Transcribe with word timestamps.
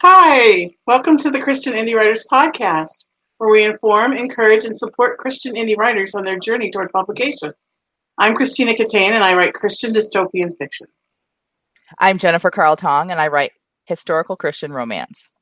Hi, 0.00 0.70
welcome 0.86 1.18
to 1.18 1.30
the 1.30 1.42
Christian 1.42 1.74
Indie 1.74 1.94
Writers 1.94 2.24
Podcast, 2.32 3.04
where 3.36 3.50
we 3.50 3.64
inform, 3.64 4.14
encourage, 4.14 4.64
and 4.64 4.74
support 4.74 5.18
Christian 5.18 5.56
indie 5.56 5.76
writers 5.76 6.14
on 6.14 6.24
their 6.24 6.38
journey 6.38 6.70
toward 6.70 6.90
publication. 6.90 7.52
I'm 8.16 8.34
Christina 8.34 8.72
Catane, 8.72 9.10
and 9.10 9.22
I 9.22 9.34
write 9.34 9.52
Christian 9.52 9.92
dystopian 9.92 10.56
fiction. 10.56 10.86
I'm 11.98 12.16
Jennifer 12.16 12.50
Carl 12.50 12.76
Tong, 12.76 13.10
and 13.10 13.20
I 13.20 13.28
write 13.28 13.52
historical 13.84 14.36
Christian 14.36 14.72
romance. 14.72 15.32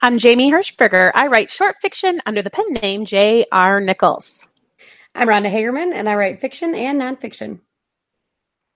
I'm 0.00 0.18
Jamie 0.18 0.52
Hirschberger. 0.52 1.10
I 1.16 1.26
write 1.26 1.50
short 1.50 1.74
fiction 1.82 2.20
under 2.26 2.42
the 2.42 2.50
pen 2.50 2.72
name 2.74 3.04
J.R. 3.04 3.80
Nichols. 3.80 4.46
I'm 5.16 5.26
Rhonda 5.26 5.50
Hagerman, 5.50 5.94
and 5.94 6.08
I 6.08 6.14
write 6.14 6.40
fiction 6.40 6.76
and 6.76 7.00
nonfiction. 7.00 7.58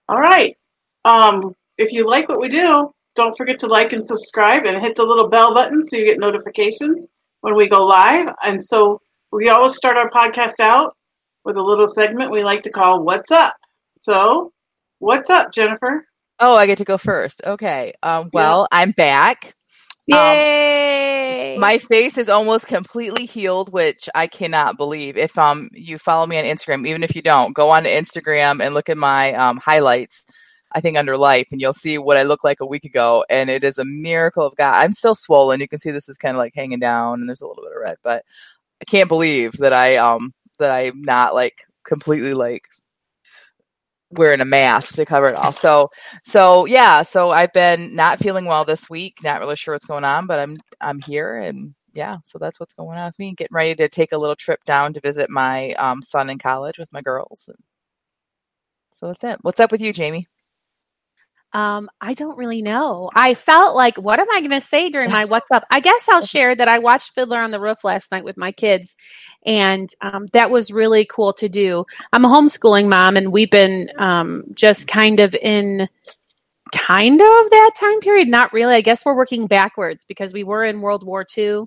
All 0.09 0.19
right. 0.19 0.57
Um, 1.05 1.55
if 1.79 1.93
you 1.93 2.05
like 2.05 2.29
what 2.29 2.41
we 2.41 2.49
do, 2.49 2.94
don't 3.15 3.37
forget 3.37 3.59
to 3.59 3.67
like 3.67 3.93
and 3.93 4.05
subscribe 4.05 4.65
and 4.65 4.81
hit 4.81 4.97
the 4.97 5.05
little 5.05 5.29
bell 5.29 5.55
button 5.55 5.83
so 5.83 5.97
you 5.97 6.05
get 6.05 6.19
notifications 6.19 7.11
when 7.41 7.55
we 7.55 7.69
go 7.69 7.85
live. 7.85 8.35
And 8.45 8.63
so 8.63 9.01
we 9.33 9.49
always 9.49 9.75
start 9.75 9.97
our 9.97 10.11
podcast 10.11 10.61
out 10.61 10.97
with 11.45 11.57
a 11.57 11.63
little 11.63 11.89
segment 11.89 12.31
we 12.31 12.43
like 12.43 12.63
to 12.65 12.71
call 12.71 13.05
What's 13.05 13.31
Up? 13.31 13.55
So, 14.01 14.53
what's 14.99 15.31
up, 15.31 15.53
Jennifer? 15.53 16.05
Oh, 16.41 16.57
I 16.57 16.67
get 16.67 16.79
to 16.79 16.85
go 16.85 16.99
first. 16.99 17.41
Okay. 17.47 17.93
Um, 18.03 18.31
well, 18.33 18.67
yeah. 18.71 18.79
I'm 18.79 18.91
back. 18.91 19.55
Yay! 20.07 21.55
Um, 21.55 21.61
my 21.61 21.79
face 21.79 22.19
is 22.19 22.29
almost 22.29 22.67
completely 22.67 23.25
healed, 23.25 23.73
which 23.73 24.09
I 24.15 24.27
cannot 24.27 24.77
believe. 24.77 25.17
If 25.17 25.39
um 25.39 25.71
you 25.73 25.97
follow 25.97 26.27
me 26.27 26.39
on 26.39 26.45
Instagram, 26.45 26.87
even 26.87 27.03
if 27.03 27.17
you 27.17 27.23
don't, 27.23 27.55
go 27.55 27.71
on 27.71 27.85
to 27.85 27.91
Instagram 27.91 28.63
and 28.63 28.75
look 28.75 28.91
at 28.91 28.99
my 28.99 29.33
um, 29.33 29.57
highlights 29.57 30.27
I 30.75 30.81
think 30.81 30.97
under 30.99 31.17
life 31.17 31.49
and 31.53 31.61
you'll 31.61 31.73
see 31.73 31.99
what 31.99 32.17
I 32.17 32.25
looked 32.25 32.45
like 32.45 32.61
a 32.61 32.67
week 32.67 32.85
ago. 32.85 33.25
And 33.31 33.49
it 33.49 33.63
is 33.65 33.79
a 33.79 33.85
miracle 33.85 34.45
of 34.45 34.57
God. 34.57 34.75
I'm 34.75 34.93
still 34.93 35.15
swollen. 35.15 35.61
You 35.61 35.69
can 35.69 35.79
see 35.79 35.91
this 35.93 36.09
is 36.09 36.19
kind 36.19 36.37
of 36.37 36.39
like 36.39 36.53
hanging 36.55 36.81
down 36.81 37.21
and 37.21 37.29
there's 37.29 37.43
a 37.43 37.47
little 37.47 37.63
bit 37.63 37.73
of 37.73 37.81
red, 37.83 37.97
but 38.03 38.25
I 38.83 38.85
can't 38.87 39.09
believe 39.09 39.53
that 39.59 39.73
I, 39.73 39.97
um, 39.97 40.35
that 40.59 40.71
I'm 40.73 41.03
not 41.03 41.35
like 41.35 41.63
completely 41.85 42.35
like 42.35 42.67
wearing 44.11 44.41
a 44.41 44.45
mask 44.45 44.97
to 44.97 45.05
cover 45.05 45.29
it 45.29 45.37
all. 45.37 45.53
So, 45.53 45.91
so 46.25 46.67
yeah, 46.67 47.03
so 47.03 47.31
I've 47.31 47.53
been 47.53 47.95
not 47.95 48.19
feeling 48.19 48.47
well 48.47 48.65
this 48.65 48.91
week, 48.91 49.17
not 49.23 49.41
really 49.41 49.57
sure 49.57 49.75
what's 49.75 49.87
going 49.87 50.05
on, 50.05 50.27
but 50.27 50.41
I'm, 50.41 50.57
I'm 50.81 51.01
here 51.01 51.39
and 51.39 51.75
yeah, 51.95 52.19
so 52.25 52.39
that's 52.39 52.59
what's 52.59 52.75
going 52.75 52.99
on 52.99 53.07
with 53.07 53.19
me. 53.19 53.35
Getting 53.35 53.55
ready 53.55 53.75
to 53.77 53.89
take 53.89 54.13
a 54.13 54.19
little 54.19 54.37
trip 54.37 54.65
down 54.65 54.93
to 54.95 55.01
visit 55.01 55.31
my 55.31 55.73
um, 55.75 56.03
son 56.03 56.29
in 56.31 56.39
college 56.39 56.79
with 56.79 56.93
my 56.93 57.01
girls. 57.01 57.49
So 58.93 59.07
that's 59.09 59.25
it. 59.25 59.39
What's 59.43 59.61
up 59.61 59.71
with 59.73 59.81
you, 59.81 59.93
Jamie? 59.93 60.27
Um, 61.55 61.89
I 62.01 62.15
don't 62.15 62.37
really 62.37 62.63
know. 62.63 63.11
I 63.15 63.35
felt 63.35 63.77
like, 63.77 63.97
what 63.97 64.19
am 64.19 64.27
I 64.33 64.41
going 64.41 64.51
to 64.51 64.61
say 64.61 64.91
during 64.91 65.11
my 65.13 65.25
What's 65.25 65.51
Up? 65.53 65.65
I 65.71 65.81
guess 65.81 66.09
I'll 66.09 66.21
share 66.27 66.55
that 66.55 66.69
I 66.69 66.81
watched 66.81 67.13
Fiddler 67.13 67.39
on 67.39 67.53
the 67.53 67.61
Roof 67.61 67.85
last 67.85 68.11
night 68.13 68.25
with 68.25 68.37
my 68.37 68.53
kids, 68.53 68.97
and 69.47 69.89
um, 70.01 70.27
that 70.33 70.51
was 70.51 70.73
really 70.73 71.07
cool 71.07 71.33
to 71.35 71.49
do. 71.49 71.87
I'm 72.13 72.25
a 72.25 72.29
homeschooling 72.29 72.89
mom, 72.89 73.17
and 73.17 73.33
we've 73.33 73.51
been 73.51 73.91
um, 73.99 74.45
just 74.55 74.89
kind 74.89 75.21
of 75.21 75.35
in 75.37 75.89
kind 76.75 77.21
of 77.21 77.51
that 77.51 77.71
time 77.79 78.01
period. 78.01 78.29
Not 78.29 78.53
really. 78.53 78.75
I 78.75 78.81
guess 78.81 79.05
we're 79.07 79.17
working 79.17 79.47
backwards 79.47 80.05
because 80.05 80.33
we 80.33 80.43
were 80.45 80.65
in 80.65 80.81
World 80.81 81.07
War 81.07 81.25
II. 81.39 81.67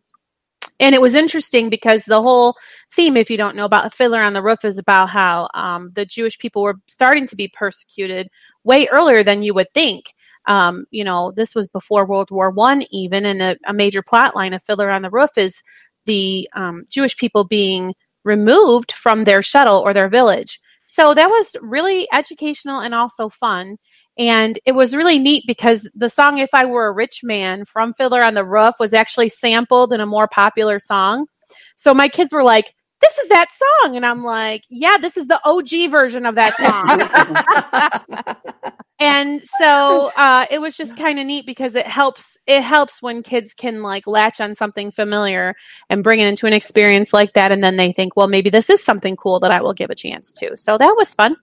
And 0.79 0.93
it 0.93 1.01
was 1.01 1.15
interesting 1.15 1.69
because 1.69 2.05
the 2.05 2.21
whole 2.21 2.55
theme, 2.91 3.17
if 3.17 3.29
you 3.29 3.37
don't 3.37 3.55
know 3.55 3.65
about 3.65 3.93
Fiddler 3.93 4.21
on 4.21 4.33
the 4.33 4.43
Roof, 4.43 4.63
is 4.63 4.77
about 4.77 5.09
how 5.09 5.49
um, 5.53 5.91
the 5.93 6.05
Jewish 6.05 6.37
people 6.37 6.61
were 6.61 6.75
starting 6.87 7.27
to 7.27 7.35
be 7.35 7.47
persecuted 7.47 8.29
way 8.63 8.87
earlier 8.91 9.23
than 9.23 9.43
you 9.43 9.53
would 9.53 9.73
think. 9.73 10.13
Um, 10.45 10.85
you 10.91 11.03
know, 11.03 11.31
this 11.31 11.55
was 11.55 11.67
before 11.67 12.05
World 12.05 12.31
War 12.31 12.51
One, 12.51 12.83
even, 12.91 13.25
and 13.25 13.41
a, 13.41 13.57
a, 13.65 13.73
major 13.73 14.01
plot 14.01 14.33
line 14.33 14.53
of 14.53 14.63
Fiddler 14.63 14.89
on 14.89 15.01
the 15.01 15.09
Roof 15.09 15.31
is 15.35 15.61
the 16.05 16.49
um, 16.53 16.85
Jewish 16.89 17.17
people 17.17 17.43
being 17.43 17.93
removed 18.23 18.93
from 18.93 19.23
their 19.25 19.41
shtetl 19.41 19.81
or 19.81 19.93
their 19.93 20.07
village. 20.07 20.59
So 20.87 21.13
that 21.13 21.27
was 21.27 21.55
really 21.61 22.07
educational 22.13 22.79
and 22.79 22.95
also 22.95 23.27
fun. 23.27 23.77
And 24.17 24.59
it 24.65 24.71
was 24.71 24.95
really 24.95 25.19
neat 25.19 25.43
because 25.45 25.89
the 25.93 26.09
song 26.09 26.39
If 26.39 26.49
I 26.53 26.65
Were 26.65 26.87
a 26.87 26.91
Rich 26.91 27.19
Man 27.23 27.65
from 27.65 27.93
Fiddler 27.93 28.23
on 28.23 28.33
the 28.33 28.45
Roof 28.45 28.75
was 28.79 28.93
actually 28.93 29.29
sampled 29.29 29.93
in 29.93 30.01
a 30.01 30.05
more 30.05 30.27
popular 30.27 30.79
song. 30.79 31.27
So 31.75 31.93
my 31.93 32.09
kids 32.09 32.33
were 32.33 32.43
like, 32.43 32.73
this 32.99 33.17
is 33.19 33.29
that 33.29 33.47
song. 33.51 33.95
And 33.95 34.05
I'm 34.05 34.23
like, 34.23 34.63
yeah, 34.69 34.97
this 34.99 35.17
is 35.17 35.27
the 35.27 35.39
OG 35.45 35.91
version 35.91 36.25
of 36.25 36.35
that 36.35 36.55
song. 36.57 38.35
and 38.99 39.41
so 39.59 40.11
uh, 40.15 40.45
it 40.49 40.59
was 40.59 40.75
just 40.75 40.97
kind 40.97 41.19
of 41.19 41.25
neat 41.25 41.45
because 41.45 41.75
it 41.75 41.85
helps 41.85 42.37
it 42.47 42.61
helps 42.61 43.01
when 43.01 43.23
kids 43.23 43.53
can 43.53 43.83
like 43.83 44.07
latch 44.07 44.39
on 44.41 44.55
something 44.55 44.91
familiar 44.91 45.55
and 45.89 46.03
bring 46.03 46.19
it 46.19 46.27
into 46.27 46.47
an 46.47 46.53
experience 46.53 47.13
like 47.13 47.33
that 47.33 47.51
and 47.51 47.63
then 47.63 47.75
they 47.75 47.91
think 47.91 48.15
well 48.15 48.27
maybe 48.27 48.49
this 48.49 48.69
is 48.69 48.83
something 48.83 49.15
cool 49.15 49.39
that 49.39 49.51
i 49.51 49.61
will 49.61 49.73
give 49.73 49.89
a 49.89 49.95
chance 49.95 50.31
to 50.31 50.55
so 50.57 50.77
that 50.77 50.95
was 50.97 51.13
fun 51.13 51.35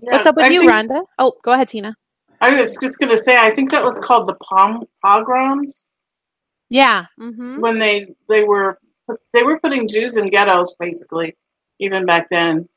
yeah, 0.00 0.12
what's 0.12 0.26
up 0.26 0.36
with 0.36 0.46
I 0.46 0.48
you 0.48 0.60
think, 0.60 0.72
rhonda 0.72 1.02
oh 1.18 1.34
go 1.44 1.52
ahead 1.52 1.68
tina 1.68 1.96
i 2.40 2.60
was 2.60 2.76
just 2.80 2.98
going 2.98 3.10
to 3.10 3.16
say 3.16 3.36
i 3.36 3.50
think 3.50 3.70
that 3.70 3.84
was 3.84 3.98
called 3.98 4.28
the 4.28 4.36
pom 4.36 4.84
pogroms 5.04 5.88
yeah 6.70 7.06
mm-hmm. 7.20 7.60
when 7.60 7.78
they 7.78 8.14
they 8.28 8.44
were 8.44 8.78
they 9.32 9.42
were 9.42 9.58
putting 9.60 9.88
Jews 9.88 10.16
in 10.16 10.30
ghettos 10.30 10.76
basically, 10.78 11.36
even 11.78 12.06
back 12.06 12.28
then. 12.30 12.68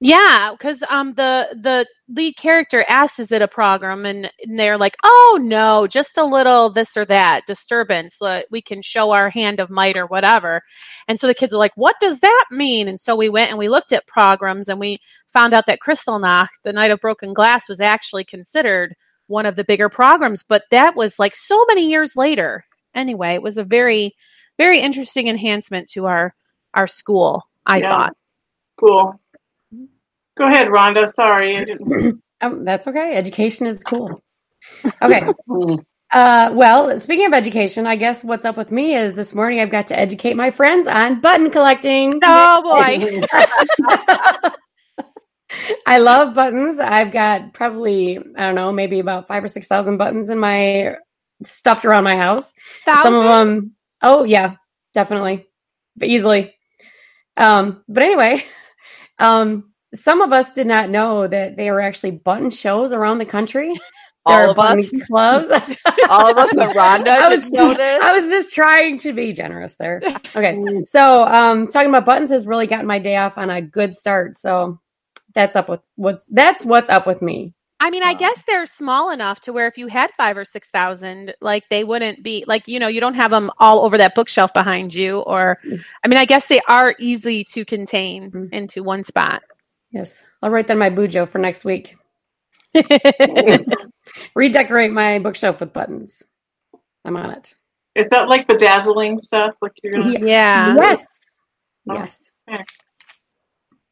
Yeah, 0.00 0.50
because 0.52 0.82
um 0.90 1.14
the 1.14 1.48
the 1.58 1.86
lead 2.08 2.36
character 2.36 2.84
asks, 2.88 3.20
"Is 3.20 3.32
it 3.32 3.40
a 3.42 3.48
pogrom?" 3.48 4.04
And, 4.04 4.30
and, 4.42 4.58
they're 4.58 4.76
like, 4.76 4.96
"Oh 5.02 5.38
no, 5.40 5.86
just 5.86 6.18
a 6.18 6.24
little 6.24 6.68
this 6.68 6.96
or 6.96 7.04
that 7.06 7.42
disturbance. 7.46 8.16
So 8.16 8.42
we 8.50 8.60
can 8.60 8.82
show 8.82 9.12
our 9.12 9.30
hand 9.30 9.60
of 9.60 9.70
might 9.70 9.96
or 9.96 10.06
whatever." 10.06 10.62
And 11.08 11.18
so 11.18 11.26
the 11.26 11.34
kids 11.34 11.54
are 11.54 11.58
like, 11.58 11.76
"What 11.76 11.96
does 12.00 12.20
that 12.20 12.44
mean?" 12.50 12.88
And 12.88 13.00
so 13.00 13.16
we 13.16 13.28
went 13.30 13.50
and 13.50 13.58
we 13.58 13.68
looked 13.68 13.92
at 13.92 14.06
pogroms 14.08 14.68
and 14.68 14.80
we 14.80 14.98
found 15.28 15.54
out 15.54 15.66
that 15.66 15.78
Kristallnacht, 15.80 16.48
the 16.64 16.72
Night 16.72 16.90
of 16.90 17.00
Broken 17.00 17.32
Glass, 17.32 17.68
was 17.68 17.80
actually 17.80 18.24
considered 18.24 18.94
one 19.26 19.46
of 19.46 19.56
the 19.56 19.64
bigger 19.64 19.88
pogroms, 19.88 20.42
but 20.42 20.64
that 20.70 20.96
was 20.96 21.18
like 21.18 21.34
so 21.34 21.64
many 21.68 21.88
years 21.88 22.16
later. 22.16 22.64
Anyway, 22.94 23.34
it 23.34 23.42
was 23.42 23.58
a 23.58 23.64
very 23.64 24.14
very 24.58 24.80
interesting 24.80 25.28
enhancement 25.28 25.88
to 25.90 26.06
our 26.06 26.34
our 26.74 26.86
school. 26.86 27.48
I 27.66 27.78
yeah. 27.78 27.88
thought. 27.88 28.16
Cool. 28.76 29.20
Go 30.36 30.46
ahead, 30.46 30.68
Rhonda. 30.68 31.08
Sorry, 31.08 31.56
I 31.56 31.64
didn't. 31.64 32.22
um, 32.40 32.64
that's 32.64 32.86
okay. 32.86 33.14
Education 33.14 33.66
is 33.66 33.82
cool. 33.84 34.22
Okay. 35.02 35.22
Uh, 36.14 36.52
well, 36.54 37.00
speaking 37.00 37.26
of 37.26 37.32
education, 37.32 37.88
I 37.88 37.96
guess 37.96 38.22
what's 38.22 38.44
up 38.44 38.56
with 38.56 38.70
me 38.70 38.94
is 38.94 39.16
this 39.16 39.34
morning 39.34 39.58
I've 39.58 39.72
got 39.72 39.88
to 39.88 39.98
educate 39.98 40.36
my 40.36 40.48
friends 40.48 40.86
on 40.86 41.20
button 41.20 41.50
collecting. 41.50 42.20
Oh 42.22 42.62
boy. 42.62 43.20
I 45.86 45.98
love 45.98 46.34
buttons. 46.34 46.80
I've 46.80 47.12
got 47.12 47.52
probably, 47.52 48.18
I 48.18 48.46
don't 48.46 48.54
know, 48.54 48.72
maybe 48.72 49.00
about 49.00 49.28
five 49.28 49.44
or 49.44 49.48
6,000 49.48 49.96
buttons 49.96 50.28
in 50.28 50.38
my 50.38 50.96
stuffed 51.42 51.84
around 51.84 52.04
my 52.04 52.16
house. 52.16 52.54
Thousand? 52.84 53.02
Some 53.02 53.14
of 53.14 53.24
them, 53.24 53.74
Oh 54.04 54.22
yeah, 54.24 54.56
definitely, 54.92 55.46
easily. 56.00 56.54
Um, 57.38 57.82
but 57.88 58.02
anyway, 58.02 58.44
um, 59.18 59.72
some 59.94 60.20
of 60.20 60.30
us 60.32 60.52
did 60.52 60.66
not 60.66 60.90
know 60.90 61.26
that 61.26 61.56
there 61.56 61.72
were 61.72 61.80
actually 61.80 62.10
button 62.12 62.50
shows 62.50 62.92
around 62.92 63.18
the 63.18 63.24
country. 63.24 63.72
All 64.26 64.50
of 64.50 64.58
us 64.58 64.90
clubs. 65.06 65.50
All 66.08 66.30
of 66.30 66.38
us. 66.38 66.54
Rhonda 66.54 67.08
I 67.08 67.28
was, 67.28 67.50
I 67.52 68.18
was 68.18 68.30
just 68.30 68.54
trying 68.54 68.96
to 68.98 69.12
be 69.12 69.34
generous 69.34 69.76
there. 69.76 70.00
Okay, 70.34 70.82
so 70.86 71.26
um, 71.26 71.68
talking 71.68 71.90
about 71.90 72.06
buttons 72.06 72.30
has 72.30 72.46
really 72.46 72.66
gotten 72.66 72.86
my 72.86 72.98
day 72.98 73.16
off 73.16 73.36
on 73.36 73.50
a 73.50 73.60
good 73.60 73.94
start. 73.94 74.38
So 74.38 74.80
that's 75.34 75.56
up 75.56 75.68
with 75.68 75.90
what's 75.96 76.24
that's 76.26 76.64
what's 76.64 76.88
up 76.88 77.06
with 77.06 77.22
me. 77.22 77.54
I 77.80 77.90
mean, 77.90 78.02
I 78.02 78.14
guess 78.14 78.44
they're 78.46 78.66
small 78.66 79.10
enough 79.10 79.40
to 79.42 79.52
where 79.52 79.66
if 79.66 79.76
you 79.76 79.88
had 79.88 80.10
five 80.12 80.36
or 80.36 80.44
six 80.44 80.70
thousand, 80.70 81.34
like 81.40 81.64
they 81.68 81.84
wouldn't 81.84 82.22
be 82.22 82.44
like 82.46 82.68
you 82.68 82.78
know 82.78 82.88
you 82.88 83.00
don't 83.00 83.14
have 83.14 83.30
them 83.30 83.50
all 83.58 83.84
over 83.84 83.98
that 83.98 84.14
bookshelf 84.14 84.54
behind 84.54 84.94
you, 84.94 85.20
or 85.20 85.58
mm. 85.66 85.84
I 86.04 86.08
mean, 86.08 86.18
I 86.18 86.24
guess 86.24 86.46
they 86.46 86.60
are 86.68 86.94
easy 86.98 87.44
to 87.52 87.64
contain 87.64 88.30
mm. 88.30 88.52
into 88.52 88.82
one 88.82 89.04
spot. 89.04 89.42
Yes, 89.90 90.22
I'll 90.40 90.50
write 90.50 90.68
that 90.68 90.74
in 90.74 90.78
my 90.78 90.90
bujo 90.90 91.28
for 91.28 91.38
next 91.38 91.64
week. 91.64 91.96
Redecorate 94.34 94.92
my 94.92 95.18
bookshelf 95.18 95.60
with 95.60 95.72
buttons. 95.72 96.22
I'm 97.04 97.16
on 97.16 97.30
it. 97.30 97.54
Is 97.94 98.08
that 98.08 98.28
like 98.28 98.46
bedazzling 98.46 99.18
stuff? 99.18 99.56
Like 99.60 99.72
you're 99.82 99.92
gonna? 99.92 100.26
Yeah. 100.26 100.74
Yes. 100.74 101.04
Oh. 101.88 101.94
Yes. 101.94 102.32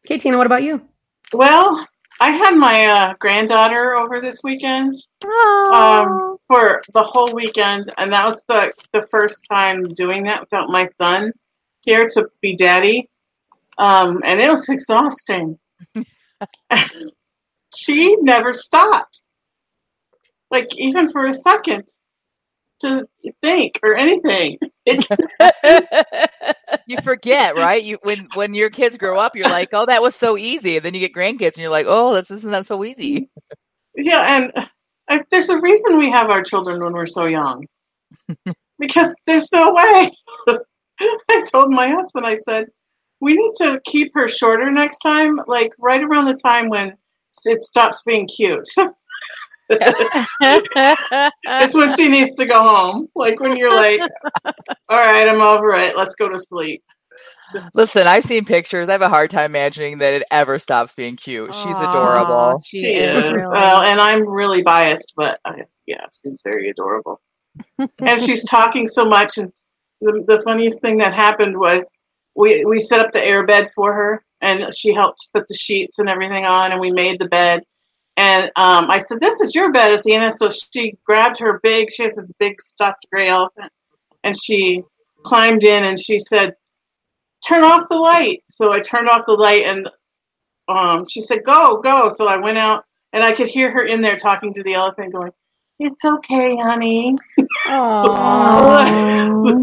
Okay, 0.07 0.19
Tina. 0.19 0.39
What 0.39 0.47
about 0.47 0.63
you? 0.63 0.83
Well, 1.33 1.87
I 2.21 2.31
had 2.31 2.57
my 2.57 2.87
uh, 2.87 3.15
granddaughter 3.19 3.95
over 3.95 4.21
this 4.21 4.43
weekend 4.45 4.93
um, 5.25 6.37
for 6.47 6.83
the 6.93 7.03
whole 7.03 7.33
weekend, 7.35 7.87
and 7.97 8.13
that 8.13 8.27
was 8.27 8.45
the 8.49 8.73
the 8.93 9.07
first 9.11 9.47
time 9.51 9.85
doing 9.85 10.25
that 10.25 10.41
without 10.41 10.69
my 10.69 10.85
son 10.85 11.33
here 11.85 12.07
to 12.15 12.29
be 12.43 12.55
daddy, 12.55 13.09
um, 13.79 14.21
and 14.25 14.41
it 14.41 14.51
was 14.51 14.69
exhausting. 14.69 15.59
she 17.75 18.17
never 18.17 18.53
stops, 18.53 19.25
like 20.51 20.69
even 20.77 21.11
for 21.11 21.27
a 21.27 21.35
second. 21.35 21.89
To 22.83 23.07
think 23.43 23.81
or 23.83 23.95
anything. 23.95 24.59
You 26.87 26.97
forget, 27.03 27.55
right? 27.57 27.83
You 27.83 27.99
when 28.03 28.29
when 28.35 28.55
your 28.55 28.71
kids 28.71 28.97
grow 28.97 29.19
up, 29.19 29.37
you're 29.37 29.49
like, 29.49 29.69
oh, 29.73 29.87
that 29.87 30.03
was 30.03 30.17
so 30.17 30.37
easy. 30.37 30.77
And 30.77 30.85
then 30.85 30.95
you 30.95 31.01
get 31.01 31.15
grandkids, 31.15 31.55
and 31.55 31.59
you're 31.59 31.71
like, 31.71 31.87
oh, 31.89 32.15
this 32.15 32.31
isn't 32.31 32.51
that 32.51 32.67
so 32.67 32.85
easy. 32.85 33.31
yeah, 33.97 34.37
and 34.37 34.69
I, 35.09 35.23
there's 35.31 35.49
a 35.49 35.61
reason 35.61 35.99
we 35.99 36.11
have 36.11 36.31
our 36.31 36.43
children 36.43 36.83
when 36.83 36.93
we're 36.93 37.07
so 37.07 37.27
young, 37.27 37.67
because 38.79 39.15
there's 39.27 39.51
no 39.53 39.73
way. 39.73 40.11
I 41.01 41.45
told 41.51 41.71
my 41.71 41.89
husband, 41.89 42.27
I 42.27 42.37
said, 42.37 42.67
we 43.21 43.35
need 43.35 43.53
to 43.59 43.81
keep 43.85 44.13
her 44.15 44.29
shorter 44.29 44.71
next 44.71 44.99
time, 44.99 45.39
like 45.47 45.73
right 45.79 46.03
around 46.03 46.27
the 46.27 46.35
time 46.35 46.69
when 46.69 46.97
it 47.45 47.63
stops 47.63 48.03
being 48.05 48.27
cute. 48.27 48.67
It's 51.45 51.75
when 51.75 51.97
she 51.97 52.09
needs 52.09 52.37
to 52.37 52.47
go 52.47 52.61
home. 52.63 53.09
Like 53.15 53.41
when 53.41 53.57
you're 53.57 53.75
like, 53.75 54.01
all 54.45 54.53
right, 54.99 55.29
I'm 55.29 55.41
over 55.41 55.75
it. 55.75 55.97
Let's 55.97 56.15
go 56.15 56.29
to 56.29 56.39
sleep. 56.39 56.83
Listen, 57.75 58.07
I've 58.07 58.25
seen 58.25 58.45
pictures. 58.45 58.89
I 58.89 58.93
have 58.93 59.03
a 59.03 59.09
hard 59.09 59.31
time 59.31 59.47
imagining 59.47 59.99
that 59.99 60.15
it 60.15 60.23
ever 60.31 60.59
stops 60.59 60.95
being 60.95 61.17
cute. 61.17 61.55
She's 61.55 61.79
adorable. 61.79 62.63
She, 62.65 62.81
she 62.81 62.95
is. 62.95 63.23
Really. 63.23 63.47
Well, 63.47 63.83
and 63.83 64.01
I'm 64.01 64.27
really 64.29 64.63
biased, 64.63 65.13
but 65.17 65.39
I, 65.45 65.65
yeah, 65.87 66.07
she's 66.23 66.41
very 66.45 66.71
adorable. 66.71 67.21
and 67.99 68.21
she's 68.21 68.49
talking 68.49 68.89
so 68.89 69.05
much. 69.05 69.39
And 69.39 69.53
the, 70.01 70.25
the 70.27 70.43
funniest 70.43 70.81
thing 70.81 70.99
that 70.99 71.13
happened 71.13 71.59
was 71.59 71.97
we 72.35 72.65
we 72.65 72.79
set 72.79 73.01
up 73.01 73.13
the 73.13 73.25
air 73.25 73.45
bed 73.45 73.71
for 73.75 73.93
her, 73.93 74.25
and 74.41 74.73
she 74.75 74.93
helped 74.93 75.29
put 75.35 75.47
the 75.49 75.55
sheets 75.55 75.99
and 75.99 76.09
everything 76.09 76.45
on, 76.45 76.73
and 76.73 76.81
we 76.81 76.91
made 76.91 77.21
the 77.21 77.29
bed. 77.29 77.63
And 78.17 78.47
um, 78.57 78.91
I 78.91 78.99
said, 78.99 79.21
"This 79.21 79.41
is 79.41 79.55
your 79.55 79.73
bed, 79.73 79.93
Athena." 79.93 80.33
So 80.33 80.51
she 80.51 80.97
grabbed 81.05 81.39
her 81.41 81.61
big. 81.63 81.91
She 81.91 82.03
has 82.03 82.17
this 82.17 82.33
big 82.39 82.61
stuffed 82.61 83.07
gray 83.11 83.29
elephant, 83.29 83.73
and 84.23 84.37
she 84.41 84.83
climbed 85.23 85.65
in 85.65 85.85
and 85.85 85.99
she 85.99 86.19
said, 86.19 86.55
"Turn 87.47 87.65
off 87.65 87.89
the 87.89 87.97
light." 87.97 88.43
So 88.45 88.73
I 88.73 88.81
turned 88.81 89.09
off 89.09 89.25
the 89.27 89.33
light, 89.33 89.65
and 89.65 89.89
um, 90.69 91.07
she 91.09 91.23
said, 91.23 91.43
"Go, 91.45 91.81
go." 91.81 92.11
So 92.15 92.27
I 92.27 92.37
went 92.37 92.59
out, 92.59 92.85
and 93.15 93.25
I 93.25 93.33
could 93.33 93.49
hear 93.49 93.71
her 93.71 93.85
in 93.85 94.03
there 94.03 94.17
talking 94.17 94.53
to 94.55 94.63
the 94.63 94.75
elephant, 94.75 95.15
going, 95.15 95.33
"It's 95.79 96.05
okay, 96.05 96.57
honey." 96.57 97.17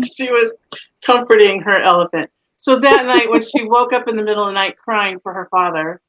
she 0.04 0.32
was 0.32 0.58
comforting 1.04 1.62
her 1.62 1.82
elephant. 1.82 2.30
So 2.58 2.78
that 2.78 3.06
night, 3.06 3.30
when 3.30 3.42
she 3.42 3.64
woke 3.66 3.94
up 3.94 4.08
in 4.08 4.16
the 4.16 4.24
middle 4.24 4.44
of 4.44 4.50
the 4.50 4.54
night 4.54 4.76
crying 4.78 5.20
for 5.22 5.34
her 5.34 5.48
father, 5.50 6.02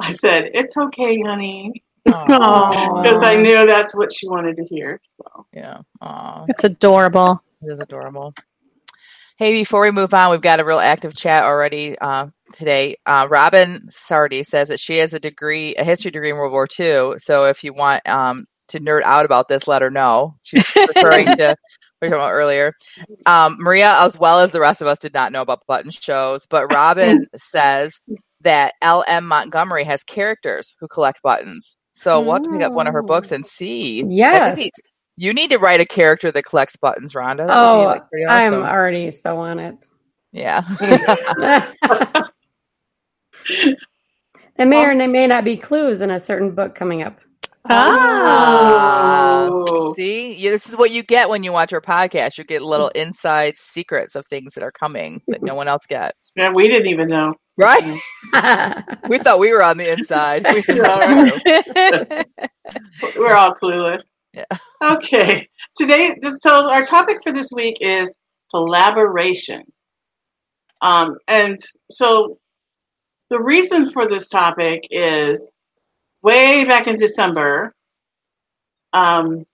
I 0.00 0.12
said, 0.12 0.50
"It's 0.54 0.76
okay, 0.76 1.20
honey," 1.20 1.82
because 2.04 3.22
I 3.22 3.36
knew 3.36 3.66
that's 3.66 3.94
what 3.96 4.12
she 4.12 4.28
wanted 4.28 4.56
to 4.56 4.64
hear. 4.64 5.00
So 5.16 5.46
yeah, 5.52 5.80
Aww. 6.02 6.46
it's 6.48 6.64
adorable. 6.64 7.42
It 7.62 7.72
is 7.72 7.80
adorable. 7.80 8.34
Hey, 9.40 9.54
before 9.54 9.80
we 9.80 9.90
move 9.90 10.12
on, 10.12 10.30
we've 10.30 10.42
got 10.42 10.60
a 10.60 10.64
real 10.66 10.78
active 10.78 11.14
chat 11.16 11.44
already 11.44 11.98
uh, 11.98 12.26
today. 12.52 12.96
Uh, 13.06 13.26
Robin 13.30 13.80
Sardi 13.90 14.42
says 14.42 14.68
that 14.68 14.80
she 14.80 14.98
has 14.98 15.14
a 15.14 15.18
degree, 15.18 15.74
a 15.76 15.84
history 15.84 16.10
degree 16.10 16.28
in 16.28 16.36
World 16.36 16.52
War 16.52 16.68
II. 16.78 17.18
So 17.18 17.44
if 17.44 17.64
you 17.64 17.72
want 17.72 18.06
um, 18.06 18.44
to 18.68 18.80
nerd 18.80 19.00
out 19.02 19.24
about 19.24 19.48
this, 19.48 19.66
let 19.66 19.80
her 19.80 19.90
know. 19.90 20.36
She's 20.42 20.64
referring 20.94 21.24
to 21.24 21.56
what 21.56 21.58
we 22.02 22.08
were 22.08 22.10
talking 22.10 22.20
about 22.20 22.32
earlier. 22.32 22.74
Um, 23.24 23.56
Maria, 23.58 23.96
as 24.00 24.18
well 24.18 24.40
as 24.40 24.52
the 24.52 24.60
rest 24.60 24.82
of 24.82 24.88
us, 24.88 24.98
did 24.98 25.14
not 25.14 25.32
know 25.32 25.40
about 25.40 25.66
button 25.66 25.90
shows, 25.90 26.46
but 26.46 26.70
Robin 26.70 27.26
says 27.34 27.98
that 28.42 28.74
L.M. 28.82 29.26
Montgomery 29.26 29.84
has 29.84 30.02
characters 30.02 30.74
who 30.80 30.88
collect 30.88 31.22
buttons. 31.22 31.76
So 31.92 32.20
we'll 32.20 32.34
have 32.34 32.44
to 32.44 32.50
pick 32.50 32.62
up 32.62 32.72
one 32.72 32.86
of 32.86 32.92
her 32.94 33.02
books 33.02 33.32
and 33.32 33.44
see. 33.44 34.04
Yes. 34.06 34.70
You 35.16 35.34
need 35.34 35.50
to 35.50 35.58
write 35.58 35.80
a 35.80 35.84
character 35.84 36.32
that 36.32 36.44
collects 36.44 36.76
buttons, 36.76 37.12
Rhonda. 37.12 37.46
That 37.46 37.56
oh, 37.56 37.84
like 37.84 38.02
awesome. 38.28 38.54
I'm 38.54 38.62
already 38.62 39.10
so 39.10 39.36
on 39.38 39.58
it. 39.58 39.86
Yeah. 40.32 40.60
there 44.56 44.66
may 44.66 44.84
or 44.84 44.94
may 44.94 45.26
not 45.26 45.44
be 45.44 45.56
clues 45.56 46.00
in 46.00 46.10
a 46.10 46.20
certain 46.20 46.52
book 46.54 46.74
coming 46.74 47.02
up. 47.02 47.20
Oh. 47.68 48.82
See, 49.96 50.48
this 50.48 50.66
is 50.66 50.76
what 50.76 50.90
you 50.90 51.02
get 51.02 51.28
when 51.28 51.42
you 51.42 51.52
watch 51.52 51.74
our 51.74 51.80
podcast. 51.80 52.38
You 52.38 52.44
get 52.44 52.62
little 52.62 52.88
inside 52.94 53.56
secrets 53.56 54.14
of 54.14 54.26
things 54.26 54.54
that 54.54 54.62
are 54.62 54.72
coming 54.72 55.20
that 55.28 55.42
no 55.42 55.54
one 55.54 55.68
else 55.68 55.84
gets. 55.86 56.32
Yeah, 56.36 56.50
we 56.50 56.68
didn't 56.68 56.88
even 56.88 57.08
know. 57.08 57.34
Right? 57.60 58.00
we 59.08 59.18
thought 59.18 59.38
we 59.38 59.52
were 59.52 59.62
on 59.62 59.76
the 59.76 59.92
inside. 59.92 60.44
We 60.44 60.64
we're 63.18 63.34
all 63.34 63.54
clueless. 63.54 64.14
Yeah. 64.32 64.44
Okay. 64.82 65.46
Today, 65.76 66.16
so 66.38 66.70
our 66.70 66.82
topic 66.82 67.18
for 67.22 67.32
this 67.32 67.50
week 67.52 67.76
is 67.80 68.16
collaboration. 68.50 69.64
Um, 70.80 71.16
and 71.28 71.58
so 71.90 72.38
the 73.28 73.42
reason 73.42 73.90
for 73.90 74.08
this 74.08 74.30
topic 74.30 74.86
is 74.90 75.52
way 76.22 76.64
back 76.64 76.86
in 76.86 76.96
December, 76.96 77.74
um, 78.94 79.44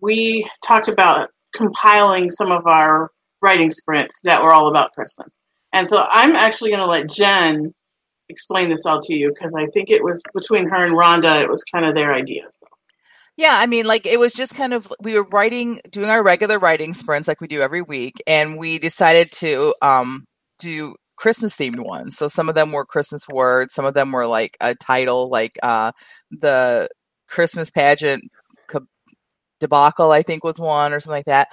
we 0.00 0.50
talked 0.64 0.88
about 0.88 1.30
compiling 1.54 2.30
some 2.30 2.50
of 2.50 2.66
our 2.66 3.12
writing 3.40 3.70
sprints 3.70 4.20
that 4.24 4.42
were 4.42 4.52
all 4.52 4.68
about 4.68 4.92
Christmas. 4.92 5.36
And 5.72 5.88
so 5.88 6.04
I'm 6.08 6.34
actually 6.36 6.70
going 6.70 6.80
to 6.80 6.86
let 6.86 7.08
Jen 7.08 7.74
explain 8.28 8.68
this 8.68 8.86
all 8.86 9.00
to 9.02 9.14
you 9.14 9.30
because 9.30 9.54
I 9.54 9.66
think 9.66 9.90
it 9.90 10.02
was 10.02 10.22
between 10.34 10.68
her 10.68 10.84
and 10.84 10.94
Rhonda, 10.94 11.42
it 11.42 11.48
was 11.48 11.64
kind 11.64 11.84
of 11.84 11.94
their 11.94 12.12
idea. 12.12 12.44
So. 12.48 12.66
Yeah, 13.36 13.56
I 13.58 13.66
mean, 13.66 13.86
like 13.86 14.06
it 14.06 14.18
was 14.18 14.32
just 14.32 14.54
kind 14.54 14.72
of 14.74 14.92
we 15.00 15.14
were 15.14 15.26
writing, 15.30 15.80
doing 15.90 16.10
our 16.10 16.22
regular 16.22 16.58
writing 16.58 16.92
sprints 16.92 17.26
like 17.26 17.40
we 17.40 17.46
do 17.46 17.60
every 17.60 17.82
week, 17.82 18.14
and 18.26 18.58
we 18.58 18.78
decided 18.78 19.32
to 19.32 19.74
um, 19.80 20.26
do 20.58 20.94
Christmas 21.16 21.56
themed 21.56 21.80
ones. 21.80 22.16
So 22.16 22.28
some 22.28 22.48
of 22.48 22.54
them 22.54 22.72
were 22.72 22.84
Christmas 22.84 23.26
words, 23.28 23.72
some 23.72 23.84
of 23.84 23.94
them 23.94 24.12
were 24.12 24.26
like 24.26 24.56
a 24.60 24.74
title, 24.74 25.30
like 25.30 25.58
uh, 25.62 25.92
the 26.30 26.88
Christmas 27.28 27.70
pageant 27.70 28.24
debacle, 29.60 30.10
I 30.10 30.22
think 30.22 30.42
was 30.42 30.58
one 30.58 30.92
or 30.92 31.00
something 31.00 31.18
like 31.18 31.26
that. 31.26 31.48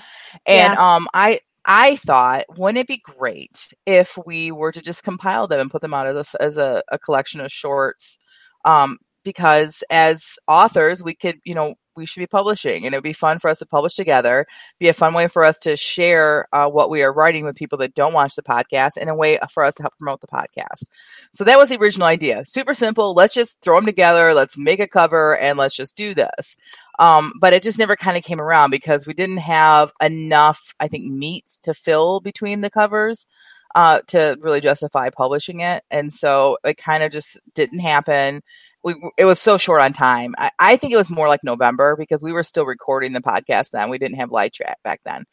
And 0.46 0.74
yeah. 0.74 0.96
um, 0.96 1.08
I 1.14 1.40
I 1.68 1.98
thought, 1.98 2.46
wouldn't 2.58 2.78
it 2.80 2.88
be 2.88 2.98
great 3.04 3.70
if 3.86 4.18
we 4.26 4.52
were 4.52 4.72
to 4.72 4.82
just 4.82 5.04
compile 5.04 5.48
them 5.48 5.60
and 5.60 5.72
put 5.72 5.82
them 5.82 5.94
out 5.94 6.08
as 6.08 6.34
a, 6.36 6.42
as 6.42 6.58
a, 6.58 6.82
a 6.92 6.98
collection 7.00 7.42
of 7.42 7.52
shorts? 7.52 8.18
Um, 8.66 8.98
because 9.24 9.84
as 9.90 10.36
authors, 10.48 11.04
we 11.04 11.14
could, 11.14 11.40
you 11.44 11.54
know, 11.54 11.76
we 11.98 12.06
should 12.06 12.20
be 12.20 12.28
publishing 12.28 12.86
and 12.86 12.94
it 12.94 12.98
would 12.98 13.04
be 13.04 13.14
fun 13.14 13.40
for 13.40 13.50
us 13.50 13.60
to 13.60 13.66
publish 13.66 13.96
together 13.96 14.46
be 14.80 14.88
a 14.88 14.94
fun 14.94 15.14
way 15.14 15.28
for 15.28 15.44
us 15.44 15.60
to 15.60 15.76
share 15.76 16.48
uh, 16.54 16.68
what 16.68 16.90
we 16.90 17.02
are 17.04 17.12
writing 17.12 17.46
with 17.46 17.56
people 17.56 17.78
that 17.78 17.96
don't 17.96 18.14
watch 18.14 18.36
the 18.36 18.44
podcast 18.44 18.98
and 18.98 19.10
a 19.10 19.16
way 19.16 19.40
for 19.52 19.64
us 19.64 19.76
to 19.76 19.84
help 19.84 19.94
promote 19.98 20.22
the 20.22 20.28
podcast. 20.28 20.86
So 21.34 21.44
that 21.44 21.58
was 21.58 21.70
the 21.70 21.78
original 21.78 22.08
idea. 22.08 22.46
Super 22.46 22.74
simple. 22.74 23.14
Let's 23.14 23.34
just 23.34 23.60
throw 23.62 23.76
them 23.76 23.86
together. 23.86 24.34
Let's 24.34 24.58
make 24.58 24.80
a 24.80 24.88
cover 24.88 25.36
and 25.38 25.58
let's 25.58 25.76
just 25.76 25.96
do 25.96 26.14
this. 26.14 26.58
Um, 27.00 27.34
but 27.40 27.54
it 27.54 27.64
just 27.64 27.80
never 27.80 27.96
kind 27.96 28.18
of 28.18 28.24
came 28.24 28.42
around 28.42 28.72
because 28.72 29.06
we 29.06 29.14
didn't 29.14 29.38
have 29.38 29.92
enough 30.02 30.74
i 30.80 30.88
think 30.88 31.06
meat 31.06 31.46
to 31.62 31.74
fill 31.76 32.20
between 32.20 32.62
the 32.62 32.72
covers 32.72 33.28
uh, 33.76 34.02
to 34.08 34.36
really 34.42 34.60
justify 34.60 35.10
publishing 35.12 35.60
it. 35.60 35.84
And 35.92 36.12
so 36.12 36.58
it 36.64 36.78
kind 36.78 37.04
of 37.04 37.12
just 37.12 37.40
didn't 37.54 37.78
happen 37.78 38.42
we 38.84 38.96
it 39.18 39.26
was 39.26 39.40
so 39.40 39.58
short 39.58 39.82
on 39.82 39.94
time. 39.94 40.36
I, 40.38 40.52
I, 40.60 40.78
think 40.78 40.94
it 40.94 40.98
was 40.98 41.10
more 41.10 41.28
like 41.28 41.44
November 41.44 41.96
because 41.98 42.24
we 42.24 42.32
were 42.32 42.44
still 42.44 42.66
recording 42.66 43.14
the 43.14 43.22
podcast 43.22 43.72
then. 43.72 43.90
We 43.90 43.98
didn't 43.98 44.20
have 44.20 44.32
light 44.32 44.54
chat 44.54 44.78
back 44.84 45.02
then. 45.04 45.26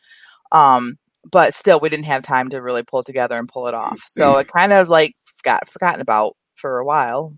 Um, 0.52 0.96
but 1.30 1.54
still 1.54 1.80
we 1.80 1.88
didn't 1.88 2.06
have 2.06 2.22
time 2.22 2.50
to 2.50 2.58
really 2.60 2.82
pull 2.82 3.00
it 3.00 3.06
together 3.06 3.36
and 3.36 3.48
pull 3.48 3.66
it 3.66 3.74
off. 3.74 4.00
So 4.06 4.38
it 4.38 4.48
kind 4.48 4.72
of 4.72 4.88
like 4.88 5.14
got 5.42 5.68
forgotten 5.68 6.00
about 6.00 6.36
for 6.56 6.78
a 6.78 6.84
while 6.84 7.34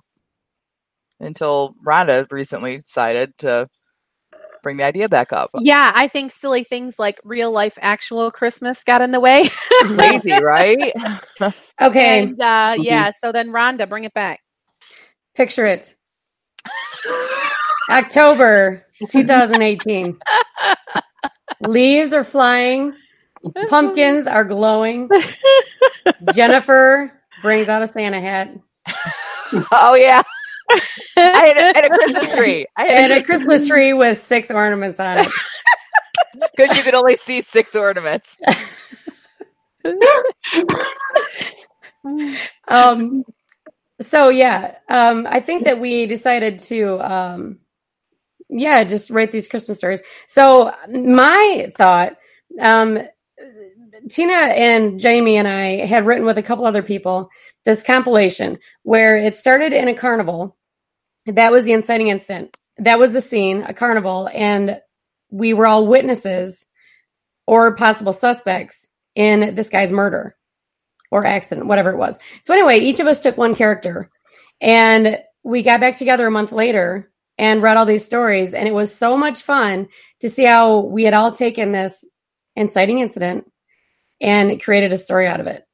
until 1.20 1.75
Rhonda 1.86 2.30
recently 2.30 2.76
decided 2.76 3.36
to 3.38 3.68
bring 4.62 4.76
the 4.78 4.84
idea 4.84 5.08
back 5.08 5.32
up. 5.32 5.50
Yeah, 5.60 5.92
I 5.94 6.08
think 6.08 6.32
silly 6.32 6.64
things 6.64 6.98
like 6.98 7.20
real 7.25 7.52
life 7.52 7.78
actual 7.80 8.30
Christmas 8.30 8.82
got 8.82 9.00
in 9.00 9.12
the 9.12 9.20
way. 9.20 9.48
Crazy, 9.82 10.32
right? 10.32 10.92
okay. 11.80 12.22
And 12.22 12.40
uh, 12.40 12.44
mm-hmm. 12.75 12.82
yeah, 12.82 13.10
so 13.16 13.32
then 13.32 13.50
Rhonda, 13.50 13.88
bring 13.88 14.04
it 14.04 14.14
back. 14.14 14.40
Picture 15.37 15.66
it. 15.66 15.95
October 17.90 18.87
2018. 19.11 20.19
Leaves 21.61 22.12
are 22.12 22.25
flying. 22.25 22.95
Pumpkins 23.69 24.26
are 24.26 24.45
glowing. 24.45 25.09
Jennifer 26.35 27.12
brings 27.43 27.69
out 27.69 27.83
a 27.83 27.87
Santa 27.87 28.21
hat. 28.21 28.50
Oh 29.71 29.95
yeah. 29.95 30.23
I 30.69 30.81
had, 31.16 31.57
a, 31.57 31.61
had 31.78 31.85
a 31.85 31.88
Christmas 31.90 32.33
tree. 32.33 32.66
I 32.76 32.85
had, 32.85 33.11
a 33.12 33.23
Christmas 33.23 33.69
tree 33.69 33.93
with 33.93 34.21
six 34.21 34.50
ornaments 34.50 34.99
on 34.99 35.19
it. 35.19 35.28
Because 36.57 36.76
you 36.76 36.83
could 36.83 36.95
only 36.95 37.14
see 37.14 37.40
six 37.43 37.76
ornaments. 37.76 38.38
um, 42.69 43.25
so 44.00 44.28
yeah, 44.28 44.76
um, 44.88 45.26
I 45.28 45.40
think 45.40 45.64
that 45.64 45.80
we 45.80 46.06
decided 46.06 46.58
to 46.60 46.98
um, 47.00 47.58
yeah, 48.48 48.84
just 48.84 49.10
write 49.10 49.32
these 49.32 49.48
Christmas 49.48 49.78
stories. 49.78 50.02
So 50.26 50.72
my 50.88 51.70
thought, 51.76 52.16
um, 52.60 52.98
Tina 54.08 54.34
and 54.34 55.00
Jamie 55.00 55.36
and 55.36 55.48
I 55.48 55.86
had 55.86 56.06
written 56.06 56.26
with 56.26 56.38
a 56.38 56.42
couple 56.42 56.66
other 56.66 56.82
people 56.82 57.30
this 57.64 57.82
compilation 57.82 58.58
where 58.82 59.16
it 59.16 59.34
started 59.34 59.72
in 59.72 59.88
a 59.88 59.94
carnival. 59.94 60.56
That 61.26 61.50
was 61.50 61.64
the 61.64 61.72
inciting 61.72 62.08
incident. 62.08 62.56
That 62.78 62.98
was 62.98 63.12
the 63.12 63.20
scene, 63.20 63.62
a 63.62 63.74
carnival, 63.74 64.28
and 64.32 64.80
we 65.30 65.54
were 65.54 65.66
all 65.66 65.86
witnesses 65.86 66.66
or 67.46 67.74
possible 67.74 68.12
suspects 68.12 68.86
in 69.14 69.54
this 69.54 69.70
guy's 69.70 69.90
murder 69.90 70.36
or 71.10 71.26
accident, 71.26 71.66
whatever 71.66 71.90
it 71.90 71.98
was. 71.98 72.18
So 72.42 72.52
anyway, 72.52 72.78
each 72.78 73.00
of 73.00 73.06
us 73.06 73.22
took 73.22 73.36
one 73.36 73.54
character 73.54 74.10
and 74.60 75.22
we 75.42 75.62
got 75.62 75.80
back 75.80 75.96
together 75.96 76.26
a 76.26 76.30
month 76.30 76.52
later 76.52 77.10
and 77.38 77.62
read 77.62 77.76
all 77.76 77.86
these 77.86 78.04
stories. 78.04 78.54
And 78.54 78.66
it 78.66 78.75
was 78.75 78.94
so 78.94 79.16
much 79.16 79.42
fun 79.42 79.88
to 80.20 80.28
see 80.28 80.44
how 80.44 80.80
we 80.80 81.04
had 81.04 81.14
all 81.14 81.32
taken 81.32 81.72
this 81.72 82.04
inciting 82.54 82.98
incident 82.98 83.50
and 84.20 84.62
created 84.62 84.92
a 84.92 84.98
story 84.98 85.26
out 85.26 85.40
of 85.40 85.46
it. 85.46 85.64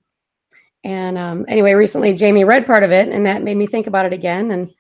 And 0.85 1.17
um, 1.17 1.45
anyway, 1.47 1.75
recently 1.75 2.15
Jamie 2.15 2.45
read 2.45 2.67
part 2.67 2.83
of 2.83 2.91
it, 2.91 3.09
and 3.09 3.27
that 3.27 3.45
made 3.45 3.57
me 3.57 3.69
think 3.69 3.87
about 3.87 4.05
it 4.05 4.13
again. 4.13 4.51
And 4.51 4.71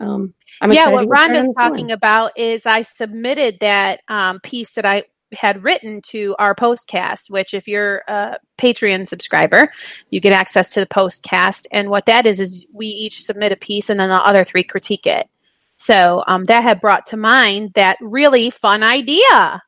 um, 0.00 0.34
I'm 0.60 0.72
yeah, 0.72 0.88
what 0.88 1.08
Rhonda's 1.08 1.52
talking 1.58 1.90
about 1.90 2.38
is 2.38 2.66
I 2.66 2.82
submitted 2.82 3.58
that 3.60 4.00
um, 4.06 4.38
piece 4.40 4.74
that 4.74 4.86
I 4.86 5.04
had 5.32 5.64
written 5.64 6.02
to 6.10 6.36
our 6.38 6.54
postcast, 6.54 7.30
which 7.30 7.52
if 7.52 7.66
you're 7.66 8.02
a 8.06 8.38
Patreon 8.62 9.06
subscriber, 9.06 9.72
you 10.10 10.20
get 10.20 10.32
access 10.32 10.72
to 10.74 10.80
the 10.80 10.86
postcast. 10.86 11.66
And 11.72 11.90
what 11.90 12.06
that 12.06 12.26
is 12.26 12.40
is 12.40 12.66
we 12.72 12.86
each 12.86 13.22
submit 13.22 13.52
a 13.52 13.56
piece, 13.56 13.90
and 13.90 13.98
then 13.98 14.08
the 14.08 14.24
other 14.24 14.44
three 14.44 14.64
critique 14.64 15.06
it. 15.06 15.28
So 15.76 16.22
um, 16.28 16.44
that 16.44 16.62
had 16.62 16.80
brought 16.80 17.06
to 17.06 17.16
mind 17.16 17.72
that 17.74 17.98
really 18.00 18.50
fun 18.50 18.82
idea 18.82 19.62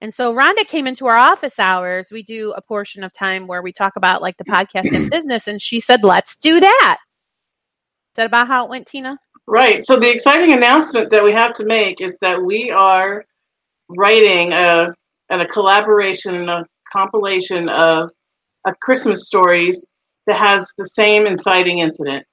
and 0.00 0.12
so 0.12 0.34
Rhonda 0.34 0.66
came 0.66 0.86
into 0.86 1.06
our 1.06 1.16
office 1.16 1.58
hours. 1.58 2.08
We 2.12 2.22
do 2.22 2.52
a 2.52 2.60
portion 2.60 3.02
of 3.02 3.12
time 3.12 3.46
where 3.46 3.62
we 3.62 3.72
talk 3.72 3.96
about 3.96 4.20
like 4.20 4.36
the 4.36 4.44
podcast 4.44 4.92
and 4.94 5.10
business, 5.10 5.48
and 5.48 5.60
she 5.60 5.80
said, 5.80 6.04
"Let's 6.04 6.36
do 6.36 6.60
that." 6.60 6.98
Is 7.00 8.16
that 8.16 8.26
about 8.26 8.48
how 8.48 8.64
it 8.64 8.70
went, 8.70 8.86
Tina? 8.86 9.18
Right. 9.46 9.84
So 9.84 9.98
the 9.98 10.10
exciting 10.10 10.52
announcement 10.52 11.10
that 11.10 11.24
we 11.24 11.32
have 11.32 11.54
to 11.54 11.64
make 11.64 12.00
is 12.00 12.18
that 12.20 12.42
we 12.42 12.70
are 12.70 13.24
writing 13.88 14.52
a 14.52 14.92
and 15.30 15.42
a 15.42 15.46
collaboration, 15.46 16.34
and 16.34 16.50
a 16.50 16.66
compilation 16.92 17.68
of 17.68 18.10
a 18.66 18.74
Christmas 18.74 19.26
stories 19.26 19.92
that 20.26 20.38
has 20.38 20.70
the 20.76 20.84
same 20.84 21.26
inciting 21.26 21.78
incident. 21.78 22.26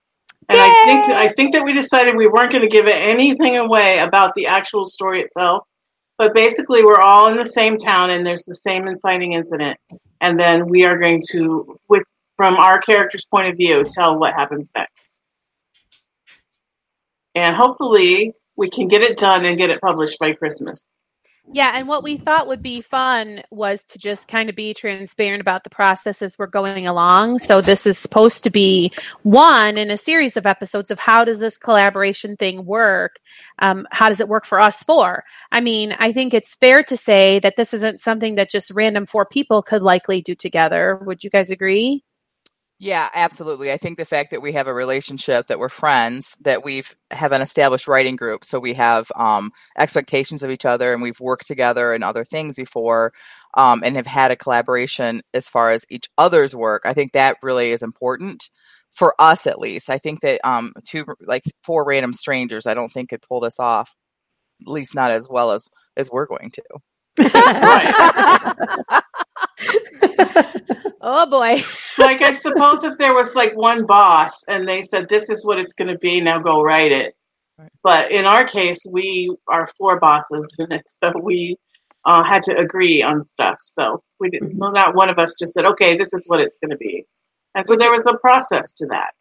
And 0.50 0.58
Yay! 0.58 0.64
I 0.64 0.84
think 0.86 1.16
I 1.16 1.28
think 1.30 1.54
that 1.54 1.64
we 1.64 1.72
decided 1.72 2.18
we 2.18 2.28
weren't 2.28 2.52
going 2.52 2.64
to 2.64 2.70
give 2.70 2.88
it 2.88 2.98
anything 2.98 3.58
away 3.58 4.00
about 4.00 4.36
the 4.36 4.48
actual 4.48 4.84
story 4.84 5.22
itself 5.22 5.64
but 6.18 6.34
basically, 6.34 6.84
we're 6.84 7.02
all 7.02 7.28
in 7.28 7.38
the 7.38 7.46
same 7.46 7.78
town, 7.78 8.12
and 8.12 8.26
there's 8.26 8.46
the 8.46 8.56
same 8.56 8.88
inciting 8.88 9.34
incident. 9.34 9.78
And 10.22 10.40
then 10.40 10.68
we 10.68 10.86
are 10.86 10.98
going 10.98 11.22
to, 11.32 11.76
with 11.90 12.04
from 12.38 12.56
our 12.56 12.80
character's 12.80 13.26
point 13.26 13.50
of 13.50 13.58
view, 13.58 13.84
tell 13.84 14.18
what 14.18 14.34
happens 14.34 14.72
next. 14.76 15.10
And 17.36 17.56
hopefully, 17.56 18.34
we 18.56 18.70
can 18.70 18.88
get 18.88 19.02
it 19.02 19.18
done 19.18 19.44
and 19.46 19.58
get 19.58 19.72
it 19.72 19.82
published 19.82 20.20
by 20.20 20.34
Christmas. 20.34 20.86
Yeah, 21.52 21.74
and 21.76 21.88
what 21.88 22.04
we 22.04 22.18
thought 22.18 22.48
would 22.48 22.64
be 22.64 22.82
fun 22.82 23.44
was 23.52 23.84
to 23.86 24.00
just 24.00 24.28
kind 24.28 24.50
of 24.50 24.56
be 24.56 24.74
transparent 24.74 25.42
about 25.42 25.64
the 25.64 25.70
process 25.70 26.22
as 26.22 26.40
we're 26.40 26.48
going 26.48 26.88
along. 26.88 27.40
So 27.40 27.62
this 27.62 27.86
is 27.86 27.98
supposed 27.98 28.44
to 28.46 28.50
be 28.50 28.92
one 29.24 29.78
in 29.78 29.92
a 29.92 29.98
series 29.98 30.38
of 30.38 30.48
episodes 30.48 30.90
of 30.90 31.00
how 31.00 31.26
does 31.26 31.40
this 31.40 31.58
collaboration 31.58 32.38
thing 32.38 32.66
work? 32.66 33.20
Um, 33.60 33.86
how 33.92 34.08
does 34.08 34.22
it 34.22 34.30
work 34.30 34.46
for 34.46 34.60
us 34.60 34.84
four? 34.84 35.26
I 35.52 35.60
mean, 35.60 35.94
I 36.00 36.14
think 36.14 36.34
it's 36.34 36.56
fair 36.56 36.82
to 36.84 36.96
say 36.96 37.40
that 37.40 37.56
this 37.58 37.74
isn't 37.74 38.00
something 38.00 38.36
that 38.36 38.50
just 38.50 38.72
random 38.72 39.06
four 39.06 39.26
people 39.26 39.62
could 39.62 39.84
likely 39.84 40.22
do 40.22 40.36
together. 40.36 41.00
Would 41.06 41.24
you 41.24 41.30
guys 41.30 41.52
agree? 41.52 42.04
Yeah, 42.84 43.08
absolutely. 43.14 43.72
I 43.72 43.78
think 43.78 43.98
the 43.98 44.04
fact 44.04 44.32
that 44.32 44.42
we 44.42 44.52
have 44.52 44.68
a 44.68 44.74
relationship, 44.74 45.48
that 45.48 45.58
we're 45.58 45.70
friends, 45.70 46.36
that 46.42 46.66
we've 46.66 46.94
have 47.12 47.32
an 47.32 47.42
established 47.42 47.88
writing 47.88 48.18
group, 48.18 48.44
so 48.44 48.60
we 48.60 48.74
have 48.74 49.10
um, 49.16 49.52
expectations 49.78 50.44
of 50.44 50.50
each 50.52 50.66
other, 50.66 50.92
and 50.92 51.02
we've 51.02 51.20
worked 51.22 51.48
together 51.48 51.94
and 51.94 52.04
other 52.04 52.26
things 52.26 52.58
before, 52.58 53.14
um, 53.56 53.84
and 53.86 53.96
have 53.96 54.06
had 54.06 54.32
a 54.32 54.36
collaboration 54.36 55.22
as 55.34 55.48
far 55.48 55.72
as 55.72 55.86
each 55.90 56.10
other's 56.18 56.54
work. 56.54 56.82
I 56.86 56.94
think 56.94 57.14
that 57.14 57.38
really 57.42 57.72
is 57.72 57.84
important 57.84 58.50
for 58.92 59.16
us, 59.18 59.48
at 59.48 59.60
least. 59.60 59.90
I 59.90 59.98
think 59.98 60.20
that 60.20 60.42
um, 60.46 60.74
two 60.86 61.06
like 61.22 61.44
four 61.64 61.86
random 61.86 62.12
strangers, 62.12 62.68
I 62.68 62.74
don't 62.74 62.92
think 62.92 63.12
could 63.12 63.22
pull 63.22 63.40
this 63.40 63.62
off, 63.62 63.96
at 64.62 64.68
least 64.72 64.96
not 64.96 65.12
as 65.12 65.30
well 65.30 65.52
as 65.52 65.70
as 65.98 66.12
we're 66.12 66.28
going 66.28 66.52
to. 66.52 66.64
Oh 67.20 68.54
boy. 71.30 71.62
like 72.00 72.22
I 72.22 72.32
suppose 72.32 72.84
if 72.84 72.98
there 72.98 73.14
was 73.14 73.36
like 73.36 73.56
one 73.56 73.86
boss 73.86 74.44
and 74.48 74.68
they 74.68 74.82
said 74.82 75.10
this 75.10 75.30
is 75.30 75.46
what 75.46 75.60
it's 75.60 75.74
going 75.74 75.90
to 75.90 75.98
be, 76.00 76.22
now 76.22 76.40
go 76.40 76.64
write 76.64 76.92
it. 76.92 77.16
Right. 77.60 77.70
But 77.84 78.12
in 78.12 78.26
our 78.26 78.46
case, 78.46 78.84
we 78.92 79.36
are 79.48 79.68
four 79.78 80.00
bosses 80.00 80.56
in 80.58 80.72
it, 80.72 80.90
so 81.04 81.14
we 81.22 81.56
uh, 82.06 82.24
had 82.24 82.42
to 82.44 82.58
agree 82.58 83.04
on 83.04 83.22
stuff. 83.22 83.58
So 83.60 84.02
we 84.20 84.32
didn't. 84.32 84.50
Mm-hmm. 84.50 84.60
Well, 84.60 84.72
not 84.72 84.96
one 84.96 85.10
of 85.10 85.20
us 85.20 85.36
just 85.38 85.54
said, 85.54 85.66
"Okay, 85.66 85.96
this 85.96 86.14
is 86.14 86.28
what 86.28 86.40
it's 86.40 86.58
going 86.58 86.72
to 86.72 86.78
be," 86.78 87.06
and 87.54 87.68
so 87.68 87.74
Which 87.74 87.82
there 87.82 87.92
was 87.92 88.08
a 88.08 88.18
process 88.18 88.74
to 88.74 88.88
that. 88.88 89.12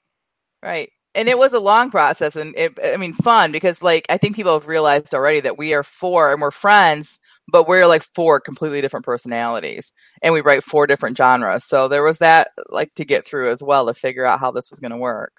Right 0.62 0.90
and 1.14 1.28
it 1.28 1.38
was 1.38 1.52
a 1.52 1.60
long 1.60 1.90
process 1.90 2.36
and 2.36 2.54
it, 2.56 2.78
i 2.84 2.96
mean 2.96 3.12
fun 3.12 3.52
because 3.52 3.82
like 3.82 4.06
i 4.08 4.16
think 4.16 4.36
people 4.36 4.54
have 4.54 4.66
realized 4.66 5.14
already 5.14 5.40
that 5.40 5.58
we 5.58 5.74
are 5.74 5.82
four 5.82 6.32
and 6.32 6.40
we're 6.40 6.50
friends 6.50 7.18
but 7.48 7.66
we're 7.66 7.86
like 7.86 8.02
four 8.14 8.40
completely 8.40 8.80
different 8.80 9.04
personalities 9.04 9.92
and 10.22 10.32
we 10.32 10.40
write 10.40 10.62
four 10.62 10.86
different 10.86 11.16
genres 11.16 11.64
so 11.64 11.88
there 11.88 12.02
was 12.02 12.18
that 12.18 12.50
like 12.70 12.92
to 12.94 13.04
get 13.04 13.24
through 13.24 13.50
as 13.50 13.62
well 13.62 13.86
to 13.86 13.94
figure 13.94 14.24
out 14.24 14.40
how 14.40 14.50
this 14.50 14.70
was 14.70 14.78
going 14.78 14.92
to 14.92 14.96
work 14.96 15.32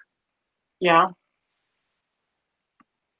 yeah 0.80 1.06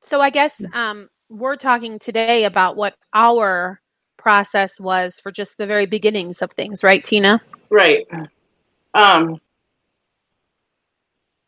so 0.02 0.20
i 0.20 0.30
guess 0.30 0.60
um, 0.74 1.08
we're 1.28 1.56
talking 1.56 1.98
today 1.98 2.44
about 2.44 2.76
what 2.76 2.94
our 3.14 3.80
process 4.16 4.78
was 4.80 5.18
for 5.20 5.32
just 5.32 5.56
the 5.58 5.66
very 5.66 5.86
beginnings 5.86 6.42
of 6.42 6.52
things 6.52 6.82
right 6.82 7.04
tina 7.04 7.40
right 7.70 8.06
um 8.94 9.38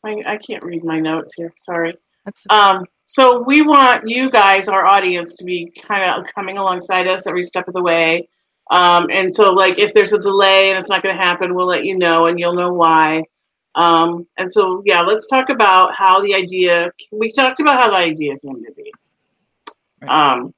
I, 0.07 0.23
I 0.25 0.37
can't 0.37 0.63
read 0.63 0.85
my 0.85 1.01
notes 1.01 1.35
here. 1.35 1.53
Sorry. 1.57 1.95
That's 2.25 2.47
Um, 2.49 2.85
so 3.07 3.43
we 3.47 3.63
want 3.63 4.09
you 4.09 4.31
guys, 4.31 4.69
our 4.69 4.85
audience, 4.85 5.35
to 5.37 5.45
be 5.45 5.73
kind 5.83 6.11
of 6.11 6.27
coming 6.35 6.59
alongside 6.59 7.07
us 7.07 7.27
every 7.27 7.45
step 7.45 7.69
of 7.69 7.75
the 7.75 7.83
way. 7.83 8.29
Um, 8.69 9.07
and 9.11 9.33
so, 9.33 9.53
like, 9.53 9.79
if 9.79 9.95
there's 9.95 10.13
a 10.13 10.19
delay 10.19 10.71
and 10.71 10.79
it's 10.79 10.89
not 10.89 11.05
going 11.05 11.17
to 11.17 11.23
happen, 11.23 11.55
we'll 11.55 11.69
let 11.69 11.85
you 11.85 11.97
know, 11.97 12.27
and 12.27 12.39
you'll 12.39 12.57
know 12.57 12.73
why. 12.73 13.23
Um, 13.77 14.27
and 14.37 14.51
so, 14.51 14.83
yeah, 14.85 15.03
let's 15.03 15.29
talk 15.29 15.51
about 15.51 15.95
how 15.95 16.21
the 16.21 16.35
idea. 16.35 16.91
We 17.13 17.31
talked 17.31 17.61
about 17.61 17.81
how 17.81 17.91
the 17.91 17.97
idea 17.97 18.39
came 18.41 18.65
to 18.65 18.73
be. 18.73 18.93
Right. 20.03 20.11
Um, 20.11 20.53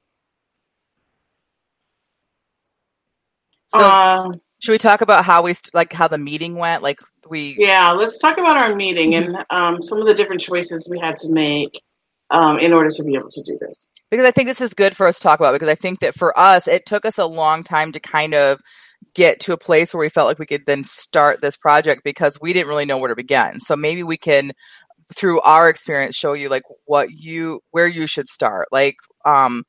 so, 3.67 3.79
uh, 3.79 4.31
should 4.57 4.71
we 4.71 4.77
talk 4.79 5.01
about 5.01 5.23
how 5.23 5.43
we 5.43 5.53
like 5.75 5.93
how 5.93 6.07
the 6.07 6.17
meeting 6.17 6.55
went? 6.55 6.81
Like 6.81 6.99
we 7.29 7.55
yeah 7.59 7.91
let's 7.91 8.17
talk 8.17 8.37
about 8.37 8.57
our 8.57 8.75
meeting 8.75 9.13
and 9.13 9.45
um, 9.51 9.81
some 9.81 9.99
of 9.99 10.07
the 10.07 10.13
different 10.15 10.41
choices 10.41 10.89
we 10.89 10.99
had 10.99 11.15
to 11.17 11.31
make 11.31 11.79
um, 12.31 12.59
in 12.59 12.73
order 12.73 12.89
to 12.89 13.03
be 13.03 13.15
able 13.15 13.29
to 13.29 13.41
do 13.43 13.57
this 13.59 13.89
because 14.09 14.25
i 14.25 14.31
think 14.31 14.47
this 14.47 14.61
is 14.61 14.73
good 14.73 14.95
for 14.95 15.07
us 15.07 15.17
to 15.17 15.23
talk 15.23 15.39
about 15.39 15.53
because 15.53 15.69
i 15.69 15.75
think 15.75 15.99
that 15.99 16.15
for 16.15 16.37
us 16.37 16.67
it 16.67 16.85
took 16.85 17.05
us 17.05 17.17
a 17.17 17.25
long 17.25 17.63
time 17.63 17.91
to 17.91 17.99
kind 17.99 18.33
of 18.33 18.59
get 19.13 19.39
to 19.39 19.53
a 19.53 19.57
place 19.57 19.93
where 19.93 20.01
we 20.01 20.09
felt 20.09 20.27
like 20.27 20.39
we 20.39 20.45
could 20.45 20.65
then 20.65 20.83
start 20.83 21.41
this 21.41 21.57
project 21.57 22.03
because 22.03 22.39
we 22.41 22.53
didn't 22.53 22.67
really 22.67 22.85
know 22.85 22.97
where 22.97 23.09
to 23.09 23.15
begin 23.15 23.59
so 23.59 23.75
maybe 23.75 24.03
we 24.03 24.17
can 24.17 24.51
through 25.15 25.41
our 25.41 25.69
experience 25.69 26.15
show 26.15 26.33
you 26.33 26.49
like 26.49 26.63
what 26.85 27.11
you 27.11 27.61
where 27.71 27.87
you 27.87 28.05
should 28.05 28.27
start 28.27 28.67
like 28.71 28.97
um 29.25 29.63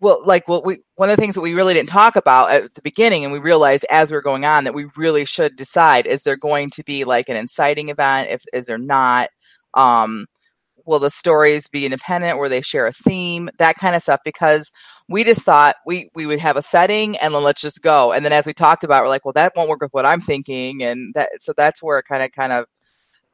well, 0.00 0.22
like, 0.24 0.48
well, 0.48 0.62
we 0.64 0.78
one 0.96 1.10
of 1.10 1.16
the 1.16 1.20
things 1.20 1.34
that 1.34 1.42
we 1.42 1.54
really 1.54 1.74
didn't 1.74 1.90
talk 1.90 2.16
about 2.16 2.50
at 2.50 2.74
the 2.74 2.82
beginning, 2.82 3.22
and 3.22 3.32
we 3.32 3.38
realized 3.38 3.84
as 3.90 4.10
we 4.10 4.16
are 4.16 4.22
going 4.22 4.44
on 4.44 4.64
that 4.64 4.74
we 4.74 4.86
really 4.96 5.24
should 5.26 5.56
decide: 5.56 6.06
is 6.06 6.22
there 6.22 6.36
going 6.36 6.70
to 6.70 6.82
be 6.82 7.04
like 7.04 7.28
an 7.28 7.36
inciting 7.36 7.90
event? 7.90 8.30
If 8.30 8.42
is 8.52 8.66
there 8.66 8.78
not? 8.78 9.28
Um, 9.74 10.26
will 10.86 10.98
the 10.98 11.10
stories 11.10 11.68
be 11.68 11.84
independent? 11.84 12.38
Where 12.38 12.48
they 12.48 12.60
share 12.60 12.86
a 12.86 12.92
theme? 12.92 13.50
That 13.58 13.76
kind 13.76 13.96
of 13.96 14.02
stuff. 14.02 14.20
Because 14.24 14.70
we 15.08 15.24
just 15.24 15.42
thought 15.42 15.76
we 15.86 16.10
we 16.14 16.26
would 16.26 16.38
have 16.38 16.56
a 16.56 16.62
setting, 16.62 17.16
and 17.18 17.34
then 17.34 17.42
let's 17.42 17.60
just 17.60 17.82
go. 17.82 18.12
And 18.12 18.24
then 18.24 18.32
as 18.32 18.46
we 18.46 18.52
talked 18.52 18.84
about, 18.84 19.02
we're 19.02 19.08
like, 19.08 19.24
well, 19.24 19.32
that 19.32 19.52
won't 19.56 19.68
work 19.68 19.80
with 19.82 19.92
what 19.92 20.06
I'm 20.06 20.20
thinking, 20.20 20.82
and 20.82 21.12
that 21.14 21.30
so 21.40 21.52
that's 21.56 21.82
where 21.82 21.98
it 21.98 22.04
kind 22.04 22.22
of 22.22 22.32
kind 22.32 22.52
of 22.52 22.66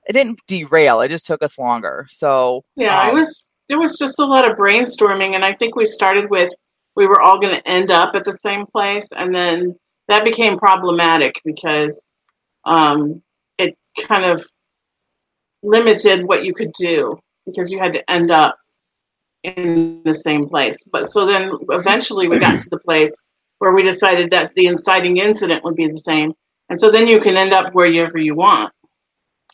it 0.07 0.12
didn't 0.12 0.41
derail. 0.47 1.00
It 1.00 1.09
just 1.09 1.26
took 1.26 1.43
us 1.43 1.59
longer. 1.59 2.07
So 2.09 2.62
yeah, 2.76 3.03
um, 3.03 3.11
it 3.11 3.15
was 3.15 3.50
there 3.69 3.79
was 3.79 3.99
just 3.99 4.19
a 4.19 4.25
lot 4.25 4.50
of 4.50 4.57
brainstorming, 4.57 5.35
and 5.35 5.45
I 5.45 5.53
think 5.53 5.76
we 5.76 5.85
started 5.85 6.31
with 6.31 6.50
we 6.95 7.07
were 7.07 7.21
all 7.21 7.38
going 7.38 7.55
to 7.55 7.69
end 7.69 7.91
up 7.91 8.15
at 8.15 8.25
the 8.25 8.33
same 8.33 8.67
place, 8.67 9.09
and 9.15 9.35
then 9.35 9.75
that 10.09 10.25
became 10.25 10.57
problematic 10.57 11.41
because 11.45 12.11
um, 12.65 13.23
it 13.59 13.76
kind 14.00 14.25
of 14.25 14.47
limited 15.62 16.26
what 16.26 16.45
you 16.45 16.55
could 16.55 16.73
do 16.79 17.19
because 17.47 17.71
you 17.71 17.79
had 17.79 17.93
to 17.95 18.11
end 18.11 18.31
up 18.31 18.57
in 19.43 20.03
the 20.05 20.15
same 20.15 20.49
place. 20.49 20.88
But 20.93 21.07
so 21.07 21.25
then 21.25 21.53
eventually 21.71 22.29
we 22.29 22.38
got 22.38 22.59
to 22.59 22.71
the 22.71 22.79
place 22.79 23.12
where 23.59 23.73
we 23.73 23.83
decided 23.83 24.31
that 24.33 24.55
the 24.55 24.67
inciting 24.67 25.17
incident 25.19 25.65
would 25.65 25.76
be 25.76 25.87
the 25.87 25.99
same. 25.99 26.33
And 26.69 26.79
so 26.79 26.91
then 26.91 27.07
you 27.07 27.21
can 27.21 27.37
end 27.37 27.53
up 27.53 27.73
wherever 27.75 28.19
you 28.19 28.35
want. 28.35 28.73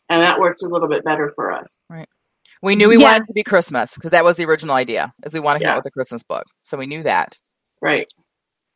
And 0.09 0.23
that 0.23 0.41
worked 0.41 0.63
a 0.63 0.69
little 0.69 0.89
bit 0.89 1.05
better 1.05 1.31
for 1.35 1.53
us. 1.53 1.79
Right. 1.89 2.09
We 2.63 2.75
knew 2.77 2.89
we 2.89 2.97
Yeah. 2.97 3.05
wanted 3.05 3.25
it 3.25 3.27
to 3.27 3.33
be 3.33 3.43
Christmas 3.43 3.95
because 3.95 4.11
that 4.13 4.25
was 4.25 4.37
the 4.37 4.45
original 4.45 4.75
idea, 4.75 5.13
is 5.25 5.35
we 5.35 5.41
want 5.41 5.59
to 5.59 5.65
come 5.65 5.71
Yeah. 5.71 5.75
out 5.75 5.79
with 5.79 5.87
a 5.87 5.91
Christmas 5.91 6.23
book. 6.23 6.45
So 6.63 6.77
we 6.79 6.87
knew 6.87 7.03
that. 7.03 7.37
Right. 7.81 8.11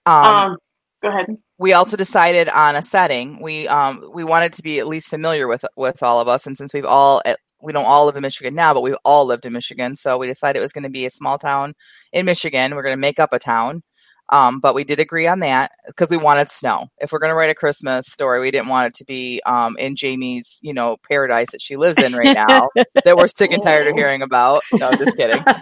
Um, 0.06 0.24
Um, 0.52 0.56
go 1.02 1.08
ahead. 1.08 1.36
we 1.58 1.72
also 1.72 1.96
decided 1.96 2.48
on 2.48 2.76
a 2.76 2.82
setting. 2.82 3.40
We 3.40 3.68
um 3.68 4.10
we 4.12 4.24
wanted 4.24 4.52
to 4.54 4.62
be 4.62 4.78
at 4.80 4.86
least 4.86 5.08
familiar 5.08 5.46
with 5.48 5.64
with 5.76 6.02
all 6.02 6.20
of 6.20 6.28
us, 6.28 6.46
and 6.46 6.56
since 6.56 6.74
we've 6.74 6.84
all 6.84 7.22
eh, 7.24 7.34
we 7.60 7.72
don't 7.72 7.84
all 7.84 8.06
live 8.06 8.16
in 8.16 8.22
Michigan 8.22 8.54
now, 8.54 8.74
but 8.74 8.82
we've 8.82 8.96
all 9.04 9.24
lived 9.26 9.46
in 9.46 9.52
Michigan, 9.52 9.96
so 9.96 10.18
we 10.18 10.26
decided 10.26 10.58
it 10.58 10.62
was 10.62 10.72
going 10.72 10.84
to 10.84 10.90
be 10.90 11.06
a 11.06 11.10
small 11.10 11.38
town 11.38 11.74
in 12.12 12.26
Michigan. 12.26 12.74
We're 12.74 12.82
going 12.82 12.96
to 12.96 13.00
make 13.00 13.18
up 13.18 13.32
a 13.32 13.38
town. 13.38 13.82
Um, 14.28 14.58
but 14.58 14.74
we 14.74 14.82
did 14.82 14.98
agree 14.98 15.26
on 15.28 15.38
that 15.40 15.70
because 15.86 16.10
we 16.10 16.16
wanted 16.16 16.50
snow. 16.50 16.88
If 16.98 17.12
we're 17.12 17.20
going 17.20 17.30
to 17.30 17.36
write 17.36 17.50
a 17.50 17.54
Christmas 17.54 18.08
story, 18.08 18.40
we 18.40 18.50
didn't 18.50 18.68
want 18.68 18.88
it 18.88 18.94
to 18.94 19.04
be 19.04 19.40
um, 19.46 19.76
in 19.78 19.94
Jamie's, 19.94 20.58
you 20.62 20.74
know, 20.74 20.96
paradise 21.08 21.52
that 21.52 21.62
she 21.62 21.76
lives 21.76 21.98
in 21.98 22.12
right 22.12 22.34
now 22.34 22.68
that 23.04 23.16
we're 23.16 23.28
sick 23.28 23.52
and 23.52 23.62
tired 23.62 23.86
of 23.86 23.94
hearing 23.94 24.22
about. 24.22 24.64
No, 24.72 24.90
just 24.92 25.16
kidding. 25.16 25.44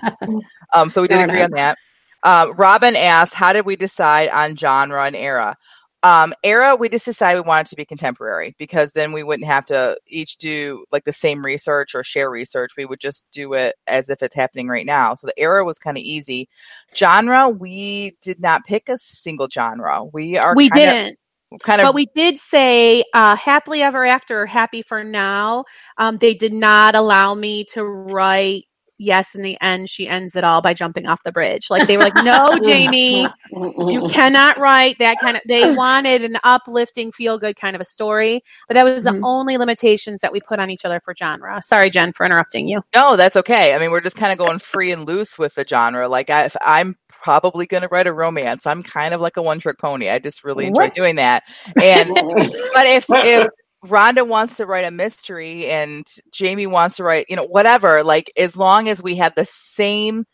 Um, 0.73 0.89
so 0.89 1.03
we 1.03 1.07
did 1.07 1.19
Fair 1.19 1.27
agree 1.27 1.43
on 1.43 1.53
that. 1.53 1.79
Um, 2.25 2.53
Robin 2.57 2.97
asks, 2.97 3.33
"How 3.33 3.53
did 3.53 3.65
we 3.65 3.77
decide 3.77 4.29
on 4.29 4.57
genre 4.57 5.05
and 5.05 5.15
era?" 5.15 5.57
Um, 6.05 6.35
era, 6.45 6.77
we 6.77 6.91
just 6.91 7.07
decided 7.07 7.43
we 7.43 7.49
wanted 7.49 7.69
to 7.69 7.77
be 7.77 7.87
contemporary 7.87 8.55
because 8.59 8.93
then 8.93 9.13
we 9.13 9.23
wouldn't 9.23 9.47
have 9.47 9.65
to 9.67 9.97
each 10.07 10.37
do 10.37 10.85
like 10.93 11.05
the 11.05 11.15
same 11.15 11.43
research 11.43 11.95
or 11.95 12.05
share 12.05 12.31
research. 12.31 12.73
We 12.77 12.85
would 12.85 13.01
just 13.01 13.25
do 13.33 13.55
it 13.55 13.75
as 13.87 14.11
if 14.11 14.23
it's 14.23 14.35
happening 14.35 14.69
right 14.69 14.85
now. 14.85 15.15
So 15.15 15.27
the 15.27 15.41
era 15.41 15.65
was 15.65 15.79
kind 15.79 15.97
of 15.97 16.03
easy. 16.03 16.47
Genre, 16.95 17.49
we 17.49 18.13
did 18.21 18.39
not 18.39 18.67
pick 18.67 18.91
a 18.91 18.99
single 18.99 19.49
genre. 19.49 20.03
We 20.13 20.37
are 20.37 20.55
we 20.55 20.69
kinda, 20.69 20.93
didn't. 20.93 21.19
kind 21.63 21.81
of 21.81 21.87
But 21.87 21.95
we 21.95 22.07
did 22.15 22.37
say 22.37 23.03
uh, 23.15 23.37
happily 23.37 23.81
ever 23.81 24.05
after 24.05 24.43
or 24.43 24.47
happy 24.47 24.83
for 24.83 25.05
now. 25.05 25.65
Um, 25.97 26.19
they 26.19 26.35
did 26.35 26.53
not 26.53 26.95
allow 26.95 27.33
me 27.33 27.65
to 27.73 27.83
write 27.83 28.67
yes 28.99 29.35
in 29.35 29.43
the 29.43 29.57
end 29.61 29.89
she 29.91 30.07
ends 30.09 30.37
it 30.37 30.45
all 30.45 30.61
by 30.63 30.73
jumping 30.75 31.07
off 31.07 31.23
the 31.25 31.33
bridge. 31.33 31.67
Like 31.71 31.87
they 31.87 31.97
were 31.97 32.05
like, 32.05 32.15
no, 32.17 32.59
Jamie, 32.65 33.29
you 33.51 34.07
cannot 34.09 34.59
write 34.59 34.99
that 34.99 35.19
kind 35.21 35.37
of 35.37 35.43
they 35.49 35.75
wanted 35.75 36.23
an 36.23 36.39
uplifting 36.45 37.13
feel 37.13 37.39
good 37.39 37.57
kind 37.57 37.75
of 37.77 37.81
a 37.81 37.85
story 37.85 38.43
but 38.69 38.75
that 38.75 38.85
was 38.85 39.05
the 39.05 39.11
Mhm. 39.11 39.21
only 39.23 39.57
limitations 39.59 40.21
that 40.21 40.33
we 40.33 40.41
put 40.41 40.59
on 40.59 40.71
each 40.71 40.85
other 40.85 40.99
for 41.01 41.15
genre 41.15 41.61
sorry 41.63 41.91
jen 41.91 42.13
for 42.13 42.25
interrupting 42.27 42.69
you 42.69 42.81
No, 42.95 43.17
that's 43.17 43.37
okay. 43.37 43.75
I 43.75 43.79
mean, 43.79 43.91
we're 43.91 44.01
just 44.01 44.17
kind 44.17 44.33
of 44.33 44.39
going 44.39 44.59
free 44.59 44.93
and 44.93 45.07
loose 45.07 45.39
with 45.39 45.55
the 45.55 45.65
genre. 45.69 46.09
Like, 46.09 46.31
I, 46.31 46.45
if 46.45 46.57
I'm 46.61 46.97
probably 47.09 47.67
going 47.67 47.83
to 47.83 47.89
write 47.91 48.07
a 48.07 48.13
romance. 48.13 48.67
I'm 48.67 48.83
kind 48.83 49.15
of 49.15 49.21
like 49.21 49.37
a 49.39 49.43
one 49.43 49.59
trick 49.59 49.79
pony. 49.79 50.11
I 50.11 50.19
just 50.19 50.45
really 50.45 50.67
enjoy 50.67 50.85
What? 50.85 50.95
doing 50.95 51.17
that. 51.17 51.43
And 51.81 52.09
but 52.09 52.87
if 52.87 53.07
if 53.09 53.49
Rhonda 53.85 54.27
wants 54.27 54.57
to 54.57 54.67
write 54.67 54.85
a 54.85 54.91
mystery 54.91 55.67
and 55.67 56.07
Jamie 56.33 56.67
wants 56.67 56.97
to 56.97 57.05
write, 57.05 57.27
you 57.29 57.37
know, 57.37 57.45
whatever, 57.45 58.03
like 58.03 58.31
as 58.37 58.57
long 58.57 58.89
as 58.89 59.03
we 59.03 59.17
had 59.17 59.35
the 59.37 59.45
same 59.45 60.25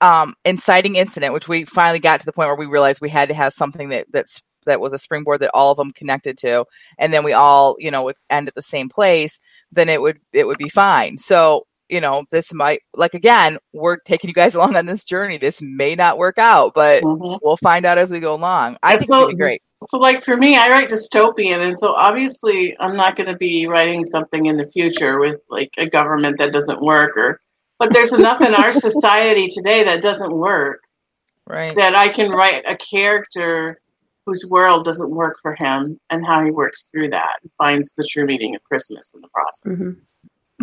um 0.00 0.34
inciting 0.44 0.96
incident, 0.96 1.32
which 1.32 1.48
we 1.48 1.64
finally 1.64 1.98
got 1.98 2.20
to 2.20 2.26
the 2.26 2.32
point 2.32 2.48
where 2.48 2.56
we 2.56 2.66
realized 2.66 3.00
we 3.00 3.08
had 3.08 3.28
to 3.28 3.34
have 3.34 3.52
something 3.52 3.90
that 3.90 4.06
that's 4.12 4.42
that 4.66 4.80
was 4.80 4.92
a 4.92 4.98
springboard 4.98 5.40
that 5.40 5.50
all 5.54 5.70
of 5.70 5.78
them 5.78 5.92
connected 5.92 6.36
to, 6.38 6.64
and 6.98 7.12
then 7.12 7.24
we 7.24 7.32
all, 7.32 7.76
you 7.78 7.90
know, 7.90 8.02
would 8.04 8.16
end 8.30 8.48
at 8.48 8.54
the 8.54 8.62
same 8.62 8.88
place, 8.88 9.38
then 9.72 9.88
it 9.88 10.00
would 10.00 10.18
it 10.32 10.46
would 10.46 10.58
be 10.58 10.68
fine. 10.68 11.18
So 11.18 11.66
you 11.88 12.00
know, 12.00 12.24
this 12.30 12.52
might 12.52 12.80
like 12.94 13.14
again, 13.14 13.58
we're 13.72 13.96
taking 13.98 14.28
you 14.28 14.34
guys 14.34 14.54
along 14.56 14.76
on 14.76 14.86
this 14.86 15.04
journey. 15.04 15.36
This 15.38 15.60
may 15.62 15.94
not 15.94 16.18
work 16.18 16.38
out, 16.38 16.72
but 16.74 17.02
Mhm. 17.02 17.38
we'll 17.42 17.56
find 17.58 17.84
out 17.86 17.98
as 17.98 18.10
we 18.10 18.20
go 18.20 18.34
along. 18.34 18.76
I 18.82 18.92
And 18.92 19.00
think 19.00 19.10
it's 19.10 19.18
gonna 19.18 19.28
be 19.28 19.34
great. 19.34 19.62
So, 19.84 19.98
like 19.98 20.24
for 20.24 20.36
me, 20.36 20.56
I 20.56 20.70
write 20.70 20.88
dystopian, 20.88 21.62
and 21.66 21.78
so 21.78 21.92
obviously, 21.92 22.74
I'm 22.80 22.96
not 22.96 23.14
going 23.14 23.28
to 23.28 23.36
be 23.36 23.66
writing 23.66 24.04
something 24.04 24.46
in 24.46 24.56
the 24.56 24.66
future 24.68 25.20
with 25.20 25.38
like 25.50 25.70
a 25.76 25.86
government 25.86 26.38
that 26.38 26.50
doesn't 26.50 26.80
work, 26.80 27.14
or 27.16 27.40
but 27.78 27.92
there's 27.92 28.14
enough 28.14 28.40
in 28.40 28.54
our 28.54 28.72
society 28.88 29.48
today 29.48 29.84
that 29.84 30.00
doesn't 30.00 30.32
work 30.32 30.82
Right. 31.46 31.76
that 31.76 31.94
I 31.94 32.08
can 32.08 32.30
write 32.30 32.62
a 32.66 32.74
character 32.76 33.78
whose 34.24 34.44
world 34.48 34.84
doesn't 34.86 35.10
work 35.10 35.38
for 35.42 35.54
him, 35.54 36.00
and 36.10 36.24
how 36.26 36.42
he 36.42 36.50
works 36.50 36.86
through 36.90 37.10
that, 37.10 37.34
and 37.42 37.50
finds 37.58 37.94
the 37.94 38.04
true 38.10 38.24
meaning 38.24 38.56
of 38.56 38.64
Christmas 38.64 39.12
in 39.14 39.20
the 39.20 39.28
process. 39.28 39.78
Mhm. 39.78 39.96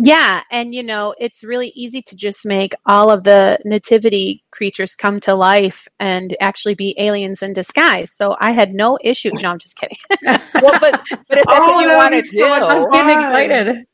Yeah 0.02 0.42
and 0.50 0.74
you 0.74 0.82
know 0.82 1.14
it's 1.18 1.44
really 1.44 1.68
easy 1.76 2.02
to 2.02 2.16
just 2.16 2.44
make 2.44 2.74
all 2.86 3.10
of 3.10 3.22
the 3.24 3.58
nativity 3.64 4.42
creatures 4.50 4.94
come 4.94 5.20
to 5.20 5.34
life 5.34 5.86
and 6.00 6.36
actually 6.40 6.74
be 6.74 6.94
aliens 6.98 7.42
in 7.42 7.52
disguise 7.52 8.10
so 8.12 8.36
i 8.40 8.50
had 8.50 8.74
no 8.74 8.98
issue 9.02 9.30
no 9.34 9.50
i'm 9.50 9.58
just 9.58 9.76
kidding 9.76 9.96
Well, 10.60 10.78
but 10.80 11.00
but 11.28 11.38
if 11.38 11.46
that's 11.48 11.68
Oh, 11.68 11.74
what 11.74 11.82
you 11.82 11.88
that 11.88 11.96
want 11.96 12.14
to 12.14 12.16
would 12.16 12.30
be 12.30 12.38
so 12.38 12.48
much 12.48 12.62
do, 12.62 12.68
I 12.68 12.74
was 12.74 12.84
fun. 12.84 12.92
getting 12.92 13.20
excited. 13.20 13.86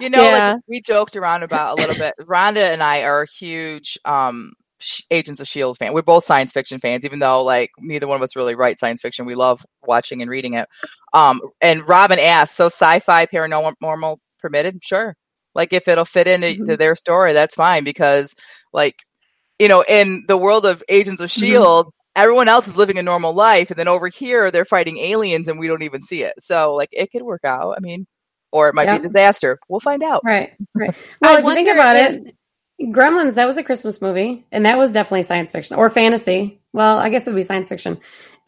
you 0.00 0.10
know, 0.10 0.22
Yeah. 0.24 0.54
like 0.54 0.62
we 0.68 0.80
joked 0.82 1.16
around 1.16 1.42
about 1.44 1.72
a 1.72 1.74
little 1.76 1.96
bit. 1.96 2.14
Rhonda 2.20 2.72
and 2.72 2.82
I 2.82 3.02
are 3.02 3.26
huge 3.38 3.98
um 4.04 4.52
Agents 5.10 5.40
of 5.40 5.48
Shield 5.48 5.76
fan. 5.78 5.92
We're 5.92 6.02
both 6.02 6.24
science 6.24 6.52
fiction 6.52 6.78
fans, 6.78 7.04
even 7.04 7.18
though 7.20 7.42
like 7.42 7.70
neither 7.80 8.06
one 8.06 8.16
of 8.16 8.22
us 8.22 8.36
really 8.36 8.54
write 8.54 8.78
science 8.78 9.00
fiction. 9.00 9.26
We 9.26 9.34
love 9.34 9.64
watching 9.86 10.22
and 10.22 10.30
reading 10.30 10.54
it. 10.54 10.68
Um, 11.12 11.40
and 11.60 11.86
Robin 11.88 12.18
asked, 12.20 12.56
"So 12.56 12.66
sci-fi 12.66 13.26
paranormal 13.26 14.18
permitted? 14.40 14.78
Sure. 14.82 15.16
Like 15.54 15.72
if 15.72 15.88
it'll 15.88 16.04
fit 16.04 16.26
into 16.28 16.54
to 16.56 16.62
Mhm. 16.62 16.78
their 16.78 16.96
story, 16.96 17.32
that's 17.32 17.54
fine. 17.54 17.84
Because 17.84 18.34
like 18.72 18.96
you 19.58 19.68
know, 19.68 19.82
in 19.88 20.24
the 20.28 20.36
world 20.36 20.64
of 20.66 20.82
Agents 20.88 21.20
of 21.20 21.30
Shield." 21.30 21.92
Everyone 22.16 22.48
else 22.48 22.66
is 22.66 22.76
living 22.76 22.98
a 22.98 23.02
normal 23.02 23.32
life, 23.32 23.70
and 23.70 23.78
then 23.78 23.86
over 23.86 24.08
here 24.08 24.50
they're 24.50 24.64
fighting 24.64 24.98
aliens, 24.98 25.46
and 25.46 25.56
we 25.56 25.68
don't 25.68 25.82
even 25.82 26.00
see 26.00 26.24
it. 26.24 26.32
So, 26.40 26.74
like, 26.74 26.88
it 26.90 27.12
could 27.12 27.22
work 27.22 27.42
out. 27.44 27.76
I 27.76 27.80
mean, 27.80 28.08
or 28.50 28.68
it 28.68 28.74
might 28.74 28.86
Yep. 28.88 28.96
be 28.96 28.98
a 28.98 29.02
disaster. 29.08 29.58
We'll 29.68 29.78
find 29.78 30.02
out. 30.02 30.22
Right, 30.24 30.52
right. 30.74 30.90
Well, 31.22 31.36
I 31.36 31.38
if 31.38 31.44
you 31.44 31.54
think 31.54 31.68
about 31.68 31.96
if- 31.96 32.16
it, 32.16 32.34
Gremlins, 32.92 33.34
that 33.36 33.46
was 33.46 33.56
a 33.56 33.62
Christmas 33.62 34.02
movie, 34.02 34.44
and 34.50 34.66
that 34.66 34.78
was 34.78 34.90
definitely 34.90 35.22
science 35.24 35.52
fiction 35.52 35.76
or 35.76 35.88
fantasy. 35.90 36.60
Well, 36.72 36.98
I 36.98 37.08
guess 37.08 37.24
it 37.24 37.30
would 37.30 37.36
be 37.36 37.42
science 37.42 37.68
fiction. 37.68 37.98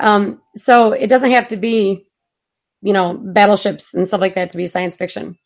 Um, 0.00 0.40
so 0.56 0.90
it 0.90 1.06
doesn't 1.06 1.30
have 1.30 1.46
to 1.48 1.56
be, 1.56 2.08
you 2.82 2.92
know, 2.92 3.14
battleships 3.22 3.94
and 3.94 4.04
stuff 4.08 4.20
like 4.20 4.34
that 4.34 4.50
to 4.50 4.56
be 4.56 4.66
science 4.66 4.96
fiction. 4.96 5.36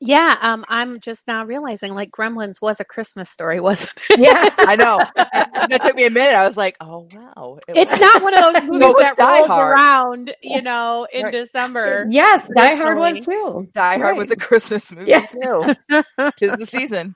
Yeah 0.00 0.36
um 0.40 0.64
i'm 0.68 0.98
just 1.00 1.26
now 1.26 1.44
realizing 1.44 1.94
like 1.94 2.10
gremlins 2.10 2.60
was 2.62 2.80
a 2.80 2.84
christmas 2.84 3.28
story 3.28 3.60
wasn't 3.68 3.92
it 4.10 4.20
Yeah. 4.20 4.48
I 4.58 4.74
know. 4.76 4.98
that 5.16 5.80
took 5.82 5.94
me 5.94 6.06
a 6.06 6.10
minute. 6.10 6.34
I 6.34 6.44
was 6.46 6.56
like, 6.56 6.76
oh 6.80 7.06
wow. 7.12 7.58
It 7.68 7.76
it's 7.76 7.90
was- 7.92 8.00
not 8.00 8.22
one 8.22 8.34
of 8.34 8.40
those 8.54 8.62
movies 8.68 8.82
it 8.82 8.86
was 8.94 9.02
that 9.02 9.16
Die 9.16 9.36
rolls 9.38 9.46
Hard. 9.48 9.74
around 9.74 10.34
you 10.42 10.62
know 10.62 11.06
in 11.12 11.24
Right. 11.24 11.32
december 11.32 12.06
yes, 12.10 12.48
Die 12.54 12.74
Hard 12.76 12.98
was 12.98 13.24
too. 13.26 13.68
Die 13.74 13.98
Hard 13.98 14.16
was 14.16 14.30
a 14.30 14.36
Christmas 14.36 14.90
movie 14.92 15.10
Yeah. 15.10 15.26
too. 15.26 15.74
Tis 16.36 16.52
the 16.52 16.66
season. 16.66 17.14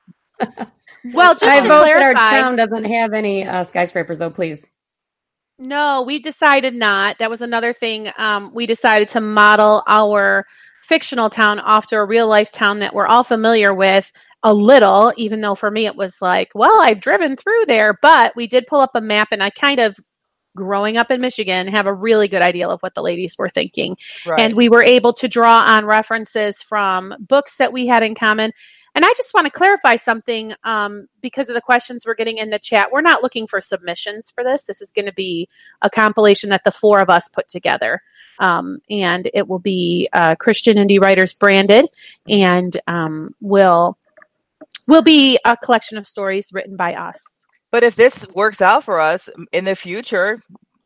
well 1.13 1.35
just 1.35 1.45
I 1.45 1.61
to 1.61 1.69
vote 1.69 1.85
that 1.85 2.03
our 2.03 2.15
town 2.15 2.57
doesn't 2.57 2.85
have 2.85 3.13
any 3.13 3.45
uh, 3.47 3.65
skyscrapers, 3.65 4.19
though. 4.19 4.31
Please. 4.31 4.71
No, 5.59 6.03
we 6.03 6.19
decided 6.19 6.75
not. 6.75 7.19
That 7.19 7.31
was 7.31 7.41
another 7.41 7.73
thing. 7.73 8.11
Um, 8.19 8.53
we 8.53 8.67
decided 8.67 9.11
to 9.11 9.21
model 9.21 9.83
our 9.87 10.47
fictional 10.85 11.31
town 11.31 11.59
off 11.61 11.87
to 11.89 11.97
a 11.97 12.05
real 12.05 12.29
life 12.29 12.53
town 12.53 12.81
that 12.81 12.95
we're 12.95 13.07
all 13.07 13.25
familiar 13.25 13.73
with 13.73 14.13
a 14.43 14.53
little, 14.53 15.13
even 15.17 15.41
though 15.41 15.55
for 15.55 15.71
me 15.71 15.87
it 15.87 15.97
was 15.97 16.21
like, 16.21 16.51
well, 16.55 16.83
I've 16.83 17.01
driven 17.01 17.37
through 17.37 17.65
there, 17.67 17.99
but 18.03 18.37
we 18.37 18.47
did 18.47 18.67
pull 18.67 18.81
up 18.81 18.91
a 18.95 19.01
map 19.01 19.29
and 19.33 19.43
I 19.43 19.49
kind 19.49 19.81
of 19.81 19.99
growing 20.55 20.99
up 20.99 21.11
in 21.11 21.21
Michigan 21.21 21.67
have 21.69 21.87
a 21.87 21.93
really 21.93 22.29
good 22.29 22.43
idea 22.43 22.69
of 22.69 22.81
what 22.81 22.95
the 22.95 23.03
ladies 23.03 23.37
were 23.39 23.49
thinking. 23.49 23.97
Right. 24.27 24.39
And 24.39 24.55
we 24.55 24.69
were 24.69 24.85
able 24.85 25.15
to 25.15 25.27
draw 25.27 25.61
on 25.61 25.87
references 25.87 26.63
from 26.63 27.15
books 27.19 27.57
that 27.57 27.73
we 27.73 27.87
had 27.87 28.03
in 28.03 28.15
common. 28.15 28.53
And 28.95 29.05
I 29.05 29.13
just 29.17 29.35
want 29.35 29.47
to 29.47 29.51
clarify 29.51 29.97
something 29.97 30.55
um, 30.63 31.09
because 31.21 31.49
of 31.49 31.55
the 31.55 31.61
questions 31.61 32.05
we're 32.07 32.15
getting 32.15 32.39
in 32.39 32.51
the 32.51 32.61
chat. 32.61 32.93
We're 32.93 33.01
not 33.01 33.23
looking 33.23 33.49
for 33.49 33.61
submissions 33.61 34.31
for 34.31 34.45
this. 34.45 34.65
This 34.65 34.81
is 34.81 34.93
going 34.93 35.07
to 35.07 35.13
be 35.13 35.49
a 35.83 35.91
compilation 35.91 36.51
that 36.51 36.63
the 36.63 36.71
four 36.71 37.01
of 37.01 37.11
us 37.11 37.29
put 37.29 37.49
together. 37.49 38.03
Um, 38.39 38.79
and 38.91 39.31
it 39.35 39.49
will 39.49 39.59
be 39.59 40.09
uh, 40.13 40.35
Christian 40.37 40.77
Indie 40.77 41.01
Writers 41.01 41.33
branded 41.33 41.87
and 42.29 42.77
um, 42.87 43.35
will 43.41 43.97
will 44.87 45.03
be 45.03 45.39
a 45.45 45.57
collection 45.57 45.97
of 45.99 46.07
stories 46.07 46.51
written 46.53 46.77
by 46.77 46.95
us. 46.95 47.47
but 47.71 47.83
if 47.83 47.97
this 47.97 48.27
works 48.35 48.61
out 48.61 48.85
for 48.85 49.01
us 49.01 49.29
in 49.53 49.65
the 49.65 49.75
future, 49.75 50.39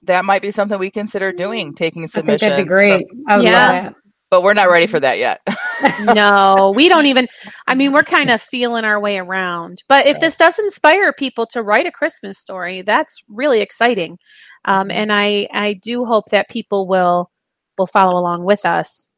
that 0.04 0.24
might 0.24 0.40
be 0.42 0.50
something 0.52 0.78
we 0.78 0.90
consider 0.90 1.32
doing, 1.32 1.72
taking 1.72 2.02
I 2.04 2.06
think 2.06 2.10
submissions. 2.12 2.50
that'd 2.50 2.64
be 2.64 2.68
great. 2.68 3.06
I 3.26 3.36
would 3.36 3.44
Yeah. 3.44 3.52
love 3.52 3.84
that. 3.84 3.94
But 4.30 4.42
we're 4.42 4.54
not 4.54 4.68
ready 4.70 4.86
for 4.86 5.00
that 5.00 5.18
yet. 5.18 5.40
no, 6.02 6.72
we 6.76 6.88
don't 6.90 7.06
even. 7.12 7.28
I 7.66 7.74
mean, 7.74 7.92
we're 7.92 8.02
kind 8.02 8.30
of 8.30 8.42
feeling 8.42 8.84
our 8.84 9.00
way 9.00 9.18
around. 9.18 9.82
But 9.88 10.06
if 10.06 10.20
this 10.20 10.36
does 10.36 10.58
inspire 10.58 11.12
people 11.14 11.46
to 11.46 11.62
write 11.62 11.86
a 11.86 11.90
Christmas 11.92 12.38
story, 12.38 12.82
that's 12.82 13.22
really 13.28 13.60
exciting. 13.62 14.18
Um, 14.66 14.90
and 14.90 15.10
I, 15.12 15.48
I 15.52 15.72
do 15.74 16.04
hope 16.04 16.26
that 16.30 16.48
people 16.50 16.86
will 16.86 17.30
will 17.78 17.86
follow 17.86 18.18
along 18.18 18.44
with 18.44 18.64
us. 18.66 19.08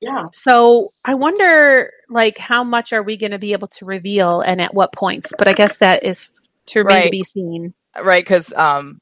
Yeah. 0.00 0.26
So 0.32 0.90
I 1.04 1.14
wonder, 1.14 1.90
like, 2.08 2.38
how 2.38 2.62
much 2.64 2.92
are 2.92 3.02
we 3.02 3.16
going 3.16 3.32
to 3.32 3.38
be 3.38 3.52
able 3.52 3.68
to 3.68 3.84
reveal, 3.86 4.40
and 4.40 4.60
at 4.60 4.74
what 4.74 4.92
points? 4.92 5.32
But 5.38 5.48
I 5.48 5.52
guess 5.54 5.78
that 5.78 6.04
is 6.04 6.30
to 6.66 6.80
remain 6.80 7.04
to 7.04 7.10
be 7.10 7.22
seen. 7.24 7.74
right 8.02 8.22
because 8.24 8.52
um 8.54 8.98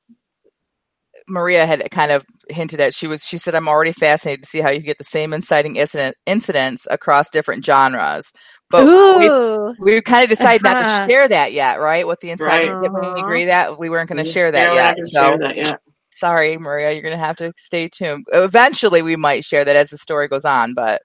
maria 1.27 1.65
had 1.67 1.91
kind 1.91 2.13
of 2.13 2.25
hinted 2.51 2.79
at 2.81 2.95
she 2.95 3.07
was 3.07 3.25
she 3.25 3.39
said 3.39 3.55
i'm 3.55 3.69
already 3.69 3.93
fascinated 3.93 4.43
to 4.43 4.49
see 4.49 4.61
how 4.61 4.71
you 4.71 4.81
get 4.81 4.99
the 4.99 5.05
same 5.05 5.33
inciting 5.33 5.77
incident 5.77 6.15
incidents 6.27 6.87
across 6.91 7.31
different 7.31 7.65
genres 7.65 8.31
but 8.71 8.85
we, 9.17 9.29
Ooh. 9.29 9.75
we 9.81 10.03
kind 10.03 10.23
of 10.25 10.29
decided 10.29 10.63
not 10.63 10.77
Uh-huh. 10.79 11.07
to 11.07 11.11
share 11.11 11.27
that 11.29 11.53
yet 11.53 11.81
right 11.81 12.07
with 12.07 12.21
the 12.21 12.31
inciting 12.31 12.73
Right. 12.73 12.83
did 12.83 12.93
we 13.01 13.07
Uh-huh. 13.07 13.21
agree 13.23 13.45
that 13.47 13.79
we 13.79 13.89
weren't 13.89 14.09
going 14.09 14.23
to 14.23 14.31
share 14.31 14.53
that 14.53 14.69
we're 14.71 14.75
yet 14.77 14.97
so 15.07 15.21
share 15.31 15.39
that 15.39 15.57
yet. 15.57 15.81
Sorry 16.15 16.57
maria 16.59 16.93
you're 16.93 17.03
going 17.03 17.17
to 17.17 17.25
have 17.25 17.37
to 17.37 17.53
stay 17.57 17.89
tuned 17.89 18.25
eventually 18.33 19.03
we 19.03 19.17
might 19.17 19.45
share 19.45 19.65
that 19.65 19.77
as 19.77 19.91
the 19.91 19.99
story 19.99 20.29
goes 20.29 20.45
on 20.45 20.75
but 20.75 21.03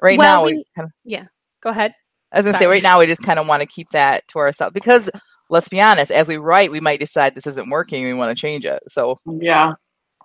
right 0.00 0.18
Well, 0.18 0.40
now 0.40 0.44
we, 0.46 0.54
we- 0.56 0.64
kind 0.76 0.88
of 0.88 1.26
Go 1.62 1.70
ahead. 1.70 1.94
I 2.32 2.38
was 2.38 2.46
gonna 2.46 2.58
say 2.58 2.66
right 2.66 2.82
now 2.82 2.98
we 2.98 3.06
just 3.06 3.22
kind 3.22 3.38
of 3.38 3.46
want 3.46 3.60
to 3.60 3.66
keep 3.66 3.88
that 3.90 4.26
to 4.28 4.38
ourselves 4.40 4.72
because 4.72 5.08
let's 5.50 5.68
be 5.68 5.80
honest, 5.80 6.10
as 6.10 6.26
we 6.26 6.38
write, 6.38 6.72
we 6.72 6.80
might 6.80 6.98
decide 6.98 7.34
this 7.34 7.46
isn't 7.46 7.68
working, 7.70 8.02
and 8.04 8.12
we 8.12 8.18
want 8.18 8.36
to 8.36 8.40
change 8.40 8.64
it. 8.64 8.82
So 8.88 9.16
Yeah. 9.26 9.74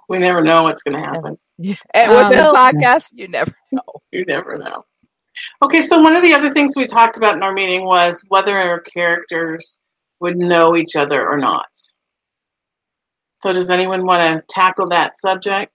We 0.10 0.18
never 0.20 0.42
know 0.42 0.64
what's 0.64 0.82
going 0.82 0.96
to 0.96 1.02
happen. 1.08 1.38
and 1.94 2.12
with 2.12 2.22
Um, 2.24 2.32
this 2.32 2.46
so- 2.46 2.56
podcast, 2.56 3.10
you 3.14 3.28
never 3.28 3.52
know. 3.74 3.82
You 4.12 4.24
never 4.26 4.58
know. 4.58 4.84
Okay, 5.62 5.82
so 5.82 6.02
one 6.02 6.16
of 6.16 6.24
the 6.24 6.34
other 6.34 6.50
things 6.50 6.76
we 6.78 6.88
talked 6.88 7.18
about 7.18 7.36
in 7.36 7.44
our 7.44 7.54
meeting 7.54 7.84
was 7.86 8.24
whether 8.30 8.58
our 8.58 8.80
characters 8.80 9.82
would 10.22 10.38
know 10.38 10.76
each 10.78 10.96
other 10.96 11.28
or 11.28 11.38
not. 11.38 11.68
So, 13.42 13.54
does 13.54 13.70
anyone 13.70 14.06
want 14.06 14.40
to 14.40 14.46
tackle 14.48 14.90
that 14.90 15.18
subject? 15.18 15.72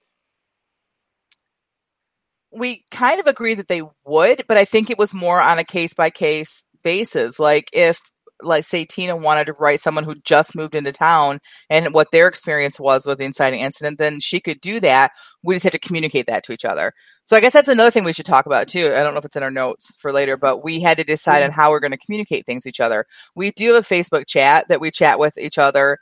We 2.51 2.85
kind 2.91 3.19
of 3.19 3.27
agree 3.27 3.55
that 3.55 3.69
they 3.69 3.83
would, 4.05 4.45
but 4.47 4.59
I 4.59 4.65
think 4.65 4.91
it 4.91 4.99
was 4.99 5.15
more 5.15 5.41
on 5.41 5.59
a 5.59 5.65
case 5.65 5.95
by 5.95 6.11
case 6.11 6.65
basis. 6.83 7.39
Like 7.39 7.71
if 7.73 7.99
like 8.43 8.65
say 8.65 8.85
Tina 8.85 9.17
wanted 9.17 9.47
to 9.47 9.53
write 9.53 9.81
someone 9.81 10.05
who 10.05 10.15
just 10.25 10.57
moved 10.57 10.75
into 10.75 10.93
town 10.93 11.41
and 11.71 11.95
what 11.95 12.11
their 12.11 12.29
experience 12.29 12.79
was 12.79 13.07
with 13.07 13.19
the 13.19 13.25
inciting 13.25 13.61
incident, 13.61 13.99
then 13.99 14.21
she 14.21 14.41
could 14.41 14.61
do 14.61 14.81
that. 14.81 15.13
We 15.43 15.55
just 15.55 15.65
have 15.65 15.73
to 15.73 15.79
communicate 15.79 16.27
that 16.27 16.45
to 16.45 16.53
each 16.53 16.65
other. 16.65 16.93
So 17.25 17.37
I 17.37 17.41
guess 17.41 17.53
that's 17.53 17.69
another 17.69 17.91
thing 17.91 18.05
we 18.05 18.13
should 18.13 18.27
talk 18.27 18.47
about 18.47 18.69
too. 18.69 18.87
I 18.87 19.03
don't 19.03 19.15
know 19.15 19.19
if 19.19 19.25
it's 19.25 19.37
in 19.37 19.43
our 19.43 19.51
notes 19.51 19.97
for 20.01 20.13
later, 20.13 20.37
but 20.37 20.65
we 20.65 20.81
had 20.81 20.99
to 20.99 21.05
decide 21.05 21.43
on 21.43 21.53
how 21.53 21.71
we're 21.71 21.81
going 21.81 21.93
to 21.93 21.99
communicate 21.99 22.47
things 22.47 22.65
to 22.65 22.69
each 22.69 22.81
other. 22.81 23.07
We 23.35 23.53
do 23.53 23.75
have 23.75 23.85
a 23.85 23.95
Facebook 23.95 24.27
chat 24.27 24.69
that 24.69 24.81
we 24.81 24.91
chat 24.91 25.19
with 25.19 25.39
each 25.39 25.59
other 25.59 25.99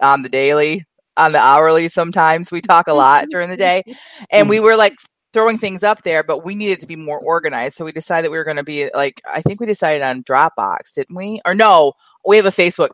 on 0.00 0.22
the 0.22 0.28
daily, 0.28 0.84
on 1.18 1.32
the 1.32 1.38
hourly 1.38 1.88
sometimes. 1.88 2.50
We 2.50 2.60
talk 2.60 2.88
a 2.88 2.94
lot 2.94 3.26
during 3.30 3.50
the 3.50 3.56
day. 3.56 3.82
And 4.30 4.48
we 4.48 4.60
were 4.60 4.76
like 4.76 4.94
throwing 5.32 5.58
things 5.58 5.82
up 5.82 6.02
there, 6.02 6.22
but 6.22 6.44
we 6.44 6.54
needed 6.54 6.80
to 6.80 6.86
be 6.86 6.96
more 6.96 7.18
organized. 7.18 7.76
So 7.76 7.84
we 7.84 7.92
decided 7.92 8.30
we 8.30 8.38
were 8.38 8.44
going 8.44 8.56
to 8.56 8.64
be 8.64 8.90
like, 8.94 9.20
I 9.28 9.42
think 9.42 9.60
we 9.60 9.66
decided 9.66 10.02
on 10.02 10.22
Dropbox, 10.22 10.94
didn't 10.94 11.14
we? 11.16 11.40
Or 11.44 11.54
no, 11.54 11.92
we 12.26 12.36
have 12.36 12.46
a 12.46 12.50
Facebook 12.50 12.90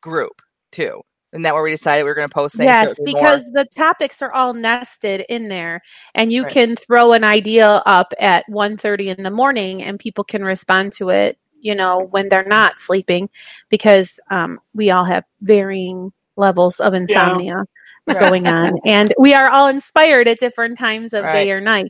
group 0.00 0.42
too. 0.72 1.02
And 1.32 1.44
that 1.44 1.54
where 1.54 1.62
we 1.62 1.70
decided 1.72 2.04
we 2.04 2.08
were 2.08 2.14
going 2.14 2.28
to 2.28 2.34
post 2.34 2.56
things. 2.56 2.66
Yes, 2.66 2.92
it'd 2.92 3.04
be 3.04 3.12
more- 3.12 3.22
because 3.22 3.50
the 3.52 3.66
topics 3.76 4.22
are 4.22 4.32
all 4.32 4.54
nested 4.54 5.24
in 5.28 5.48
there, 5.48 5.82
and 6.14 6.32
you 6.32 6.44
Right. 6.44 6.52
can 6.52 6.76
throw 6.76 7.12
an 7.12 7.24
idea 7.24 7.68
up 7.84 8.14
at 8.18 8.46
1.30 8.48 9.08
in 9.16 9.22
the 9.22 9.30
morning, 9.30 9.82
and 9.82 9.98
people 9.98 10.24
can 10.24 10.42
respond 10.44 10.92
to 10.94 11.10
it. 11.10 11.38
You 11.60 11.74
know, 11.74 11.98
when 11.98 12.28
they're 12.28 12.44
not 12.44 12.78
sleeping, 12.78 13.28
because 13.70 14.20
um, 14.30 14.60
we 14.72 14.90
all 14.90 15.04
have 15.04 15.24
varying 15.40 16.12
levels 16.36 16.80
of 16.80 16.94
insomnia 16.94 17.64
Right. 18.06 18.20
going 18.20 18.46
on, 18.46 18.78
and 18.86 19.12
we 19.18 19.34
are 19.34 19.50
all 19.50 19.66
inspired 19.66 20.28
at 20.28 20.38
different 20.38 20.78
times 20.78 21.12
of 21.12 21.24
Right. 21.24 21.32
day 21.32 21.50
or 21.50 21.60
night. 21.60 21.88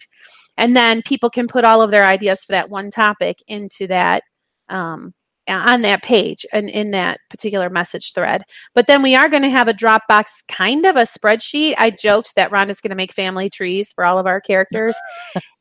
And 0.56 0.74
then 0.74 1.02
people 1.02 1.28
can 1.28 1.46
put 1.46 1.64
all 1.64 1.82
of 1.82 1.90
their 1.90 2.04
ideas 2.06 2.42
for 2.44 2.52
that 2.52 2.70
one 2.70 2.90
topic 2.90 3.38
into 3.46 3.86
that 3.88 4.22
um, 4.70 5.12
on 5.48 5.82
that 5.82 6.02
page 6.02 6.46
and 6.52 6.70
in 6.70 6.92
that 6.92 7.20
particular 7.28 7.68
message 7.68 8.12
thread. 8.14 8.42
But 8.74 8.86
then 8.86 9.02
we 9.02 9.14
are 9.14 9.28
going 9.28 9.42
to 9.42 9.50
have 9.50 9.68
a 9.68 9.74
Dropbox 9.74 10.24
kind 10.48 10.86
of 10.86 10.96
a 10.96 11.02
spreadsheet. 11.02 11.74
I 11.76 11.90
joked 11.90 12.34
that 12.36 12.50
Rhonda's 12.50 12.80
going 12.80 12.90
to 12.90 12.96
make 12.96 13.12
family 13.12 13.50
trees 13.50 13.92
for 13.92 14.04
all 14.04 14.18
of 14.18 14.26
our 14.26 14.40
characters. 14.40 14.96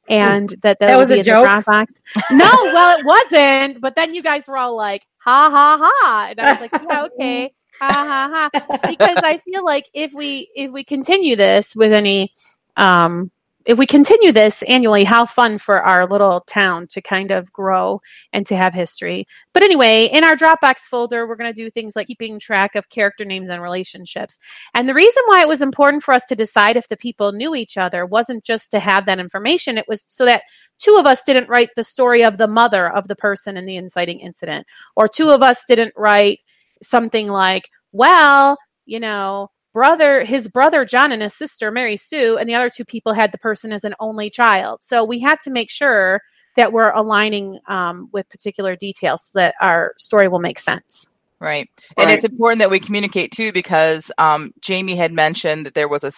And 0.07 0.47
that 0.61 0.77
that, 0.79 0.87
That 0.87 0.97
was 0.97 1.09
a 1.09 1.23
joke? 1.23 1.45
Dropbox. 1.47 1.85
No, 2.31 2.45
well, 2.71 2.99
it 2.99 3.05
wasn't. 3.05 3.81
But 3.81 3.95
then 3.95 4.13
you 4.13 4.21
guys 4.21 4.47
were 4.47 4.55
all 4.55 4.75
like, 4.77 5.01
"Ha 5.23 5.49
ha 5.51 5.77
ha!" 5.81 6.27
And 6.29 6.39
I 6.39 6.51
was 6.51 6.59
like, 6.61 6.71
"Yeah, 6.87 7.05
okay, 7.05 7.51
ha 7.79 8.29
ha 8.31 8.49
ha." 8.51 8.79
Because 8.87 9.17
I 9.23 9.37
feel 9.37 9.63
like 9.65 9.85
if 9.93 10.11
we 10.13 10.49
if 10.55 10.71
we 10.71 10.83
continue 10.83 11.35
this 11.35 11.75
with 11.75 11.91
any 11.91 12.33
um 12.77 13.31
if 13.65 13.79
we 13.79 13.87
continue 13.87 14.31
this 14.31 14.61
annually, 14.63 15.03
how 15.03 15.25
fun 15.25 15.57
for 15.57 15.81
our 15.81 16.07
little 16.07 16.41
town 16.41 16.85
to 16.91 17.01
kind 17.01 17.31
of 17.31 17.51
grow 17.51 17.99
and 18.31 18.45
to 18.45 18.55
have 18.55 18.75
history. 18.75 19.27
But 19.53 19.63
anyway, 19.63 20.05
in 20.05 20.23
our 20.23 20.35
Dropbox 20.35 20.81
folder, 20.81 21.27
we're 21.27 21.35
going 21.35 21.51
to 21.51 21.63
do 21.63 21.71
things 21.71 21.95
like 21.95 22.05
keeping 22.05 22.39
track 22.39 22.75
of 22.75 22.89
character 22.89 23.25
names 23.25 23.49
and 23.49 23.61
relationships. 23.61 24.37
And 24.75 24.87
the 24.87 24.93
reason 24.93 25.23
why 25.25 25.41
it 25.41 25.47
was 25.47 25.63
important 25.63 26.03
for 26.03 26.13
us 26.13 26.25
to 26.27 26.35
decide 26.35 26.77
if 26.77 26.89
the 26.89 26.97
people 26.97 27.31
knew 27.31 27.55
each 27.55 27.75
other 27.75 28.05
wasn't 28.05 28.45
just 28.45 28.69
to 28.71 28.79
have 28.79 29.07
that 29.07 29.19
information, 29.19 29.79
it 29.79 29.85
was 29.87 30.03
so 30.07 30.25
that 30.25 30.43
two 30.77 30.97
of 30.99 31.07
us 31.07 31.23
didn't 31.23 31.49
write 31.49 31.69
the 31.75 31.83
story 31.83 32.23
of 32.23 32.37
the 32.37 32.47
mother 32.47 32.87
of 32.87 33.07
the 33.07 33.15
person 33.15 33.57
in 33.57 33.65
the 33.65 33.77
inciting 33.77 34.19
incident, 34.19 34.67
or 34.95 35.07
two 35.07 35.29
of 35.29 35.41
us 35.41 35.65
didn't 35.67 35.93
write 35.97 36.39
something 36.81 37.27
like, 37.27 37.69
well, 37.91 38.57
you 38.85 38.99
know, 38.99 39.49
brother 39.73 40.23
his 40.23 40.47
brother 40.47 40.85
John 40.85 41.11
and 41.11 41.21
his 41.21 41.35
sister 41.35 41.69
Mary 41.69 41.97
Sue 41.97 42.37
and 42.37 42.47
the 42.47 42.55
other 42.55 42.69
two 42.69 42.85
people 42.85 43.13
had 43.13 43.31
the 43.31 43.37
person 43.37 43.73
as 43.73 43.83
an 43.83 43.93
only 43.99 44.29
child. 44.29 44.81
So 44.81 45.03
we 45.03 45.19
have 45.19 45.39
to 45.39 45.49
make 45.49 45.69
sure 45.69 46.21
that 46.55 46.71
we're 46.71 46.91
aligning 46.91 47.59
um, 47.67 48.09
with 48.13 48.29
particular 48.29 48.75
details 48.75 49.25
so 49.25 49.39
that 49.39 49.55
our 49.59 49.93
story 49.97 50.27
will 50.27 50.39
make 50.39 50.59
sense. 50.59 51.13
Right. 51.39 51.69
And 51.97 52.07
Right. 52.07 52.15
it's 52.15 52.23
important 52.23 52.59
that 52.59 52.69
we 52.69 52.79
communicate 52.79 53.31
too 53.31 53.51
because 53.51 54.11
um, 54.17 54.53
Jamie 54.61 54.95
had 54.95 55.11
mentioned 55.11 55.65
that 55.65 55.73
there 55.73 55.89
was 55.89 56.03
a 56.03 56.11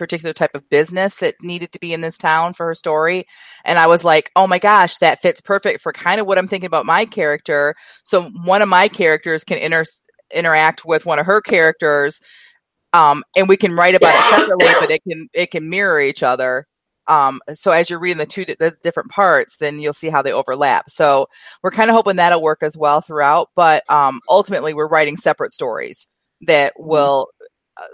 particular 0.00 0.32
type 0.32 0.50
of 0.54 0.68
business 0.70 1.18
that 1.18 1.36
needed 1.42 1.70
to 1.72 1.78
be 1.78 1.92
in 1.92 2.00
this 2.00 2.18
town 2.18 2.54
for 2.54 2.66
her 2.66 2.74
story. 2.74 3.26
And 3.64 3.78
I 3.78 3.86
was 3.86 4.04
like, 4.04 4.30
oh 4.34 4.48
my 4.48 4.58
gosh, 4.58 4.98
that 4.98 5.20
fits 5.20 5.40
perfect 5.40 5.80
for 5.80 5.92
kind 5.92 6.20
of 6.20 6.26
what 6.26 6.38
I'm 6.38 6.48
thinking 6.48 6.66
about 6.66 6.86
my 6.86 7.04
character. 7.04 7.76
So 8.02 8.30
one 8.44 8.62
of 8.62 8.68
my 8.68 8.88
characters 8.88 9.44
can 9.44 9.58
inter- 9.58 9.84
interact 10.34 10.84
with 10.84 11.06
one 11.06 11.20
of 11.20 11.26
her 11.26 11.40
characters. 11.40 12.20
Um, 12.92 13.22
and 13.36 13.48
we 13.48 13.56
can 13.56 13.74
write 13.76 13.94
about 13.94 14.16
it 14.16 14.30
separately, 14.36 14.72
but 14.80 14.90
it 14.90 15.02
can 15.08 15.28
it 15.32 15.50
can 15.52 15.70
mirror 15.70 16.00
each 16.00 16.24
other. 16.24 16.66
Um, 17.06 17.40
so 17.54 17.70
as 17.72 17.90
you're 17.90 18.00
reading 18.00 18.18
the 18.18 18.26
two 18.26 18.44
di- 18.44 18.56
the 18.58 18.74
different 18.82 19.10
parts, 19.10 19.58
then 19.58 19.80
you'll 19.80 19.92
see 19.92 20.08
how 20.08 20.22
they 20.22 20.32
overlap. 20.32 20.90
So 20.90 21.26
we're 21.62 21.70
kind 21.70 21.90
of 21.90 21.96
hoping 21.96 22.16
that'll 22.16 22.42
work 22.42 22.62
as 22.62 22.76
well 22.76 23.00
throughout 23.00 23.48
but 23.56 23.88
um 23.90 24.20
ultimately 24.28 24.74
we're 24.74 24.88
writing 24.88 25.16
separate 25.16 25.52
stories 25.52 26.06
that 26.46 26.72
will 26.78 27.28
uh, 27.39 27.39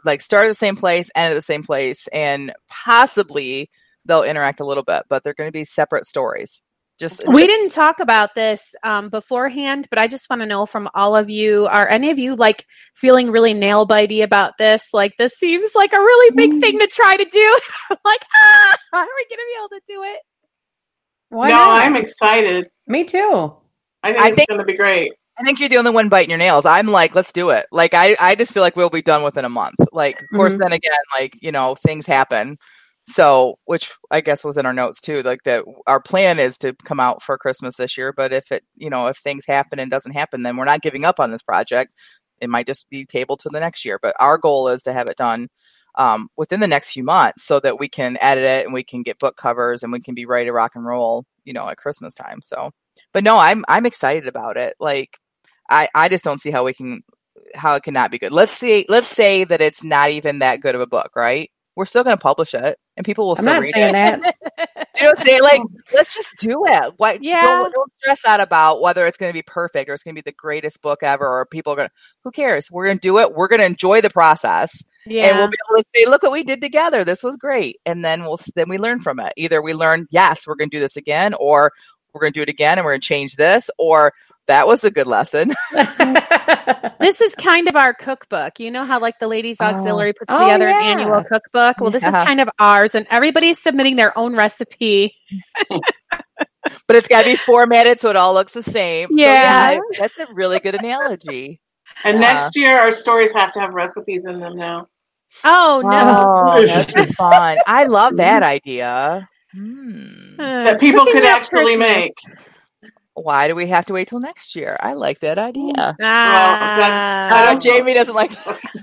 like 0.05 0.21
start 0.21 0.45
at 0.45 0.49
the 0.49 0.55
same 0.55 0.77
place 0.77 1.11
end 1.15 1.31
at 1.31 1.35
the 1.35 1.43
same 1.43 1.63
place 1.63 2.09
and 2.09 2.53
possibly 2.69 3.69
they'll 4.05 4.23
interact 4.23 4.61
a 4.61 4.65
little 4.65 4.85
bit 4.85 5.03
but 5.09 5.23
they're 5.23 5.35
going 5.35 5.49
to 5.49 5.53
be 5.53 5.65
separate 5.65 6.07
stories 6.07 6.63
just 6.99 7.23
We 7.29 7.47
didn't 7.47 7.73
talk 7.73 8.01
about 8.01 8.35
this 8.35 8.75
um, 8.83 9.11
beforehand, 9.11 9.87
but 9.91 9.99
I 9.99 10.09
just 10.09 10.31
want 10.31 10.41
to 10.41 10.47
know 10.47 10.65
from 10.65 10.89
all 10.95 11.15
of 11.15 11.29
you: 11.29 11.67
Are 11.67 11.87
any 11.87 12.11
of 12.11 12.19
you 12.19 12.35
like 12.37 12.65
feeling 12.95 13.31
really 13.31 13.53
nail 13.53 13.87
bitey 13.87 14.23
about 14.23 14.57
this? 14.57 14.89
Like 14.95 15.15
this 15.19 15.35
seems 15.35 15.73
like 15.75 15.93
a 15.93 15.99
really 15.99 16.35
big 16.35 16.59
thing 16.59 16.79
to 16.79 16.87
try 16.87 17.19
to 17.19 17.25
do. 17.27 17.61
I'm 17.91 17.99
like, 18.05 18.25
ah, 18.35 18.77
are 18.95 19.05
we 19.05 19.27
going 19.29 19.39
to 19.39 19.47
be 19.47 19.59
able 19.59 19.69
to 19.69 19.81
do 19.87 20.03
it? 20.05 20.21
Why 21.29 21.49
no, 21.49 21.55
not? 21.57 21.85
I'm 21.85 21.97
excited. 21.97 22.71
Me 22.87 23.05
too. 23.05 23.55
I 24.03 24.13
think 24.13 24.25
I 24.25 24.29
it's 24.29 24.37
think- 24.37 24.49
going 24.49 24.61
to 24.61 24.65
be 24.65 24.75
great. 24.77 25.13
I 25.39 25.43
think 25.45 25.61
you're 25.61 25.69
the 25.69 25.77
only 25.77 25.91
one 25.91 26.09
biting 26.09 26.31
your 26.31 26.39
nails. 26.39 26.65
I'm 26.65 26.87
like, 26.87 27.15
let's 27.15 27.33
do 27.33 27.51
it. 27.51 27.67
Like, 27.71 27.93
I, 27.93 28.17
I 28.19 28.35
just 28.35 28.55
feel 28.55 28.63
like 28.63 28.75
we'll 28.77 28.89
be 28.89 29.03
done 29.03 29.23
within 29.23 29.45
a 29.45 29.51
month. 29.51 29.77
Like, 29.93 30.21
of 30.23 30.29
course, 30.35 30.55
Mhm. 30.55 30.59
then 30.61 30.73
again, 30.73 30.93
like, 31.19 31.35
you 31.43 31.53
know, 31.53 31.75
things 31.75 32.07
happen. 32.07 32.57
So, 33.09 33.59
which 33.67 33.93
I 34.11 34.21
guess 34.23 34.43
was 34.43 34.57
in 34.57 34.65
our 34.67 34.73
notes 34.73 35.01
too. 35.01 35.23
Like, 35.23 35.43
that 35.45 35.65
our 35.87 36.01
plan 36.01 36.39
is 36.39 36.57
to 36.59 36.73
come 36.85 37.01
out 37.01 37.23
for 37.23 37.37
Christmas 37.39 37.77
this 37.77 37.97
year. 37.99 38.13
But 38.13 38.33
if 38.33 38.51
it, 38.51 38.65
you 38.77 38.89
know, 38.91 39.09
if 39.09 39.19
things 39.19 39.45
happen 39.47 39.79
and 39.79 39.91
doesn't 39.91 40.13
happen, 40.13 40.43
then 40.43 40.57
we're 40.57 40.65
not 40.65 40.83
giving 40.83 41.05
up 41.05 41.21
on 41.21 41.31
this 41.31 41.43
project. 41.43 41.93
It 42.41 42.49
might 42.51 42.67
just 42.67 42.89
be 42.91 43.05
tabled 43.05 43.41
to 43.41 43.51
the 43.51 43.61
next 43.61 43.85
year. 43.85 43.99
But 44.01 44.17
our 44.19 44.39
goal 44.39 44.69
is 44.69 44.83
to 44.85 44.93
have 44.95 45.09
it 45.09 45.17
done 45.19 45.49
um, 45.97 46.29
within 46.37 46.61
the 46.61 46.67
next 46.67 46.93
few 46.93 47.05
months 47.05 47.45
so 47.45 47.61
that 47.61 47.79
we 47.79 47.89
can 47.89 48.17
edit 48.21 48.45
it 48.45 48.65
and 48.65 48.75
we 48.75 48.85
can 48.85 49.03
get 49.03 49.19
book 49.19 49.37
covers 49.37 49.83
and 49.83 49.93
we 49.93 50.01
can 50.01 50.15
be 50.15 50.27
ready 50.27 50.47
to 50.47 50.53
rock 50.53 50.73
and 50.75 50.85
roll, 50.87 51.25
you 51.45 51.53
know, 51.53 51.69
at 51.69 51.79
Christmas 51.79 52.15
time. 52.15 52.41
So, 52.43 52.71
but 53.13 53.23
no, 53.25 53.39
I'm 53.39 53.65
I'm 53.69 53.87
excited 53.87 54.27
about 54.27 54.57
it. 54.57 54.75
Like, 54.81 55.19
I 55.69 55.89
I 55.95 56.09
just 56.09 56.25
don't 56.25 56.41
see 56.41 56.51
how 56.51 56.65
we 56.65 56.75
can 56.75 57.03
how 57.55 57.75
it 57.75 57.83
cannot 57.83 58.11
be 58.11 58.19
good. 58.19 58.33
Let's 58.33 58.53
see. 58.53 58.87
Let's 58.89 59.09
say 59.09 59.45
that 59.45 59.61
it's 59.61 59.85
not 59.85 60.11
even 60.11 60.41
that 60.41 60.61
good 60.61 60.75
of 60.75 60.81
a 60.81 60.87
book, 60.87 61.13
right? 61.17 61.51
We're 61.77 61.85
still 61.85 62.05
going 62.05 62.17
to 62.17 62.23
publish 62.23 62.55
it, 62.55 62.79
and 62.97 63.05
people 63.05 63.27
will 63.27 63.33
I'm 63.37 63.43
still 63.43 63.53
not 63.55 63.63
read 63.63 63.75
saying 63.75 63.95
it. 63.95 64.23
that. 64.23 64.35
You 64.99 65.03
know 65.03 65.13
what 65.15 65.43
Like, 65.43 65.61
let's 65.93 66.15
just 66.15 66.33
do 66.39 66.65
it. 66.65 66.95
Why? 66.97 67.19
Yeah. 67.21 67.43
Don't, 67.43 67.71
don't 67.75 67.93
stress 68.01 68.25
out 68.25 68.41
about 68.41 68.81
whether 68.81 69.05
it's 69.05 69.19
going 69.19 69.29
to 69.29 69.35
be 69.37 69.43
perfect 69.43 69.91
or 69.91 69.93
it's 69.93 70.03
going 70.03 70.15
to 70.15 70.23
be 70.23 70.25
the 70.31 70.35
greatest 70.35 70.81
book 70.81 71.03
ever, 71.03 71.27
or 71.29 71.45
people 71.45 71.75
are 71.75 71.77
going. 71.77 71.89
to 71.89 71.95
Who 72.25 72.31
cares? 72.31 72.71
We're 72.71 72.87
going 72.87 72.97
to 72.97 73.03
do 73.07 73.19
it. 73.19 73.35
We're 73.35 73.49
going 73.49 73.61
to 73.61 73.67
enjoy 73.67 74.01
the 74.01 74.09
process, 74.09 74.83
Yeah. 75.05 75.27
and 75.27 75.37
we'll 75.37 75.49
be 75.49 75.59
able 75.71 75.83
to 75.83 75.89
say, 75.95 76.07
"Look 76.07 76.23
what 76.23 76.33
we 76.33 76.45
did 76.45 76.63
together. 76.63 77.05
This 77.05 77.23
was 77.23 77.37
great." 77.37 77.77
And 77.85 78.03
then 78.03 78.23
we'll 78.23 78.39
then 78.55 78.71
we 78.71 78.79
learn 78.79 78.99
from 79.01 79.21
it. 79.21 79.35
Either 79.37 79.61
we 79.61 79.75
learn, 79.75 80.07
yes, 80.11 80.47
we're 80.47 80.55
going 80.55 80.71
to 80.71 80.77
do 80.77 80.81
this 80.81 80.97
again, 80.97 81.35
or 81.35 81.73
we're 82.15 82.23
going 82.23 82.33
to 82.33 82.39
do 82.39 82.43
it 82.43 82.49
again, 82.49 82.79
and 82.79 82.87
we're 82.87 82.93
going 82.93 83.03
to 83.03 83.07
change 83.07 83.37
this, 83.37 83.69
or 83.77 84.15
That 84.47 84.67
was 84.67 84.85
a 84.85 84.91
good 84.91 85.07
lesson. 85.09 85.53
this 87.01 87.21
is 87.21 87.35
kind 87.35 87.69
of 87.69 87.75
our 87.77 87.93
cookbook. 87.93 88.61
You 88.61 88.71
know 88.71 88.85
how 88.85 89.01
like 89.01 89.19
the 89.19 89.27
ladies 89.29 89.57
Oh. 89.61 89.67
auxiliary 89.67 90.13
puts 90.13 90.31
Oh, 90.31 90.39
together 90.45 90.69
yeah. 90.69 90.81
an 90.93 91.01
annual 91.01 91.25
cookbook? 91.25 91.81
Well, 91.81 91.91
this 91.91 92.05
is 92.05 92.11
kind 92.15 92.41
of 92.41 92.49
ours 92.59 92.95
and 92.95 93.07
everybody's 93.11 93.61
submitting 93.61 93.97
their 93.97 94.17
own 94.17 94.37
recipe. 94.37 95.15
but 95.71 96.97
it's 96.97 97.09
got 97.09 97.23
to 97.23 97.31
be 97.31 97.37
formatted 97.37 97.99
so 98.01 98.11
it 98.11 98.17
all 98.17 98.35
looks 98.35 98.53
the 98.53 98.63
same. 98.63 99.09
So, 99.09 99.17
Yeah. 99.17 99.79
that's 99.99 100.19
a 100.19 100.27
really 100.35 100.61
good 100.61 100.75
analogy. 100.77 101.61
And 102.05 102.21
Yeah. 102.21 102.33
next 102.35 102.57
year, 102.57 102.79
our 102.79 102.93
stories 102.93 103.33
have 103.33 103.53
to 103.53 103.61
have 103.61 103.73
recipes 103.75 104.27
in 104.27 104.39
them 104.41 104.57
now. 104.57 104.87
Oh 105.45 105.83
no. 105.85 106.55
Oh, 106.57 106.67
that'd 106.67 106.95
be 106.95 107.13
fun. 107.15 107.59
I 107.67 107.85
love 107.85 108.17
that 108.17 108.43
idea. 108.45 109.29
Hmm. 109.53 110.35
Uh, 110.39 110.65
That 110.65 110.81
people 110.81 111.01
cooking 111.01 111.21
could 111.21 111.25
actually 111.25 111.77
make. 111.77 112.13
Why 113.17 113.49
do 113.49 113.55
we 113.55 113.67
have 113.69 113.87
to 113.87 113.95
wait 113.95 114.09
till 114.09 114.21
next 114.21 114.55
year? 114.55 114.77
I 114.79 114.93
like 114.93 115.21
that 115.21 115.39
idea. 115.39 115.97
Ah. 116.03 117.29
I 117.33 117.53
Uh, 117.55 117.59
Jamie 117.59 117.95
doesn't 117.95 118.15
like. 118.15 118.31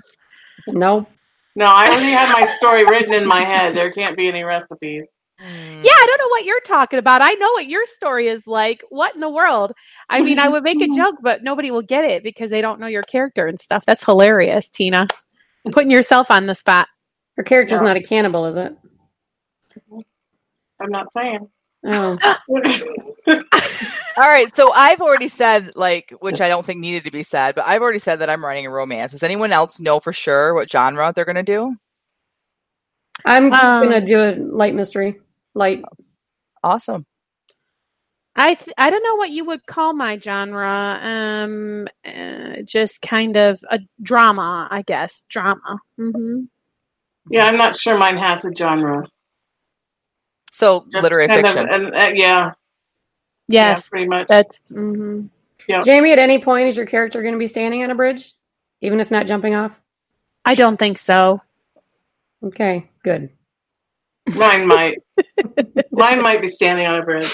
nope. 0.68 1.08
No, 1.56 1.66
I 1.68 1.88
already 1.88 2.12
have 2.12 2.30
my 2.34 2.44
story 2.46 2.84
written 2.84 3.14
in 3.14 3.28
my 3.28 3.42
head. 3.42 3.76
There 3.76 3.92
can't 3.92 4.18
be 4.18 4.28
any 4.28 4.44
recipes. 4.44 5.16
Hmm. 5.40 5.82
Yeah, 5.84 5.92
I 5.92 6.06
don't 6.08 6.18
know 6.18 6.30
what 6.30 6.46
you're 6.46 6.62
talking 6.62 6.98
about. 6.98 7.22
I 7.22 7.34
know 7.34 7.52
what 7.52 7.68
your 7.68 7.86
story 7.86 8.28
is 8.28 8.48
like. 8.48 8.84
What 8.90 9.14
in 9.14 9.22
the 9.22 9.30
world? 9.30 9.72
I 10.10 10.22
mean, 10.22 10.40
I 10.40 10.48
would 10.48 10.64
make 10.64 10.82
a 10.82 10.88
joke, 10.98 11.16
but 11.22 11.44
nobody 11.44 11.70
will 11.70 11.82
get 11.84 12.06
it 12.06 12.24
because 12.24 12.50
they 12.50 12.62
don't 12.62 12.80
know 12.80 12.88
your 12.88 13.04
character 13.04 13.46
and 13.46 13.60
stuff. 13.60 13.86
That's 13.86 14.04
hilarious, 14.04 14.68
Tina. 14.70 15.08
Putting 15.72 15.92
yourself 15.92 16.32
on 16.32 16.48
the 16.48 16.56
spot. 16.56 16.88
Her 17.38 17.44
character's 17.44 17.82
No. 17.82 17.88
not 17.88 17.98
a 17.98 18.02
cannibal, 18.02 18.46
is 18.48 18.56
it? 18.56 18.76
I'm 20.80 20.90
not 20.92 21.12
saying. 21.12 21.50
Oh. 21.86 22.20
All 24.16 24.28
right, 24.30 24.54
so 24.56 24.72
I've 24.74 25.02
already 25.02 25.28
said 25.30 25.74
like, 25.76 26.14
which 26.20 26.42
I 26.42 26.50
don't 26.50 26.66
think 26.66 26.80
needed 26.80 27.06
to 27.06 27.12
be 27.12 27.24
said, 27.24 27.56
but 27.56 27.66
I've 27.68 27.82
already 27.82 28.00
said 28.00 28.18
that 28.20 28.30
I'm 28.30 28.46
writing 28.46 28.66
a 28.68 28.70
romance. 28.70 29.12
Does 29.14 29.24
anyone 29.24 29.52
else 29.52 29.80
know 29.80 30.00
for 30.00 30.14
sure 30.14 30.54
what 30.54 30.72
genre 30.72 31.12
they're 31.16 31.26
going 31.26 31.36
to 31.38 31.44
do? 31.44 31.76
I'm 33.26 33.46
Um, 33.52 33.84
gonna 33.84 34.02
do 34.06 34.20
a 34.20 34.36
light 34.36 34.76
mystery. 34.76 35.22
Light. 35.56 35.84
Awesome. 36.64 37.06
I 38.36 38.56
th- 38.56 38.74
I 38.78 38.90
don't 38.90 39.04
know 39.04 39.16
what 39.16 39.30
you 39.32 39.46
would 39.46 39.66
call 39.68 39.94
my 39.94 40.20
genre. 40.20 41.00
Um, 41.02 41.88
uh, 42.06 42.64
just 42.66 43.02
kind 43.02 43.38
of 43.38 43.60
a 43.70 43.80
drama, 44.02 44.68
I 44.72 44.82
guess. 44.84 45.26
Drama. 45.30 45.80
hmm 45.98 46.42
yeah, 47.30 47.46
I'm 47.46 47.58
not 47.58 47.76
sure 47.76 47.98
mine 47.98 48.18
has 48.18 48.46
a 48.46 48.54
genre. 48.56 49.04
So 50.54 50.86
Just 50.92 51.02
literary 51.04 51.28
kind 51.28 51.46
fiction. 51.46 51.64
Of, 51.64 51.70
and, 51.70 51.96
uh, 51.96 52.12
yeah, 52.14 52.52
Yes, 53.48 53.88
yeah, 53.88 53.90
pretty 53.90 54.08
much. 54.08 54.28
that's. 54.28 54.70
hmm 54.70 55.26
Jamie, 55.84 56.12
at 56.12 56.20
any 56.20 56.40
point 56.40 56.68
is 56.68 56.78
your 56.78 56.86
character 56.86 57.22
going 57.22 57.34
to 57.34 57.40
be 57.40 57.48
standing 57.48 57.84
on 57.84 57.90
a 57.90 57.96
bridge, 57.96 58.34
even 58.82 59.00
if 59.00 59.10
not 59.10 59.26
jumping 59.28 59.56
off? 59.56 59.82
I 60.46 60.54
don't 60.56 60.78
think 60.78 60.98
so. 60.98 61.42
Okay, 62.44 62.90
good. 63.04 63.30
Mine 64.38 64.68
might. 64.68 65.00
Mine 65.92 66.22
might 66.22 66.42
be 66.42 66.48
standing 66.48 66.86
on 66.86 67.00
a 67.00 67.04
bridge. 67.04 67.34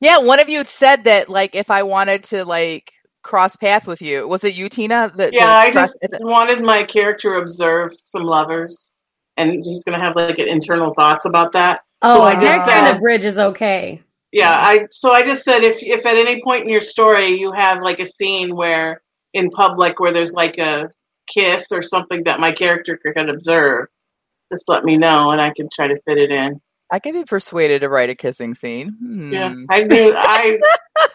yeah, 0.00 0.18
one 0.18 0.38
of 0.38 0.48
you 0.48 0.62
said 0.64 1.04
that 1.04 1.28
like 1.28 1.54
if 1.56 1.70
I 1.70 1.82
wanted 1.82 2.24
to 2.24 2.44
like 2.44 2.92
cross 3.22 3.56
path 3.56 3.86
with 3.88 4.02
you, 4.02 4.28
was 4.28 4.44
it 4.44 4.54
you, 4.54 4.68
Tina? 4.68 5.10
That, 5.16 5.32
Yeah, 5.32 5.46
that 5.46 5.56
I 5.66 5.70
cross- 5.72 5.94
just 6.00 6.20
wanted 6.20 6.62
my 6.62 6.84
character 6.84 7.32
to 7.32 7.38
observe 7.38 7.92
some 8.04 8.22
lovers, 8.22 8.92
and 9.36 9.52
he's 9.64 9.82
going 9.84 9.98
to 9.98 10.04
have 10.04 10.14
like 10.14 10.38
internal 10.38 10.94
thoughts 10.94 11.24
about 11.24 11.52
that. 11.52 11.80
Oh, 12.02 12.16
So 12.16 12.22
I 12.22 12.34
that 12.34 12.40
just 12.40 12.68
kind 12.70 12.86
said- 12.86 12.94
of 12.96 13.00
bridge 13.00 13.24
is 13.24 13.38
okay. 13.38 14.02
Yeah, 14.32 14.50
I 14.52 14.86
so 14.92 15.10
I 15.10 15.24
just 15.24 15.42
said 15.42 15.64
if 15.64 15.82
if 15.82 16.06
at 16.06 16.16
any 16.16 16.40
point 16.42 16.62
in 16.62 16.68
your 16.68 16.80
story 16.80 17.26
you 17.40 17.50
have 17.52 17.82
like 17.82 17.98
a 17.98 18.06
scene 18.06 18.54
where 18.54 19.02
in 19.34 19.50
public 19.50 19.98
where 19.98 20.12
there's 20.12 20.32
like 20.34 20.56
a 20.58 20.88
kiss 21.26 21.72
or 21.72 21.82
something 21.82 22.22
that 22.24 22.38
my 22.38 22.52
character 22.52 22.96
could 23.04 23.28
observe, 23.28 23.86
just 24.52 24.68
let 24.68 24.84
me 24.84 24.96
know 24.96 25.32
and 25.32 25.40
I 25.40 25.50
can 25.50 25.68
try 25.72 25.88
to 25.88 26.00
fit 26.06 26.16
it 26.18 26.30
in. 26.30 26.60
I 26.92 27.00
can 27.00 27.12
be 27.12 27.24
persuaded 27.24 27.80
to 27.80 27.88
write 27.88 28.08
a 28.10 28.14
kissing 28.14 28.54
scene. 28.54 28.90
Hmm. 29.00 29.32
Yeah, 29.32 29.52
I 29.68 29.82
knew 29.82 30.12
I 30.16 30.60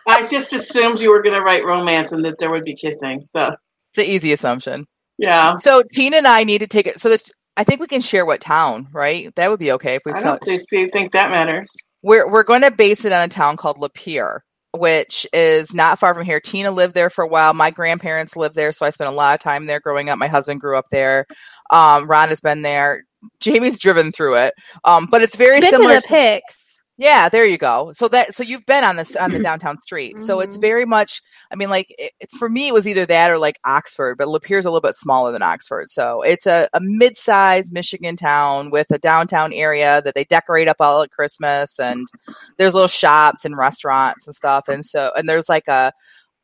I 0.10 0.26
just 0.28 0.52
assumed 0.52 1.00
you 1.00 1.10
were 1.10 1.22
going 1.22 1.36
to 1.38 1.42
write 1.42 1.64
romance 1.66 2.12
and 2.12 2.24
that 2.26 2.38
there 2.38 2.52
would 2.52 2.66
be 2.66 2.76
kissing. 2.76 3.24
So 3.24 3.56
It's 3.92 3.98
an 4.00 4.06
easy 4.06 4.34
assumption. 4.34 4.88
yeah, 5.18 5.54
So 5.54 5.84
Tina 5.94 6.18
and 6.18 6.28
I 6.28 6.44
need 6.44 6.60
to 6.60 6.68
take 6.68 6.88
it. 6.88 7.00
So 7.00 7.08
that 7.10 7.30
I 7.58 7.64
think 7.64 7.80
we 7.80 7.88
can 7.88 8.02
share 8.02 8.26
what 8.26 8.42
town, 8.42 8.88
right? 8.92 9.34
That 9.36 9.50
would 9.50 9.60
be 9.60 9.72
okay 9.74 9.96
if 9.96 10.02
we. 10.06 10.12
I 10.14 10.22
don't 10.22 10.44
think, 10.44 10.62
see, 10.62 10.88
think 10.88 11.14
that 11.14 11.32
matters. 11.32 11.72
We're 12.02 12.30
we're 12.30 12.44
going 12.44 12.62
to 12.62 12.72
base 12.72 13.06
it 13.06 13.12
on 13.12 13.22
a 13.24 13.28
town 13.28 13.58
called 13.58 13.78
Lapeer, 13.78 14.40
which 14.74 15.26
is 15.34 15.74
not 15.74 16.00
far 16.00 16.14
from 16.14 16.26
here. 16.26 16.40
Tina 16.40 16.72
lived 16.72 16.94
there 16.94 17.10
for 17.10 17.24
a 17.24 17.28
while. 17.28 17.54
My 17.54 17.72
grandparents 17.72 18.36
lived 18.36 18.56
there, 18.56 18.72
so 18.72 18.86
I 18.86 18.90
spent 18.90 19.10
a 19.10 19.14
lot 19.16 19.36
of 19.36 19.42
time 19.42 19.66
there 19.66 19.80
growing 19.80 20.10
up. 20.10 20.20
My 20.20 20.28
husband 20.28 20.60
grew 20.62 20.78
up 20.78 20.86
there. 20.92 21.26
Um, 21.70 22.08
Ron 22.08 22.30
has 22.30 22.42
been 22.42 22.62
there. 22.62 23.04
Jamie's 23.40 23.80
driven 23.80 24.12
through 24.12 24.36
it, 24.36 24.54
um, 24.84 25.08
but 25.10 25.22
it's 25.24 25.36
very 25.36 25.60
Been 25.62 25.72
similar. 25.72 25.96
to 25.96 26.02
the 26.02 26.08
pics. 26.08 26.65
Yeah, 26.98 27.28
there 27.28 27.44
you 27.44 27.58
go. 27.58 27.92
So 27.94 28.08
that 28.08 28.34
so 28.36 28.42
you've 28.44 28.66
been 28.66 28.86
on 28.86 28.96
this 28.96 29.18
on 29.18 29.32
the 29.34 29.40
downtown 29.40 29.78
street. 29.80 30.22
So 30.22 30.40
it's 30.40 30.56
Mhm. 30.56 30.62
very 30.62 30.86
much. 30.86 31.22
I 31.52 31.56
mean, 31.56 31.70
like 31.70 31.88
it, 31.98 32.14
for 32.38 32.48
me, 32.48 32.68
it 32.70 32.74
was 32.74 32.88
either 32.88 33.06
that 33.08 33.32
or 33.32 33.38
like 33.38 33.60
Oxford, 33.66 34.18
but 34.18 34.28
Lapeer's 34.30 34.66
a 34.66 34.70
little 34.70 34.80
bit 34.82 34.96
smaller 34.96 35.32
than 35.34 35.42
Oxford. 35.42 35.90
So 35.90 36.22
it's 36.22 36.48
a, 36.48 36.70
a 36.74 36.80
mid-sized 36.82 37.74
Michigan 37.74 38.16
town 38.16 38.72
with 38.72 38.88
a 38.92 38.98
downtown 38.98 39.52
area 39.52 40.02
that 40.04 40.16
they 40.16 40.24
decorate 40.24 40.70
up 40.70 40.78
all 40.80 41.02
at 41.02 41.12
Christmas, 41.12 41.80
and 41.80 42.08
there's 42.58 42.74
little 42.74 42.88
shops 42.88 43.44
and 43.44 43.58
restaurants 43.58 44.26
and 44.26 44.36
stuff. 44.36 44.70
And 44.70 44.86
so 44.86 45.12
and 45.18 45.28
there's 45.28 45.50
like 45.50 45.68
a 45.68 45.92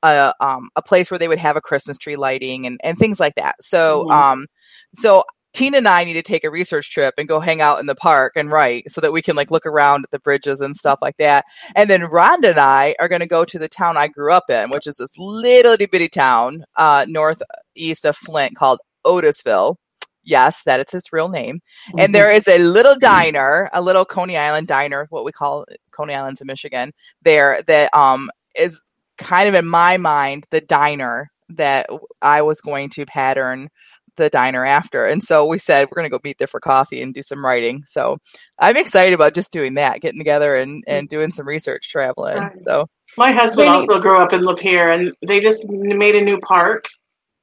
a 0.03 0.33
um 0.41 0.69
a 0.75 0.81
place 0.81 1.11
where 1.11 1.19
they 1.19 1.27
would 1.29 1.39
have 1.39 1.57
a 1.57 1.61
Christmas 1.61 1.97
tree 1.97 2.17
lighting 2.17 2.65
and 2.67 2.79
and 2.83 2.97
things 2.97 3.19
like 3.19 3.35
that. 3.35 3.55
So 3.61 4.05
Mhm. 4.07 4.11
um 4.11 4.47
so 4.95 5.23
Tina 5.53 5.77
and 5.77 5.87
I 5.87 6.03
need 6.03 6.13
to 6.13 6.21
take 6.21 6.43
a 6.43 6.49
research 6.49 6.89
trip 6.91 7.15
and 7.17 7.27
go 7.27 7.39
hang 7.39 7.61
out 7.61 7.79
in 7.79 7.85
the 7.85 7.95
park 7.95 8.33
and 8.35 8.51
write 8.51 8.89
so 8.89 9.01
that 9.01 9.11
we 9.11 9.21
can 9.21 9.35
like 9.35 9.51
look 9.51 9.65
around 9.65 10.03
at 10.03 10.11
the 10.11 10.19
bridges 10.19 10.61
and 10.61 10.75
stuff 10.75 10.99
like 11.01 11.17
that. 11.17 11.45
And 11.75 11.89
then 11.89 12.01
Rhonda 12.01 12.51
and 12.51 12.59
I 12.59 12.95
are 12.99 13.09
going 13.09 13.21
to 13.21 13.27
go 13.27 13.43
to 13.45 13.59
the 13.59 13.67
town 13.67 13.97
I 13.97 14.07
grew 14.07 14.31
up 14.31 14.49
in, 14.49 14.69
which 14.69 14.87
is 14.87 14.97
this 14.97 15.17
little 15.17 15.73
itty 15.73 15.87
bitty 15.87 16.09
town 16.09 16.63
uh, 16.75 17.05
northeast 17.07 18.05
of 18.05 18.15
Flint 18.15 18.55
called 18.55 18.79
Otisville. 19.05 19.75
Yes, 20.23 20.63
that 20.63 20.79
is 20.79 20.93
its 20.93 21.11
real 21.11 21.29
name. 21.29 21.61
And 21.97 22.13
there 22.13 22.31
is 22.31 22.47
a 22.47 22.59
little 22.59 22.95
diner, 22.97 23.69
a 23.73 23.81
little 23.81 24.05
Coney 24.05 24.37
Island 24.37 24.67
diner, 24.67 25.07
what 25.09 25.25
we 25.25 25.31
call 25.31 25.65
Coney 25.95 26.13
Islands 26.13 26.41
in 26.41 26.47
Michigan, 26.47 26.93
there 27.23 27.61
that 27.67 27.93
um 27.93 28.29
is 28.55 28.81
kind 29.17 29.49
of 29.49 29.55
in 29.55 29.65
my 29.67 29.97
mind 29.97 30.45
the 30.51 30.61
diner 30.61 31.31
that 31.49 31.87
I 32.21 32.41
was 32.43 32.61
going 32.61 32.89
to 32.91 33.05
pattern 33.05 33.69
the 34.17 34.29
diner 34.29 34.65
after. 34.65 35.05
And 35.05 35.21
so 35.23 35.45
we 35.45 35.57
said 35.57 35.87
we're 35.89 36.01
going 36.01 36.09
to 36.09 36.09
go 36.09 36.19
meet 36.23 36.37
there 36.37 36.47
for 36.47 36.59
coffee 36.59 37.01
and 37.01 37.13
do 37.13 37.21
some 37.21 37.43
writing. 37.43 37.83
So 37.85 38.17
I'm 38.59 38.77
excited 38.77 39.13
about 39.13 39.33
just 39.33 39.51
doing 39.51 39.73
that, 39.73 40.01
getting 40.01 40.19
together 40.19 40.55
and, 40.55 40.83
and 40.87 41.09
doing 41.09 41.31
some 41.31 41.47
research 41.47 41.89
traveling. 41.89 42.37
Right. 42.37 42.59
So 42.59 42.87
My 43.17 43.31
husband 43.31 43.67
Jamie- 43.67 43.87
also 43.87 44.01
grew 44.01 44.17
up 44.17 44.33
in 44.33 44.41
Lapeer, 44.41 44.93
and 44.93 45.13
they 45.25 45.39
just 45.39 45.69
made 45.69 46.15
a 46.15 46.21
new 46.21 46.39
park 46.39 46.85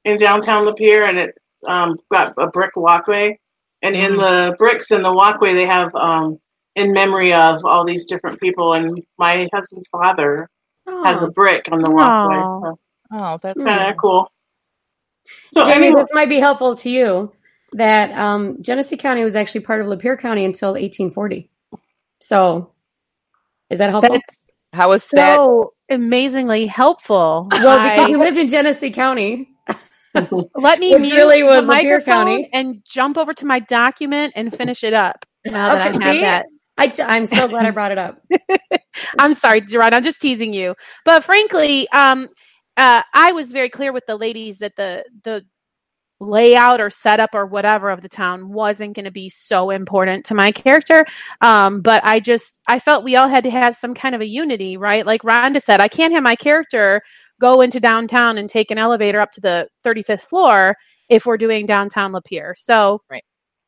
in 0.05 0.17
downtown 0.17 0.65
Lapeer, 0.65 1.07
and 1.07 1.17
it's 1.17 1.41
um, 1.67 1.97
got 2.11 2.33
a 2.37 2.47
brick 2.47 2.75
walkway. 2.75 3.39
And 3.81 3.95
in 3.95 4.15
the 4.17 4.55
bricks 4.59 4.91
in 4.91 5.03
the 5.03 5.13
walkway, 5.13 5.53
they 5.53 5.65
have 5.65 5.93
um, 5.95 6.39
in 6.75 6.91
memory 6.91 7.33
of 7.33 7.63
all 7.63 7.85
these 7.85 8.05
different 8.05 8.39
people. 8.39 8.73
And 8.73 9.01
my 9.17 9.47
husband's 9.53 9.87
father 9.87 10.49
has 11.05 11.23
a 11.23 11.29
brick 11.29 11.67
on 11.71 11.81
the 11.81 11.91
walkway. 11.91 12.37
Aw. 12.37 12.61
So 12.61 12.79
oh, 13.13 13.39
that's 13.41 13.63
kind 13.63 13.89
of 13.89 13.97
cool. 13.97 14.31
So 15.51 15.65
Jamie, 15.65 15.87
anyway, 15.87 16.01
this 16.01 16.09
might 16.13 16.29
be 16.29 16.39
helpful 16.39 16.75
to 16.77 16.89
you 16.89 17.31
that 17.73 18.11
um, 18.11 18.57
Genesee 18.61 18.97
County 18.97 19.23
was 19.23 19.35
actually 19.35 19.61
part 19.61 19.81
of 19.81 19.87
Lapeer 19.87 20.19
County 20.19 20.45
until 20.45 20.69
1840. 20.69 21.49
So, 22.21 22.71
is 23.69 23.79
that 23.79 23.89
helpful? 23.89 24.13
That's 24.13 24.45
how 24.73 24.89
was 24.89 25.07
that? 25.09 25.35
so 25.37 25.73
amazingly 25.89 26.67
helpful. 26.67 27.47
well, 27.51 27.83
because 27.83 28.05
I- 28.05 28.09
you 28.09 28.17
lived 28.17 28.37
in 28.37 28.47
Genesee 28.47 28.91
County. 28.91 29.49
let 30.55 30.79
me 30.79 30.91
which 30.93 31.03
mute 31.03 31.13
really 31.13 31.43
was 31.43 31.67
the 31.67 31.73
Lapeer 31.73 31.83
microphone 31.83 32.25
County. 32.25 32.49
and 32.51 32.83
jump 32.89 33.17
over 33.17 33.33
to 33.33 33.45
my 33.45 33.59
document 33.59 34.33
and 34.35 34.53
finish 34.53 34.83
it 34.83 34.93
up. 34.93 35.23
Now 35.45 35.75
that 35.75 35.93
Okay, 35.95 35.97
I 35.99 36.03
have 36.05 36.13
see? 36.13 36.21
that. 36.21 36.45
I, 36.79 37.17
am 37.17 37.25
so 37.25 37.47
glad 37.47 37.65
I 37.65 37.71
brought 37.71 37.91
it 37.91 37.97
up. 37.97 38.21
I'm 39.19 39.33
sorry, 39.33 39.61
Gerard. 39.61 39.93
I'm 39.93 40.03
just 40.03 40.19
teasing 40.21 40.53
you. 40.53 40.75
But 41.05 41.23
frankly, 41.23 41.87
um, 41.89 42.29
uh, 42.79 43.03
I 43.13 43.33
was 43.33 43.51
very 43.51 43.69
clear 43.69 43.91
with 43.91 44.05
the 44.07 44.15
ladies 44.15 44.59
that 44.59 44.75
the 44.77 45.03
the 45.23 45.45
layout 46.21 46.81
or 46.81 46.89
setup 46.89 47.29
or 47.33 47.45
whatever 47.45 47.89
of 47.89 48.01
the 48.01 48.09
town 48.09 48.49
wasn't 48.51 48.95
going 48.95 49.05
to 49.05 49.11
be 49.11 49.29
so 49.29 49.69
important 49.69 50.25
to 50.25 50.33
my 50.35 50.51
character. 50.51 51.05
Um, 51.41 51.81
but 51.81 52.03
I 52.05 52.19
just 52.19 52.59
I 52.67 52.79
felt 52.79 53.03
we 53.03 53.15
all 53.15 53.27
had 53.29 53.43
to 53.45 53.51
have 53.51 53.75
some 53.75 53.93
kind 53.93 54.15
of 54.15 54.21
a 54.21 54.25
unity, 54.25 54.77
right? 54.77 55.05
Like 55.05 55.21
Rhonda 55.23 55.61
said, 55.61 55.81
I 55.81 55.87
can't 55.87 56.13
have 56.13 56.23
my 56.23 56.35
character 56.35 57.01
go 57.39 57.61
into 57.61 57.79
downtown 57.79 58.37
and 58.37 58.49
take 58.49 58.71
an 58.71 58.77
elevator 58.77 59.19
up 59.21 59.31
to 59.33 59.41
the 59.41 59.67
35th 59.85 60.21
floor 60.21 60.75
if 61.09 61.25
we're 61.25 61.37
doing 61.37 61.65
downtown 61.65 62.11
Lapeer. 62.11 62.53
So 62.57 63.01
Right. 63.09 63.23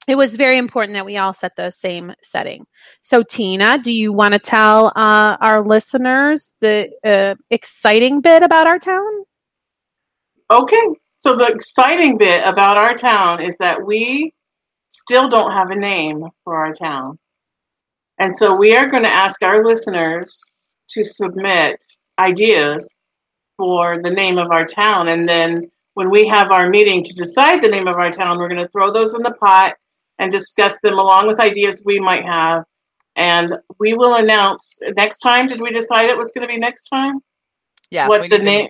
It 0.07 0.15
was 0.15 0.35
very 0.35 0.57
important 0.57 0.95
that 0.95 1.05
we 1.05 1.17
all 1.17 1.33
set 1.33 1.55
the 1.55 1.69
same 1.71 2.13
setting. 2.21 2.65
So, 3.01 3.23
Tina, 3.23 3.77
do 3.77 3.91
you 3.91 4.11
want 4.11 4.33
to 4.33 4.39
tell 4.39 4.87
uh, 4.95 5.37
our 5.39 5.63
listeners 5.63 6.55
the 6.59 6.89
uh, 7.03 7.35
exciting 7.49 8.21
bit 8.21 8.41
about 8.41 8.67
our 8.67 8.79
town? 8.79 9.23
Okay, 10.49 10.95
so 11.19 11.35
the 11.35 11.47
exciting 11.47 12.17
bit 12.17 12.41
about 12.45 12.77
our 12.77 12.95
town 12.95 13.41
is 13.41 13.55
that 13.59 13.85
we 13.85 14.33
still 14.87 15.29
don't 15.29 15.51
have 15.51 15.69
a 15.69 15.75
name 15.75 16.25
for 16.43 16.55
our 16.55 16.73
town. 16.73 17.19
And 18.17 18.35
so 18.35 18.55
we 18.55 18.75
are 18.75 18.87
going 18.87 19.03
to 19.03 19.09
ask 19.09 19.41
our 19.43 19.63
listeners 19.63 20.41
to 20.89 21.03
submit 21.03 21.77
ideas 22.19 22.95
for 23.55 24.01
the 24.01 24.11
name 24.11 24.37
of 24.37 24.51
our 24.51 24.65
town. 24.65 25.07
And 25.07 25.29
then 25.29 25.71
when 25.93 26.09
we 26.09 26.27
have 26.27 26.51
our 26.51 26.69
meeting 26.69 27.03
to 27.03 27.13
decide 27.13 27.61
the 27.61 27.69
name 27.69 27.87
of 27.87 27.95
our 27.95 28.11
town, 28.11 28.37
we're 28.37 28.49
going 28.49 28.61
to 28.61 28.67
throw 28.69 28.91
those 28.91 29.13
in 29.13 29.21
the 29.21 29.33
pot 29.33 29.75
and 30.21 30.31
discuss 30.31 30.77
them 30.83 30.97
along 30.99 31.27
with 31.27 31.39
ideas 31.39 31.81
we 31.83 31.99
might 31.99 32.23
have. 32.23 32.63
And 33.15 33.55
we 33.79 33.93
will 33.95 34.15
announce 34.15 34.79
next 34.95 35.17
time. 35.19 35.47
Did 35.47 35.59
we 35.59 35.71
decide 35.71 36.09
it 36.09 36.15
was 36.17 36.31
going 36.31 36.47
to 36.47 36.53
be 36.53 36.59
next 36.59 36.87
time? 36.89 37.19
Yeah. 37.89 38.07
what 38.07 38.29
the 38.29 38.37
name? 38.39 38.67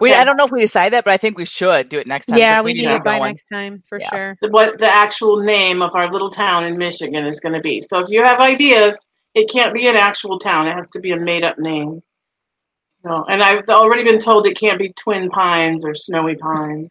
We, 0.00 0.10
Okay. 0.10 0.20
I 0.20 0.24
don't 0.24 0.36
know 0.36 0.44
if 0.44 0.50
we 0.52 0.60
decide 0.60 0.92
that, 0.92 1.04
but 1.04 1.12
I 1.14 1.16
think 1.16 1.36
we 1.38 1.46
should 1.46 1.88
do 1.88 1.98
it 1.98 2.06
next 2.06 2.26
time. 2.26 2.38
yeah, 2.38 2.56
because 2.56 2.64
we 2.64 2.72
need 2.74 2.80
need 2.82 2.88
to 2.88 2.96
it 2.96 3.04
by 3.04 3.18
going. 3.18 3.30
next 3.30 3.48
time 3.48 3.82
for 3.88 3.98
Yeah. 4.00 4.10
sure. 4.10 4.36
what 4.50 4.78
the 4.78 4.86
actual 4.86 5.42
name 5.42 5.80
of 5.82 5.94
our 5.94 6.10
little 6.12 6.30
town 6.30 6.64
in 6.64 6.76
Michigan 6.78 7.26
is 7.26 7.40
going 7.40 7.54
to 7.54 7.60
be. 7.60 7.80
So 7.80 7.98
if 8.00 8.08
you 8.10 8.22
have 8.22 8.38
ideas, 8.40 9.08
it 9.34 9.50
can't 9.50 9.72
be 9.74 9.86
an 9.88 9.96
actual 9.96 10.38
town. 10.38 10.66
It 10.68 10.74
has 10.74 10.90
to 10.90 11.00
be 11.00 11.12
a 11.12 11.16
made 11.18 11.42
up 11.44 11.58
name. 11.58 12.02
So, 13.04 13.24
and 13.28 13.42
I've 13.42 13.68
already 13.68 14.04
been 14.04 14.18
told 14.18 14.46
it 14.46 14.58
can't 14.58 14.78
be 14.78 14.92
Twin 14.92 15.30
Pines 15.30 15.84
or 15.86 15.94
Snowy 15.94 16.36
Pines 16.36 16.90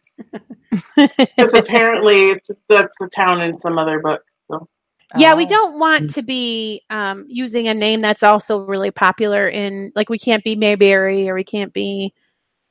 because 0.96 1.54
apparently 1.54 2.30
it's 2.30 2.50
that's 2.68 3.00
a 3.00 3.08
town 3.08 3.42
in 3.42 3.58
some 3.58 3.78
other 3.78 4.00
book. 4.00 4.22
So 4.50 4.68
Yeah, 5.14 5.34
we 5.34 5.44
Oh. 5.44 5.48
don't 5.48 5.78
want 5.78 6.10
to 6.10 6.22
be 6.22 6.82
um, 6.90 7.26
using 7.28 7.68
a 7.68 7.74
name 7.74 8.00
that's 8.00 8.22
also 8.22 8.60
really 8.60 8.90
popular 8.90 9.48
in, 9.48 9.92
like, 9.94 10.08
we 10.08 10.18
can't 10.18 10.44
be 10.44 10.56
Mayberry 10.56 11.28
or 11.28 11.34
we 11.34 11.44
can't 11.44 11.72
be, 11.72 12.14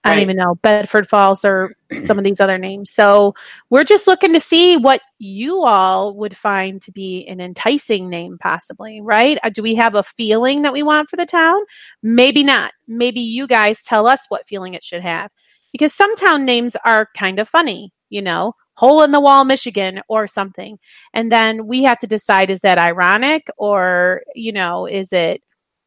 I 0.03 0.09
don't 0.11 0.19
Right. 0.19 0.21
even 0.21 0.37
know, 0.37 0.55
Bedford 0.55 1.07
Falls 1.07 1.43
or 1.43 1.75
some 2.05 2.17
of 2.17 2.23
these 2.23 2.39
other 2.39 2.57
names. 2.57 2.91
So 2.91 3.35
we're 3.69 3.83
just 3.83 4.07
looking 4.07 4.33
to 4.33 4.39
see 4.39 4.77
what 4.77 5.01
you 5.19 5.63
all 5.63 6.15
would 6.15 6.35
find 6.37 6.81
to 6.83 6.91
be 6.91 7.25
an 7.27 7.41
enticing 7.41 8.09
name, 8.09 8.37
possibly, 8.39 9.01
right? 9.01 9.37
Uh, 9.43 9.49
Do 9.49 9.61
we 9.63 9.75
have 9.75 9.95
a 9.95 10.03
feeling 10.03 10.61
that 10.61 10.73
we 10.73 10.83
want 10.83 11.09
for 11.09 11.17
the 11.17 11.25
town? 11.25 11.57
Maybe 12.01 12.43
not. 12.43 12.71
Maybe 12.87 13.19
you 13.21 13.47
guys 13.47 13.83
tell 13.83 14.07
us 14.07 14.21
what 14.29 14.47
feeling 14.47 14.73
it 14.75 14.83
should 14.83 15.01
have. 15.01 15.31
Because 15.73 15.93
some 15.93 16.15
town 16.15 16.45
names 16.45 16.75
are 16.85 17.09
kind 17.17 17.39
of 17.39 17.49
funny, 17.49 17.91
you 18.09 18.21
know, 18.21 18.53
Hole 18.75 19.03
in 19.03 19.11
the 19.11 19.19
Wall, 19.19 19.43
Michigan, 19.43 20.01
or 20.07 20.27
something 20.27 20.77
and 21.13 21.31
then 21.31 21.67
we 21.67 21.83
have 21.83 21.99
to 21.99 22.07
decide 22.07 22.49
is 22.49 22.61
that 22.61 22.77
ironic 22.77 23.47
or 23.57 24.21
you 24.35 24.51
know 24.51 24.85
is 24.85 25.11
it 25.13 25.41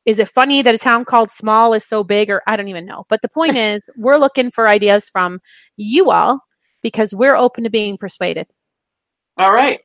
is 0.06 0.18
it 0.18 0.28
funny 0.28 0.62
that 0.62 0.74
a 0.74 0.78
town 0.78 1.04
called 1.04 1.30
small 1.30 1.72
is 1.74 1.84
so 1.86 2.02
big 2.04 2.30
or 2.30 2.42
i 2.46 2.56
don't 2.56 2.68
even 2.68 2.86
know 2.86 3.04
but 3.08 3.20
the 3.22 3.28
point 3.28 3.56
is 3.68 3.88
we're 3.96 4.16
looking 4.18 4.50
for 4.50 4.68
ideas 4.68 5.08
from 5.10 5.40
you 5.76 6.10
all 6.10 6.40
because 6.82 7.14
we're 7.14 7.36
open 7.36 7.64
to 7.64 7.70
being 7.70 7.96
persuaded 7.98 8.46
all 9.38 9.52
right, 9.52 9.80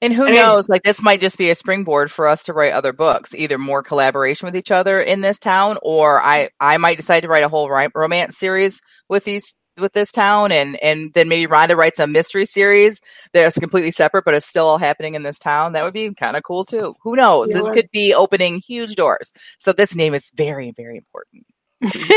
And 0.00 0.12
who 0.12 0.22
I 0.24 0.26
mean- 0.26 0.34
knows? 0.36 0.68
Like 0.68 0.84
this 0.84 1.02
might 1.02 1.20
just 1.20 1.38
be 1.38 1.50
a 1.50 1.56
springboard 1.56 2.08
for 2.08 2.28
us 2.28 2.44
to 2.44 2.52
write 2.52 2.72
other 2.72 2.92
books, 2.92 3.34
either 3.34 3.58
more 3.58 3.82
collaboration 3.82 4.46
with 4.46 4.54
each 4.54 4.70
other 4.70 5.00
in 5.00 5.22
this 5.22 5.40
town, 5.40 5.76
or 5.82 6.22
I 6.22 6.50
I 6.60 6.76
might 6.76 6.98
decide 6.98 7.20
to 7.20 7.28
write 7.28 7.42
a 7.42 7.48
whole 7.48 7.68
romance 7.68 8.38
series 8.38 8.80
with 9.08 9.24
these 9.24 9.56
with 9.80 9.92
this 9.92 10.12
town, 10.12 10.52
and 10.52 10.76
and 10.82 11.12
then 11.14 11.28
maybe 11.28 11.50
Rhonda 11.50 11.76
writes 11.76 11.98
a 11.98 12.06
mystery 12.06 12.46
series 12.46 13.00
that's 13.32 13.58
completely 13.58 13.90
separate, 13.90 14.24
but 14.24 14.34
it's 14.34 14.46
still 14.46 14.66
all 14.66 14.78
happening 14.78 15.14
in 15.14 15.22
this 15.22 15.38
town. 15.38 15.72
That 15.72 15.84
would 15.84 15.94
be 15.94 16.12
kind 16.14 16.36
of 16.36 16.42
cool 16.42 16.64
too. 16.64 16.94
Who 17.02 17.16
knows? 17.16 17.48
Yeah. 17.50 17.58
This 17.58 17.70
could 17.70 17.90
be 17.92 18.14
opening 18.14 18.60
huge 18.66 18.94
doors. 18.94 19.32
So 19.58 19.72
this 19.72 19.94
name 19.94 20.14
is 20.14 20.30
very 20.34 20.72
very 20.72 20.96
important. 20.96 21.46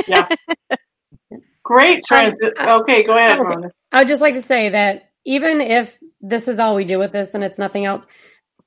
yeah, 0.07 0.27
great 1.63 2.03
transit. 2.07 2.53
Okay, 2.59 3.03
go 3.03 3.15
ahead. 3.15 3.39
Rhonda. 3.39 3.71
I 3.91 3.99
would 3.99 4.07
just 4.07 4.21
like 4.21 4.33
to 4.33 4.41
say 4.41 4.69
that 4.69 5.11
even 5.25 5.61
if 5.61 5.97
this 6.21 6.47
is 6.47 6.59
all 6.59 6.75
we 6.75 6.85
do 6.85 6.99
with 6.99 7.11
this 7.11 7.33
and 7.33 7.43
it's 7.43 7.59
nothing 7.59 7.85
else, 7.85 8.05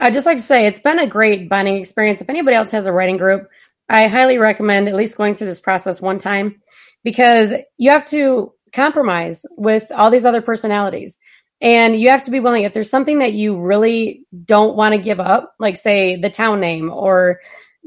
I'd 0.01 0.13
just 0.13 0.27
like 0.27 0.37
to 0.37 0.43
say 0.43 0.67
it's 0.67 0.81
been 0.81 0.99
a 0.99 1.07
great 1.07 1.49
bonding 1.49 1.77
experience. 1.77 2.21
If 2.21 2.29
anybody 2.29 2.57
else 2.57 2.73
has 2.73 2.87
a 2.87 2.93
writing 2.93 3.17
group, 3.17 3.49
I 3.89 4.07
highly 4.07 4.39
recommend 4.39 4.89
at 4.89 4.95
least 4.95 5.17
going 5.17 5.35
through 5.35 5.47
this 5.49 5.61
process 5.61 6.01
one 6.01 6.19
time 6.19 6.61
because 7.03 7.53
you 7.77 7.91
have 7.91 8.05
to 8.07 8.53
compromise 8.75 9.47
with 9.57 9.91
all 9.93 10.11
these 10.11 10.27
other 10.27 10.43
personalities. 10.43 11.19
And 11.61 11.99
you 11.99 12.11
have 12.11 12.23
to 12.23 12.31
be 12.31 12.41
willing, 12.41 12.65
if 12.65 12.75
there's 12.75 12.91
something 12.91 13.21
that 13.21 13.33
you 13.33 13.61
really 13.61 14.27
don't 14.45 14.77
want 14.77 14.95
to 14.95 15.01
give 15.01 15.21
up, 15.21 15.55
like 15.59 15.77
say 15.77 16.17
the 16.17 16.29
town 16.29 16.61
name, 16.61 16.91
or 16.91 17.41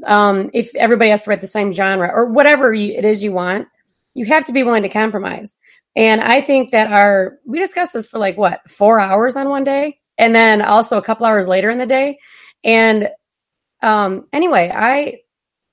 um, 0.05 0.49
if 0.53 0.73
everybody 0.75 1.11
has 1.11 1.23
to 1.23 1.29
write 1.29 1.41
the 1.41 1.47
same 1.47 1.73
genre, 1.73 2.09
or 2.11 2.31
whatever 2.31 2.73
you, 2.73 2.93
it 2.93 3.05
is 3.05 3.23
you 3.23 3.31
want, 3.31 3.67
you 4.13 4.25
have 4.25 4.45
to 4.45 4.53
be 4.53 4.63
willing 4.63 4.83
to 4.83 4.89
compromise. 4.89 5.57
And 5.95 6.21
I 6.21 6.41
think 6.41 6.71
that 6.71 6.91
our, 6.91 7.37
we 7.45 7.59
discussed 7.59 7.93
this 7.93 8.07
for 8.07 8.19
like 8.19 8.37
what, 8.37 8.67
four 8.69 8.99
hours 8.99 9.35
on 9.35 9.49
one 9.49 9.63
day? 9.63 9.99
And 10.17 10.33
then 10.33 10.61
also 10.61 10.97
a 10.97 11.03
couple 11.03 11.25
hours 11.25 11.47
later 11.47 11.69
in 11.69 11.77
the 11.77 11.85
day. 11.85 12.17
And 12.63 13.09
um, 13.83 14.27
anyway, 14.33 14.71
I 14.73 15.19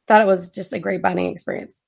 thought 0.07 0.21
it 0.21 0.27
was 0.27 0.51
just 0.51 0.73
a 0.73 0.79
great 0.79 1.01
bonding 1.01 1.31
experience. 1.31 1.79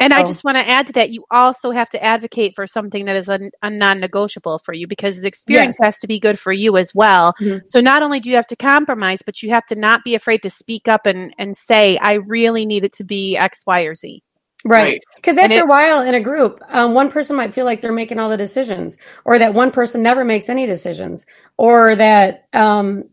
And 0.00 0.12
i 0.12 0.22
Oh. 0.22 0.26
just 0.26 0.42
want 0.42 0.56
to 0.56 0.68
add 0.68 0.86
to 0.88 0.92
that 0.94 1.10
you 1.10 1.24
also 1.30 1.70
have 1.70 1.88
to 1.90 2.02
advocate 2.02 2.56
for 2.56 2.66
something 2.66 3.04
that 3.04 3.14
is 3.16 3.28
a, 3.28 3.38
a 3.62 3.70
non-negotiable 3.70 4.58
for 4.58 4.72
you 4.72 4.88
because 4.88 5.20
the 5.20 5.28
experience 5.28 5.76
has 5.80 5.98
to 6.00 6.06
be 6.08 6.18
good 6.18 6.38
for 6.38 6.52
you 6.52 6.76
as 6.76 6.92
well 6.94 7.34
Mhm. 7.40 7.62
so 7.68 7.80
not 7.80 8.02
only 8.02 8.18
do 8.20 8.30
you 8.30 8.36
have 8.36 8.46
to 8.48 8.56
compromise 8.56 9.22
but 9.24 9.42
you 9.42 9.50
have 9.50 9.66
to 9.66 9.76
not 9.76 10.02
be 10.02 10.14
afraid 10.16 10.42
to 10.42 10.50
speak 10.50 10.88
up 10.88 11.06
and 11.06 11.32
and 11.38 11.56
say 11.56 11.96
i 11.98 12.14
really 12.14 12.66
need 12.66 12.84
it 12.84 12.94
to 12.94 13.04
be 13.04 13.36
x 13.36 13.62
y 13.66 13.82
or 13.82 13.94
z 13.94 14.22
Right. 14.62 15.02
Because 15.16 15.38
And 15.38 15.46
after 15.46 15.60
it- 15.60 15.64
a 15.64 15.66
while 15.66 16.02
in 16.02 16.14
a 16.14 16.20
group, 16.20 16.60
um, 16.68 16.92
one 16.92 17.10
person 17.10 17.34
might 17.34 17.54
feel 17.54 17.64
like 17.64 17.80
they're 17.80 17.92
making 17.94 18.18
all 18.18 18.28
the 18.28 18.36
decisions, 18.36 18.98
or 19.24 19.38
that 19.38 19.54
one 19.54 19.70
person 19.70 20.02
never 20.02 20.22
makes 20.22 20.50
any 20.50 20.66
decisions, 20.66 21.24
or 21.56 21.96
that 21.96 22.44
um, 22.52 23.04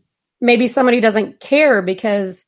maybe 0.42 0.68
somebody 0.68 1.00
doesn't 1.00 1.40
care 1.40 1.80
because 1.80 2.44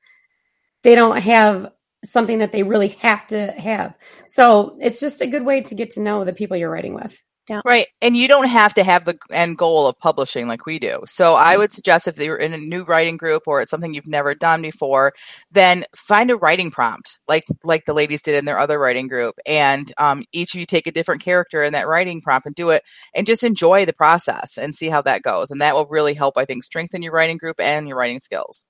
they 0.82 0.94
don't 0.94 1.16
have 1.16 1.72
something 2.04 2.38
that 2.38 2.52
they 2.52 2.62
really 2.62 2.88
have 2.88 3.26
to 3.28 3.52
have. 3.52 3.96
So 4.26 4.76
it's 4.80 5.00
just 5.00 5.20
a 5.20 5.26
good 5.26 5.44
way 5.44 5.62
to 5.62 5.74
get 5.74 5.90
to 5.92 6.02
know 6.02 6.24
the 6.24 6.32
people 6.32 6.56
you're 6.56 6.70
writing 6.70 6.94
with. 6.94 7.20
Right. 7.64 7.86
And 8.00 8.16
you 8.16 8.28
don't 8.28 8.48
have 8.48 8.74
to 8.74 8.84
have 8.84 9.04
the 9.04 9.18
end 9.30 9.58
goal 9.58 9.88
of 9.88 9.98
publishing 9.98 10.46
like 10.46 10.66
we 10.66 10.78
do. 10.78 11.00
So 11.06 11.34
I 11.34 11.56
would 11.56 11.72
suggest 11.72 12.06
if 12.06 12.18
you're 12.18 12.36
in 12.36 12.52
a 12.52 12.58
new 12.58 12.84
writing 12.84 13.16
group 13.16 13.42
or 13.46 13.60
it's 13.60 13.70
something 13.70 13.92
you've 13.92 14.06
never 14.06 14.34
done 14.34 14.62
before, 14.62 15.12
then 15.50 15.84
find 15.96 16.30
a 16.30 16.36
writing 16.36 16.70
prompt 16.70 17.18
like 17.26 17.44
like 17.64 17.84
the 17.86 17.92
ladies 17.92 18.22
did 18.22 18.36
in 18.36 18.44
their 18.44 18.58
other 18.58 18.78
writing 18.78 19.08
group. 19.08 19.34
And 19.46 19.92
um, 19.98 20.24
each 20.32 20.54
of 20.54 20.60
you 20.60 20.66
take 20.66 20.86
a 20.86 20.92
different 20.92 21.22
character 21.22 21.64
in 21.64 21.72
that 21.72 21.88
writing 21.88 22.20
prompt 22.20 22.46
and 22.46 22.54
do 22.54 22.70
it 22.70 22.84
and 23.14 23.26
just 23.26 23.42
enjoy 23.42 23.84
the 23.84 23.92
process 23.92 24.56
and 24.56 24.74
see 24.74 24.88
how 24.88 25.02
that 25.02 25.22
goes. 25.22 25.50
And 25.50 25.60
that 25.60 25.74
will 25.74 25.86
really 25.86 26.14
help, 26.14 26.38
I 26.38 26.44
think, 26.44 26.62
strengthen 26.62 27.02
your 27.02 27.12
writing 27.12 27.38
group 27.38 27.58
and 27.58 27.88
your 27.88 27.96
writing 27.96 28.20
skills. 28.20 28.64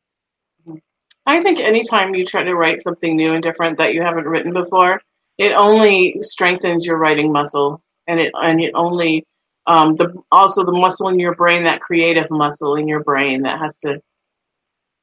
I 1.27 1.43
think 1.43 1.61
anytime 1.61 2.15
you 2.15 2.25
try 2.25 2.45
to 2.45 2.55
write 2.55 2.81
something 2.81 3.17
new 3.17 3.35
and 3.35 3.43
different 3.43 3.79
that 3.79 3.95
you 3.95 4.03
haven't 4.03 4.27
written 4.27 4.53
before, 4.53 5.01
it 5.39 5.53
only 5.53 6.17
strengthens 6.21 6.85
your 6.85 6.99
writing 6.99 7.33
muscle, 7.33 7.83
and 8.07 8.21
it 8.21 8.33
and 8.43 8.61
it 8.61 8.73
only 8.75 9.25
um, 9.67 9.97
the 9.97 10.13
also 10.33 10.65
the 10.65 10.73
muscle 10.73 11.09
in 11.09 11.19
your 11.19 11.35
brain, 11.35 11.65
that 11.65 11.81
creative 11.81 12.31
muscle 12.31 12.77
in 12.77 12.89
your 12.89 13.03
brain 13.05 13.43
that 13.43 13.59
has 13.59 13.79
to 13.81 14.01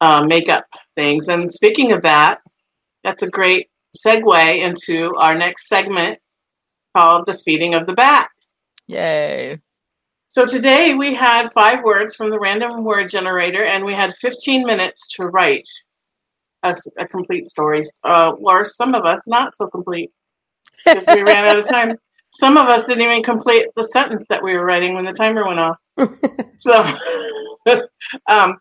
uh, 0.01 0.23
make 0.23 0.49
up 0.49 0.65
things. 0.95 1.27
And 1.27 1.51
speaking 1.51 1.91
of 1.91 2.01
that, 2.03 2.39
that's 3.03 3.23
a 3.23 3.30
great 3.30 3.69
segue 3.95 4.62
into 4.62 5.15
our 5.17 5.36
next 5.36 5.67
segment 5.67 6.19
called 6.95 7.25
the 7.25 7.34
feeding 7.34 7.73
of 7.73 7.88
the 7.88 7.93
bat. 7.93 8.30
Yay. 8.88 9.60
So 10.30 10.45
today 10.45 10.93
we 10.93 11.13
had 11.13 11.53
five 11.53 11.84
words 11.84 12.15
from 12.15 12.30
the 12.30 12.39
random 12.39 12.84
word 12.84 13.10
generator, 13.10 13.63
and 13.63 13.86
we 13.86 13.93
had 13.93 14.13
15 14.15 14.65
minutes 14.65 15.08
to 15.15 15.27
write 15.27 15.67
a, 16.63 16.67
s- 16.67 16.88
a 16.98 17.08
complete 17.08 17.46
story, 17.46 17.82
uh, 18.04 18.34
or 18.39 18.65
some 18.65 18.96
of 18.96 19.04
us 19.06 19.28
not 19.28 19.56
so 19.56 19.67
complete 19.67 20.12
because 20.86 21.08
we 21.08 21.22
ran 21.22 21.46
out 21.46 21.60
of 21.60 21.68
time. 21.70 21.97
Some 22.32 22.58
of 22.58 22.68
us 22.68 22.86
didn't 22.86 23.03
even 23.03 23.24
complete 23.24 23.68
the 23.76 23.84
sentence 23.84 24.28
that 24.28 24.43
we 24.43 24.55
were 24.55 24.66
writing 24.66 24.93
when 24.93 25.05
the 25.05 25.14
timer 25.14 25.47
went 25.47 25.60
off. 25.60 25.78
so, 26.58 26.97
um, 28.30 28.58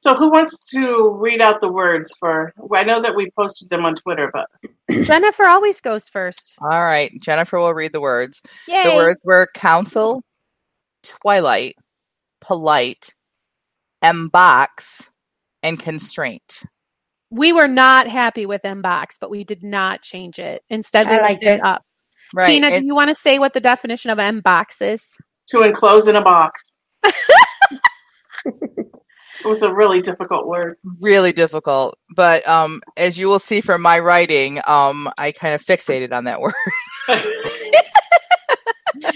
so 0.00 0.14
who 0.14 0.30
wants 0.30 0.70
to 0.70 1.10
read 1.20 1.40
out 1.40 1.60
the 1.60 1.70
words 1.70 2.14
for? 2.18 2.52
I 2.74 2.84
know 2.84 3.00
that 3.00 3.14
we 3.14 3.30
posted 3.38 3.68
them 3.70 3.84
on 3.84 3.94
Twitter, 3.94 4.30
but 4.32 4.48
jennifer 5.04 5.46
always 5.46 5.80
goes 5.80 6.08
first 6.08 6.54
All 6.60 6.68
right. 6.68 7.10
Jennifer 7.20 7.58
will 7.58 7.72
read 7.74 7.92
the 7.92 8.00
words. 8.00 8.42
Yay. 8.68 8.82
The 8.84 8.94
words 8.94 9.20
were 9.24 9.48
council, 9.54 10.22
twilight, 11.02 11.76
polite, 12.40 13.14
embox, 14.02 15.08
and 15.62 15.78
constraint. 15.78 16.62
We 17.34 17.52
were 17.52 17.68
not 17.68 18.08
happy 18.08 18.46
with 18.46 18.62
mbox 18.62 19.14
but 19.20 19.30
we 19.30 19.44
did 19.44 19.62
not 19.62 20.02
change 20.02 20.38
it 20.38 20.62
instead 20.70 21.06
we 21.06 21.12
I 21.14 21.20
liked 21.20 21.42
it 21.42 21.56
it. 21.56 21.64
up 21.64 21.82
Right. 22.34 22.46
tina 22.48 22.68
and- 22.68 22.82
do 22.82 22.86
you 22.86 22.94
want 22.94 23.10
to 23.10 23.14
say 23.14 23.38
what 23.38 23.52
the 23.52 23.60
definition 23.60 24.10
of 24.10 24.18
mbox 24.18 24.80
is 24.80 25.06
to 25.48 25.62
enclose 25.62 26.06
in 26.08 26.16
a 26.16 26.22
box. 26.22 26.72
It 29.44 29.48
was 29.48 29.60
a 29.62 29.74
really 29.74 30.00
difficult 30.00 30.46
word. 30.46 30.76
really 31.00 31.32
difficult. 31.32 31.98
But 32.14 32.46
um, 32.48 32.80
as 32.96 33.18
you 33.18 33.26
will 33.28 33.40
see 33.40 33.60
from 33.60 33.82
my 33.82 33.98
writing, 33.98 34.60
um, 34.66 35.10
I 35.18 35.32
kind 35.32 35.54
of 35.54 35.62
fixated 35.62 36.12
on 36.12 36.24
that 36.24 36.40
word. 36.40 36.54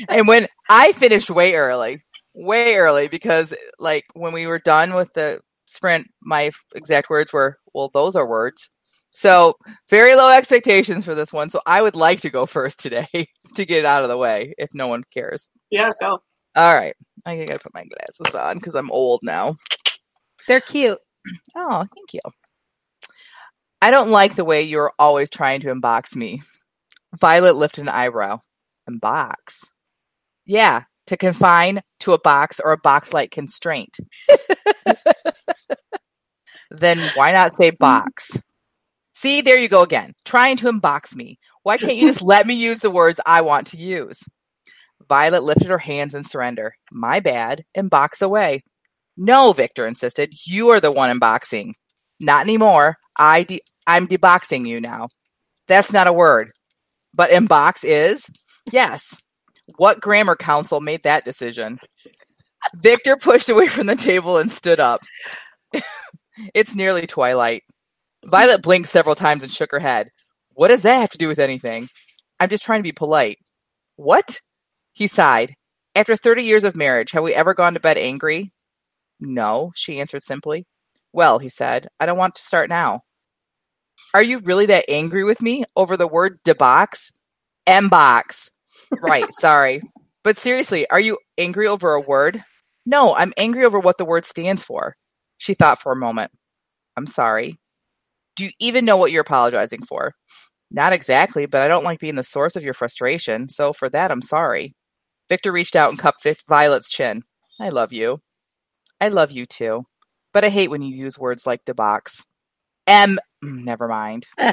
and 0.09 0.27
when 0.27 0.49
I 0.69 0.93
finished 0.93 1.31
way 1.31 1.55
early, 1.55 2.03
way 2.35 2.77
early, 2.77 3.09
because 3.09 3.55
like 3.79 4.05
when 4.15 4.33
we 4.33 4.47
were 4.47 4.59
done 4.59 4.95
with 4.95 5.13
the 5.15 5.41
sprint, 5.69 6.09
my 6.23 6.51
exact 6.75 7.11
words 7.11 7.33
were, 7.33 7.59
"Well, 7.75 7.91
those 7.93 8.17
are 8.17 8.27
words." 8.27 8.71
So 9.11 9.55
very 9.91 10.15
low 10.15 10.31
expectations 10.31 11.05
for 11.05 11.15
this 11.15 11.33
one. 11.33 11.51
So 11.51 11.61
I 11.67 11.83
would 11.83 11.97
like 11.97 12.21
to 12.21 12.31
go 12.31 12.47
first 12.47 12.79
today 12.81 13.09
to 13.57 13.65
get 13.65 13.79
it 13.81 13.85
out 13.85 14.03
of 14.05 14.09
the 14.09 14.17
way, 14.19 14.55
if 14.59 14.71
no 14.75 14.89
one 14.89 15.03
cares. 15.13 15.49
yeah, 15.71 15.91
go. 16.01 16.21
All 16.57 16.75
right, 16.75 16.95
I 17.27 17.37
gotta 17.45 17.59
put 17.59 17.75
my 17.75 17.85
glasses 17.85 18.35
on 18.35 18.59
because 18.59 18.75
I'm 18.75 18.91
old 18.91 19.21
now. 19.23 19.57
They're 20.47 20.61
cute. 20.61 20.99
Oh, 21.55 21.85
thank 21.95 22.15
you. 22.15 22.21
I 23.83 23.91
don't 23.91 24.11
like 24.11 24.35
the 24.35 24.45
way 24.47 24.63
you're 24.63 24.93
always 24.99 25.29
trying 25.29 25.61
to 25.61 25.75
unbox 25.75 26.17
me. 26.17 26.43
Violet 27.21 27.55
lifted 27.57 27.83
an 27.83 27.89
eyebrow. 27.91 28.41
Unbox? 28.89 29.67
Yeah, 30.47 30.85
to 31.07 31.17
confine 31.19 31.81
to 32.01 32.13
a 32.13 32.19
box 32.19 32.61
or 32.65 32.73
a 32.73 32.79
box 32.79 33.13
like 33.13 33.31
constraint. 33.31 33.99
then 36.71 36.99
why 37.15 37.33
not 37.33 37.55
say 37.55 37.73
mm. 37.73 37.79
box? 37.79 38.39
See, 39.15 39.41
there 39.41 39.59
you 39.59 39.69
go 39.69 39.83
again, 39.83 40.15
trying 40.25 40.57
to 40.59 40.71
unbox 40.71 41.15
me. 41.15 41.39
Why 41.63 41.77
can't 41.77 41.97
you 41.97 42.09
just 42.09 42.23
let 42.23 42.47
me 42.47 42.55
use 42.55 42.81
the 42.81 42.91
words 42.91 43.21
I 43.27 43.41
want 43.41 43.69
to 43.69 43.79
use? 43.79 44.23
Violet 45.09 45.43
lifted 45.43 45.69
her 45.69 45.79
hands 45.79 46.15
in 46.15 46.23
surrender. 46.23 46.75
My 46.93 47.21
bad, 47.21 47.65
and 47.75 47.91
box 47.91 48.23
away. 48.23 48.63
No, 49.17 49.53
Victor 49.53 49.87
insisted. 49.87 50.33
You 50.47 50.69
are 50.69 50.81
the 50.81 50.93
one 50.93 51.19
unboxing. 51.19 51.73
Not 52.21 52.43
anymore. 52.43 52.97
I 53.17 53.43
de- 53.43 53.63
I'm 53.87 54.07
deboxing 54.07 54.69
you 54.69 54.81
now. 54.81 55.09
That's 55.67 55.93
not 55.93 56.07
a 56.07 56.13
word. 56.13 56.51
But 57.15 57.31
inbox 57.31 57.85
is? 57.85 58.29
Yes. 58.71 59.17
What 59.77 60.01
grammar 60.01 60.37
council 60.37 60.81
made 60.81 61.03
that 61.03 61.25
decision? 61.25 61.79
Victor 62.77 63.17
pushed 63.17 63.49
away 63.49 63.67
from 63.67 63.87
the 63.87 63.97
table 63.97 64.39
and 64.39 64.51
stood 64.51 64.81
up. 64.81 65.03
It's 66.55 66.75
nearly 66.75 67.07
twilight. 67.07 67.63
Violet 68.25 68.63
blinked 68.63 68.89
several 68.89 69.15
times 69.15 69.43
and 69.43 69.53
shook 69.53 69.71
her 69.71 69.79
head. 69.79 70.11
What 70.55 70.69
does 70.69 70.83
that 70.83 71.01
have 71.01 71.11
to 71.11 71.19
do 71.19 71.29
with 71.29 71.39
anything? 71.39 71.89
I'm 72.41 72.49
just 72.49 72.65
trying 72.65 72.81
to 72.81 72.89
be 72.89 72.93
polite. 72.93 73.39
What? 73.97 74.41
He 74.93 75.07
sighed. 75.07 75.55
After 75.95 76.17
30 76.17 76.43
years 76.43 76.65
of 76.65 76.77
marriage, 76.77 77.13
have 77.13 77.23
we 77.23 77.35
ever 77.35 77.55
gone 77.55 77.75
to 77.75 77.81
bed 77.81 77.99
angry? 77.99 78.53
No, 79.21 79.73
she 79.75 80.01
answered 80.01 80.23
simply. 80.23 80.67
Well, 81.13 81.39
he 81.39 81.49
said, 81.49 81.89
I 81.99 82.07
don't 82.07 82.19
want 82.19 82.35
to 82.37 82.43
start 82.43 82.69
now. 82.69 83.03
Are 84.15 84.23
you 84.23 84.39
really 84.41 84.67
that 84.67 84.85
angry 84.89 85.25
with 85.25 85.43
me 85.43 85.65
over 85.77 85.97
the 85.97 86.07
word 86.07 86.39
debox? 86.45 87.13
M-box. 87.67 88.51
Right, 89.01 89.27
sorry. 89.41 89.83
But 90.23 90.37
seriously, 90.37 90.89
are 90.91 91.01
you 91.01 91.19
angry 91.37 91.67
over 91.67 91.95
a 91.95 92.01
word? 92.01 92.43
No, 92.87 93.15
I'm 93.15 93.33
angry 93.37 93.65
over 93.65 93.79
what 93.79 93.99
the 93.99 94.05
word 94.05 94.25
stands 94.25 94.63
for. 94.65 94.97
She 95.39 95.55
thought 95.55 95.81
for 95.81 95.93
a 95.93 95.97
moment. 95.97 96.31
I'm 96.97 97.07
sorry. 97.07 97.59
Do 98.37 98.45
you 98.45 98.51
even 98.61 98.85
know 98.85 98.97
what 98.97 99.13
you're 99.13 99.23
apologizing 99.23 99.83
for? 99.83 100.15
Not 100.71 100.93
exactly, 100.93 101.47
but 101.47 101.63
I 101.63 101.69
don't 101.69 101.85
like 101.85 102.01
being 102.01 102.17
the 102.17 102.23
source 102.23 102.55
of 102.55 102.63
your 102.63 102.75
frustration, 102.75 103.49
so 103.49 103.73
for 103.73 103.89
that, 103.91 104.11
I'm 104.11 104.23
sorry. 104.23 104.75
Victor 105.29 105.53
reached 105.53 105.77
out 105.77 105.91
and 105.91 105.99
cupped 105.99 106.27
Violet's 106.49 106.91
chin. 106.91 107.23
I 107.61 107.71
love 107.71 107.93
you. 107.93 108.21
I 109.01 109.09
love 109.09 109.31
you 109.31 109.47
too. 109.47 109.85
But 110.33 110.45
I 110.45 110.49
hate 110.51 110.71
when 110.71 110.83
you 110.83 110.95
use 110.95 111.19
words 111.19 111.47
like 111.47 111.65
debox. 111.65 112.25
M. 112.87 113.19
mm, 113.45 113.65
Never 113.65 113.89
mind. 113.89 114.27
Yay! 114.39 114.53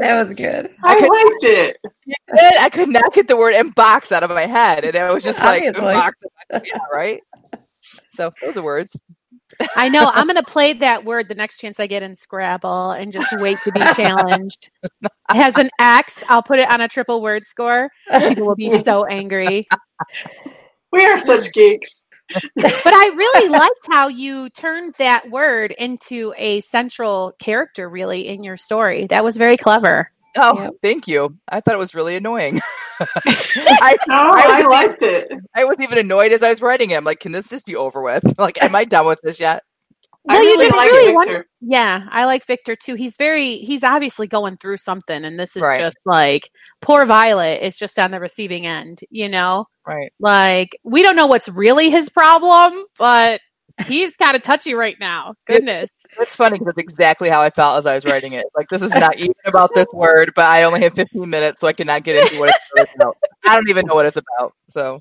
that 0.00 0.26
was 0.26 0.34
good. 0.34 0.70
I, 0.82 0.98
could- 0.98 1.10
liked 1.10 1.44
it. 1.44 1.76
Then 2.34 2.52
I 2.60 2.68
could 2.70 2.88
not 2.88 3.12
get 3.12 3.28
the 3.28 3.36
word 3.36 3.54
"box" 3.74 4.12
out 4.12 4.22
of 4.22 4.30
my 4.30 4.46
head, 4.46 4.84
and 4.84 4.96
I 4.96 5.12
was 5.12 5.24
just 5.24 5.42
like, 5.42 5.62
Obviously. 5.64 5.94
"Box." 5.94 6.16
yeah, 6.52 6.78
right. 6.92 7.20
So 8.10 8.32
those 8.40 8.56
are 8.56 8.62
words. 8.62 8.96
I 9.76 9.88
know. 9.88 10.10
I'm 10.12 10.26
going 10.26 10.36
to 10.36 10.42
play 10.42 10.72
that 10.74 11.04
word 11.04 11.28
the 11.28 11.34
next 11.34 11.58
chance 11.58 11.78
I 11.78 11.86
get 11.86 12.02
in 12.02 12.14
Scrabble 12.16 12.92
and 12.92 13.12
just 13.12 13.28
wait 13.38 13.58
to 13.64 13.72
be 13.72 13.80
challenged. 13.94 14.70
It 14.82 15.10
has 15.28 15.58
an 15.58 15.70
X. 15.78 16.24
I'll 16.28 16.42
put 16.42 16.58
it 16.58 16.70
on 16.70 16.80
a 16.80 16.88
triple 16.88 17.22
word 17.22 17.44
score. 17.44 17.90
People 18.20 18.46
will 18.46 18.56
be 18.56 18.82
so 18.82 19.04
angry. 19.04 19.68
We 20.92 21.04
are 21.04 21.18
such 21.18 21.52
geeks. 21.52 22.04
But 22.56 22.82
I 22.86 23.12
really 23.14 23.48
liked 23.50 23.86
how 23.90 24.08
you 24.08 24.48
turned 24.50 24.94
that 24.98 25.30
word 25.30 25.72
into 25.72 26.32
a 26.38 26.60
central 26.60 27.34
character, 27.38 27.88
really, 27.88 28.26
in 28.28 28.42
your 28.42 28.56
story. 28.56 29.06
That 29.08 29.22
was 29.22 29.36
very 29.36 29.58
clever. 29.58 30.10
Oh, 30.36 30.60
Yep. 30.60 30.74
thank 30.82 31.06
you. 31.08 31.36
I 31.48 31.60
thought 31.60 31.74
it 31.74 31.78
was 31.78 31.94
really 31.94 32.16
annoying. 32.16 32.60
I, 33.00 33.96
No, 34.06 34.14
I 34.14 34.44
I, 34.48 34.58
was 34.58 34.66
liked 34.68 35.02
it. 35.02 35.32
I 35.54 35.64
was 35.64 35.76
even 35.80 35.98
annoyed 35.98 36.32
as 36.32 36.42
I 36.42 36.50
was 36.50 36.62
writing 36.62 36.90
it. 36.90 36.96
I'm 36.96 37.04
like, 37.04 37.20
can 37.20 37.32
this 37.32 37.50
just 37.50 37.66
be 37.66 37.76
over 37.76 38.00
with? 38.02 38.24
Like, 38.38 38.62
am 38.62 38.74
I 38.74 38.84
done 38.84 39.06
with 39.06 39.20
this 39.22 39.40
yet? 39.40 39.62
I 40.28 40.34
Well, 40.34 40.44
you 40.44 40.58
just 40.58 40.74
like 40.76 40.90
really 40.90 41.12
want- 41.14 41.46
Yeah, 41.60 42.06
I 42.10 42.24
like 42.24 42.46
Victor 42.46 42.76
too. 42.76 42.94
He's 42.94 43.16
very, 43.16 43.56
he's 43.58 43.84
obviously 43.84 44.26
going 44.26 44.56
through 44.58 44.78
something, 44.78 45.24
and 45.24 45.38
this 45.38 45.54
is 45.56 45.62
Right. 45.62 45.80
just 45.80 45.98
like 46.06 46.48
poor 46.80 47.04
Violet 47.04 47.62
is 47.62 47.78
just 47.78 47.98
on 47.98 48.10
the 48.10 48.20
receiving 48.20 48.66
end, 48.66 49.00
you 49.10 49.28
know? 49.28 49.66
Right. 49.86 50.12
Like, 50.20 50.78
we 50.84 51.02
don't 51.02 51.16
know 51.16 51.26
what's 51.26 51.48
really 51.48 51.90
his 51.90 52.08
problem, 52.08 52.84
but 52.98 53.40
he's 53.86 54.16
kind 54.16 54.36
of 54.36 54.42
touchy 54.42 54.74
right 54.74 54.98
now. 55.00 55.34
Goodness. 55.46 55.90
It's 56.18 56.36
funny 56.36 56.58
because 56.58 56.72
it's 56.72 56.78
exactly 56.78 57.28
how 57.28 57.42
I 57.42 57.50
felt 57.50 57.78
as 57.78 57.86
I 57.86 57.94
was 57.94 58.04
writing 58.04 58.32
it. 58.32 58.46
Like, 58.56 58.68
this 58.68 58.82
is 58.82 58.94
not 58.94 59.16
even 59.18 59.34
about 59.46 59.70
this 59.74 59.88
word, 59.92 60.32
but 60.34 60.44
I 60.44 60.62
only 60.64 60.80
have 60.82 60.94
15 60.94 61.28
minutes, 61.28 61.60
so 61.60 61.68
I 61.68 61.72
cannot 61.72 62.04
get 62.04 62.16
into 62.16 62.38
what 62.38 62.50
it's 62.50 62.70
really 62.74 62.88
about. 62.96 63.16
I 63.44 63.54
don't 63.54 63.68
even 63.68 63.86
know 63.86 63.94
what 63.94 64.06
it's 64.06 64.16
about. 64.16 64.54
So, 64.68 65.00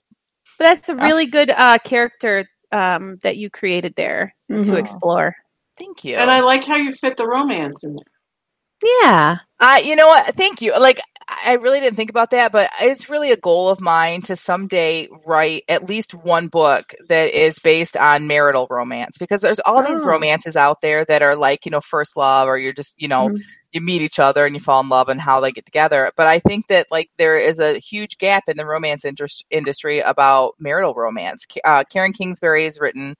But 0.57 0.65
that's 0.65 0.89
a 0.89 0.95
really 0.95 1.26
good 1.28 1.49
uh, 1.51 1.78
character 1.80 2.47
um, 2.71 3.17
that 3.21 3.38
you 3.38 3.49
created 3.49 3.93
there 3.95 4.34
to 4.49 4.55
Mhm. 4.55 4.78
explore. 4.78 5.36
thank 5.78 6.03
you. 6.03 6.15
And 6.15 6.30
I 6.30 6.39
like 6.41 6.63
how 6.63 6.76
you 6.76 6.93
fit 6.93 7.17
the 7.17 7.28
romance 7.28 7.84
in 7.84 7.95
there. 7.95 8.99
Yeah. 9.03 9.38
Uh, 9.59 9.80
you 9.84 9.95
know 9.95 10.07
what? 10.07 10.36
Thank 10.36 10.61
you. 10.61 10.78
Like, 10.78 10.99
I 11.45 11.53
really 11.55 11.79
didn't 11.79 11.95
think 11.95 12.09
about 12.09 12.31
that, 12.31 12.51
but 12.51 12.69
it's 12.81 13.09
really 13.09 13.31
a 13.31 13.38
goal 13.38 13.69
of 13.69 13.79
mine 13.81 14.21
to 14.23 14.36
someday 14.36 15.07
write 15.25 15.63
at 15.69 15.84
least 15.88 16.13
one 16.13 16.47
book 16.47 16.93
that 17.09 17.34
is 17.34 17.59
based 17.59 17.95
on 17.95 18.27
marital 18.27 18.67
romance 18.69 19.17
because 19.17 19.41
there's 19.41 19.59
all 19.59 19.84
these 19.84 20.01
Oh. 20.01 20.05
romances 20.05 20.55
out 20.55 20.81
there 20.81 21.05
that 21.05 21.21
are 21.21 21.36
like, 21.36 21.65
you 21.65 21.71
know, 21.71 21.81
first 21.81 22.17
love 22.17 22.47
or 22.47 22.57
you're 22.57 22.73
just, 22.73 23.01
you 23.01 23.07
know, 23.07 23.29
Mhm. 23.29 23.41
you 23.71 23.81
meet 23.81 24.01
each 24.01 24.19
other 24.19 24.45
and 24.45 24.55
you 24.55 24.59
fall 24.59 24.81
in 24.81 24.89
love 24.89 25.09
and 25.09 25.21
how 25.21 25.39
they 25.39 25.51
get 25.51 25.65
together. 25.65 26.11
But 26.15 26.27
I 26.27 26.39
think 26.39 26.67
that 26.67 26.88
like 26.91 27.09
there 27.17 27.36
is 27.38 27.59
a 27.59 27.79
huge 27.79 28.17
gap 28.17 28.43
in 28.47 28.57
the 28.57 28.65
romance 28.65 29.05
industry 29.49 29.99
about 29.99 30.53
marital 30.59 30.93
romance. 30.93 31.45
Uh, 31.63 31.84
Karen 31.86 32.13
Kingsbury 32.13 32.65
has 32.65 32.79
written 32.79 33.15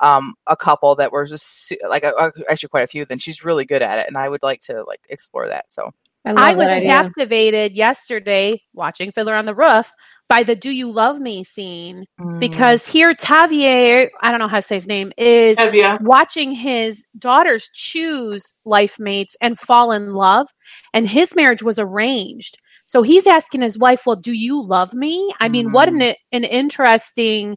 um, 0.00 0.34
a 0.46 0.56
couple 0.56 0.94
that 0.96 1.10
were 1.12 1.26
just 1.26 1.72
like 1.88 2.04
uh, 2.04 2.30
actually 2.48 2.68
quite 2.68 2.84
a 2.84 2.86
few. 2.86 3.04
Then 3.04 3.18
she's 3.18 3.44
really 3.44 3.64
good 3.64 3.82
at 3.82 3.98
it, 3.98 4.06
and 4.06 4.16
I 4.16 4.28
would 4.28 4.42
like 4.44 4.60
to 4.62 4.84
like 4.84 5.00
explore 5.08 5.48
that. 5.48 5.72
So 5.72 5.90
I 6.28 6.32
love 6.32 6.44
I 6.44 6.56
was 6.56 6.68
that 6.68 6.76
idea. 6.78 6.88
captivated 6.88 7.72
yesterday 7.72 8.60
watching 8.74 9.12
Fiddler 9.12 9.34
on 9.34 9.46
the 9.46 9.54
Roof 9.54 9.92
by 10.28 10.42
the 10.42 10.54
Do 10.54 10.70
You 10.70 10.92
Love 10.92 11.18
Me 11.18 11.42
scene 11.42 12.04
mm. 12.20 12.38
because 12.38 12.86
here 12.86 13.14
Tavier, 13.14 14.10
I 14.20 14.30
don't 14.30 14.38
know 14.38 14.48
how 14.48 14.56
to 14.56 14.62
say 14.62 14.74
his 14.74 14.86
name, 14.86 15.10
is 15.16 15.56
Evia. 15.56 16.00
watching 16.02 16.52
his 16.52 17.06
daughters 17.18 17.70
choose 17.72 18.52
life 18.66 18.98
mates 18.98 19.36
and 19.40 19.58
fall 19.58 19.90
in 19.90 20.12
love 20.12 20.48
and 20.92 21.08
his 21.08 21.34
marriage 21.34 21.62
was 21.62 21.78
arranged 21.78 22.58
so 22.84 23.02
he's 23.02 23.26
asking 23.26 23.62
his 23.62 23.78
wife 23.78 24.02
well 24.06 24.16
do 24.16 24.32
you 24.32 24.62
love 24.62 24.92
me 24.94 25.32
i 25.40 25.48
mean 25.48 25.72
what 25.72 25.88
an, 25.88 25.98
mm. 25.98 26.14
an 26.32 26.44
interesting 26.44 27.56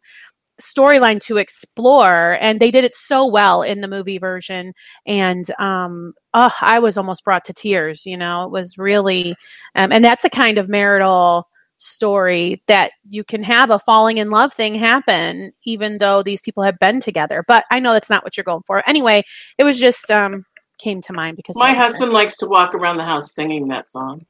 storyline 0.61 1.19
to 1.25 1.37
explore 1.37 2.37
and 2.39 2.59
they 2.59 2.71
did 2.71 2.83
it 2.83 2.93
so 2.93 3.25
well 3.25 3.61
in 3.61 3.81
the 3.81 3.87
movie 3.87 4.17
version. 4.17 4.73
And 5.05 5.45
um 5.59 6.13
oh, 6.33 6.53
i 6.61 6.79
was 6.79 6.97
almost 6.97 7.23
brought 7.25 7.45
to 7.45 7.53
tears 7.53 8.05
you 8.05 8.17
know? 8.17 8.45
It 8.45 8.51
was 8.51 8.77
really 8.77 9.35
um, 9.75 9.91
and 9.91 10.03
that's 10.03 10.23
a 10.25 10.29
kind 10.29 10.57
of 10.57 10.69
marital 10.69 11.47
story 11.77 12.61
that 12.67 12.91
you 13.09 13.23
can 13.23 13.41
have 13.41 13.71
a 13.71 13.79
falling 13.79 14.19
in 14.19 14.29
love 14.29 14.53
thing 14.53 14.75
happen 14.75 15.51
even 15.65 15.97
though 15.97 16.21
these 16.21 16.41
people 16.41 16.63
have 16.63 16.77
been 16.79 16.99
together. 16.99 17.43
But 17.47 17.65
i 17.71 17.79
know 17.79 17.93
that's 17.93 18.09
not 18.09 18.23
what 18.23 18.37
you're 18.37 18.43
going 18.43 18.63
for. 18.65 18.87
Anyway 18.87 19.23
it 19.57 19.63
was 19.63 19.79
just 19.79 20.09
um 20.11 20.45
came 20.81 21.01
to 21.01 21.13
mind 21.13 21.37
because 21.37 21.55
My 21.55 21.73
husband 21.73 22.11
likes 22.11 22.37
to 22.37 22.47
walk 22.47 22.73
around 22.73 22.97
the 22.97 23.03
house 23.03 23.33
singing 23.33 23.67
that 23.69 23.89
song. 23.89 24.25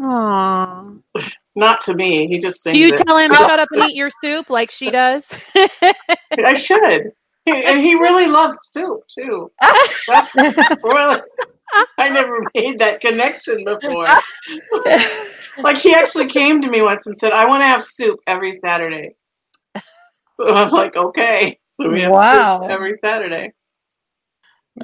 Aww. 0.00 1.02
Not 1.56 1.80
to 1.82 1.94
me. 1.94 2.26
He 2.26 2.38
just 2.38 2.62
sings 2.62 2.74
do 2.76 2.80
you 2.80 2.92
it. 2.92 3.06
tell 3.06 3.16
him 3.16 3.30
shut 3.32 3.60
up 3.60 3.68
and 3.72 3.84
eat 3.84 3.96
your 3.96 4.10
soup 4.10 4.50
like 4.50 4.70
she 4.70 4.90
does 4.90 5.28
I 6.38 6.54
should. 6.54 7.12
He- 7.44 7.64
And 7.64 7.80
he 7.80 7.94
really 7.94 8.26
loves 8.26 8.58
soup 8.72 9.00
too. 9.08 9.50
That's 10.08 10.34
really. 10.82 11.20
I 11.98 12.08
never 12.08 12.44
made 12.54 12.78
that 12.80 13.00
connection 13.00 13.64
before. 13.64 14.08
Like 15.58 15.78
he 15.78 15.94
actually 15.94 16.26
came 16.26 16.60
to 16.60 16.68
me 16.68 16.82
once 16.82 17.06
and 17.06 17.16
said, 17.18 17.32
"I 17.32 17.46
want 17.46 17.62
to 17.62 17.66
have 17.66 17.82
soup 17.82 18.18
every 18.26 18.52
Saturday." 18.52 19.14
So 20.36 20.52
I'm 20.52 20.70
like, 20.70 20.96
okay. 20.96 21.58
So 21.80 21.88
we 21.90 22.00
have 22.02 22.12
Wow. 22.12 22.60
soup 22.62 22.70
every 22.70 22.92
Saturday. 22.94 23.52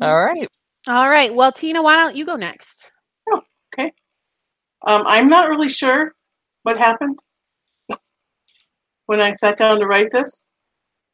All 0.00 0.24
right. 0.24 0.48
All 0.86 1.08
right. 1.10 1.34
Well, 1.34 1.50
Tina, 1.50 1.82
why 1.82 1.96
don't 1.96 2.14
you 2.14 2.24
go 2.24 2.36
next? 2.36 2.92
Okay. 3.74 3.92
Um, 4.86 5.02
I'm 5.06 5.28
not 5.28 5.48
really 5.50 5.68
sure 5.68 6.14
what 6.62 6.78
happened 6.78 7.18
when 9.06 9.20
I 9.20 9.32
sat 9.32 9.56
down 9.56 9.80
to 9.80 9.86
write 9.86 10.10
this. 10.10 10.42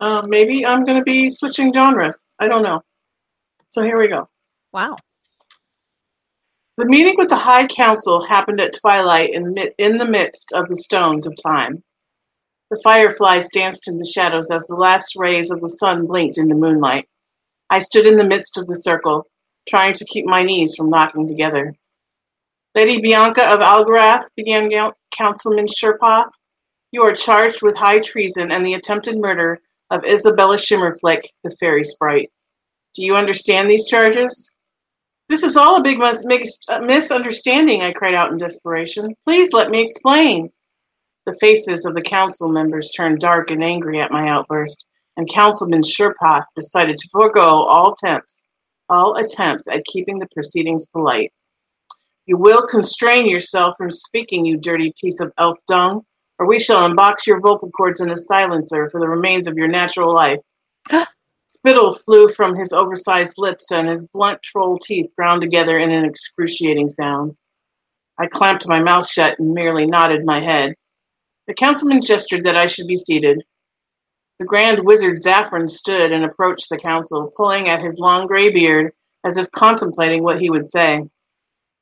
Um, 0.01 0.29
maybe 0.29 0.67
I'm 0.67 0.85
going 0.85 0.99
to 0.99 1.05
be 1.05 1.31
switching 1.31 1.73
genres. 1.73 2.27
I 2.39 2.49
don't 2.49 2.63
know. 2.63 2.83
So 3.71 3.83
here 3.83 3.99
we 3.99 4.09
go. 4.09 4.29
Wow. 4.73 4.97
The 6.77 6.85
meeting 6.85 7.15
with 7.17 7.31
the 7.31 7.37
High 7.37 7.67
Council 7.67 8.27
happened 8.27 8.61
at 8.61 8.79
twilight 8.79 9.31
in, 9.33 9.57
in 9.79 9.97
the 9.97 10.07
midst 10.07 10.53
of 10.53 10.69
the 10.69 10.77
stones 10.77 11.27
of 11.27 11.35
time. 11.43 11.83
The 12.71 12.81
fireflies 12.85 13.49
danced 13.49 13.89
in 13.89 13.97
the 13.97 14.05
shadows 14.05 14.51
as 14.51 14.67
the 14.67 14.75
last 14.75 15.15
rays 15.17 15.51
of 15.51 15.63
the 15.63 15.69
sun 15.69 16.07
blinked 16.07 16.37
into 16.37 16.55
moonlight. 16.55 17.09
I 17.71 17.79
stood 17.79 18.07
in 18.07 18.19
the 18.19 18.27
midst 18.27 18.59
of 18.59 18.67
the 18.67 18.75
circle, 18.75 19.27
trying 19.67 19.95
to 19.95 20.05
keep 20.05 20.27
my 20.27 20.43
knees 20.43 20.75
from 20.75 20.91
knocking 20.91 21.27
together. 21.27 21.75
Lady 22.77 23.01
Bianca 23.01 23.43
of 23.43 23.61
Algarath, 23.61 24.27
began 24.37 24.69
Councilman 25.11 25.67
Sherpoth, 25.67 26.31
you 26.93 27.01
are 27.01 27.15
charged 27.15 27.63
with 27.63 27.75
high 27.75 28.01
treason 28.01 28.53
and 28.53 28.67
the 28.67 28.75
attempted 28.75 29.17
murder 29.17 29.61
of 29.91 30.05
Isabella 30.05 30.59
Shimmerflick, 30.59 31.23
the 31.43 31.57
fairy 31.59 31.83
sprite. 31.83 32.31
Do 32.93 33.03
you 33.03 33.17
understand 33.17 33.71
these 33.71 33.87
charges? 33.87 34.53
This 35.31 35.43
is 35.43 35.57
all 35.57 35.77
a 35.77 35.83
big 35.83 35.99
mis- 35.99 36.27
mis- 36.27 36.69
uh, 36.69 36.81
misunderstanding, 36.81 37.81
I 37.81 37.93
cried 37.93 38.13
out 38.13 38.31
in 38.31 38.37
desperation. 38.37 39.15
Please 39.25 39.55
let 39.55 39.71
me 39.71 39.81
explain. 39.81 40.51
The 41.25 41.39
faces 41.41 41.87
of 41.87 41.95
the 41.95 42.03
council 42.03 42.53
members 42.53 42.91
turned 42.91 43.21
dark 43.21 43.51
and 43.51 43.65
angry 43.65 44.03
at 44.03 44.13
my 44.13 44.29
outburst, 44.29 44.85
and 45.17 45.27
Councilman 45.31 45.81
Sherpoth 45.81 46.45
decided 46.55 46.97
to 46.97 47.09
forego 47.11 47.41
all 47.41 47.95
attempts, 47.95 48.51
all 48.91 49.17
attempts 49.17 49.67
at 49.67 49.87
keeping 49.87 50.19
the 50.19 50.29
proceedings 50.35 50.91
polite. 50.91 51.33
You 52.27 52.37
will 52.37 52.67
constrain 52.67 53.29
yourself 53.29 53.77
from 53.79 53.91
speaking, 53.91 54.45
you 54.45 54.57
dirty 54.57 54.93
piece 55.01 55.21
of 55.21 55.33
elf 55.39 55.57
dung, 55.69 56.03
or 56.41 56.47
we 56.47 56.59
shall 56.59 56.89
unbox 56.89 57.27
your 57.27 57.41
vocal 57.41 57.71
cords 57.71 58.01
in 58.01 58.11
a 58.11 58.17
silencer 58.17 58.91
for 58.91 59.01
the 59.01 59.09
remains 59.09 59.47
of 59.47 59.57
your 59.57 59.69
natural 59.69 60.13
life. 60.13 60.41
Spittle 61.47 61.95
flew 61.95 62.29
from 62.31 62.57
his 62.57 62.73
oversized 62.73 63.35
lips, 63.39 63.71
and 63.71 63.89
his 63.89 64.05
blunt 64.13 64.43
troll 64.43 64.77
teeth 64.79 65.15
ground 65.17 65.41
together 65.41 65.79
in 65.79 65.93
an 65.93 66.05
excruciating 66.05 66.89
sound. 66.89 67.37
I 68.19 68.27
clamped 68.27 68.67
my 68.67 68.81
mouth 68.81 69.09
shut 69.09 69.39
and 69.39 69.55
merely 69.55 69.87
nodded 69.87 70.25
my 70.25 70.41
head. 70.41 70.75
The 71.47 71.55
councilman 71.55 72.01
gestured 72.01 72.43
that 72.43 72.57
I 72.57 72.67
should 72.67 72.89
be 72.89 72.97
seated. 72.97 73.45
The 74.41 74.47
grand 74.47 74.85
wizard 74.85 75.17
Zaffron 75.17 75.69
stood 75.69 76.11
and 76.11 76.25
approached 76.25 76.71
the 76.71 76.79
council, 76.79 77.31
pulling 77.37 77.69
at 77.69 77.83
his 77.83 78.01
long 78.01 78.27
gray 78.27 78.51
beard 78.51 78.93
as 79.25 79.37
if 79.37 79.51
contemplating 79.53 80.25
what 80.25 80.41
he 80.41 80.51
would 80.51 80.69
say. 80.69 81.05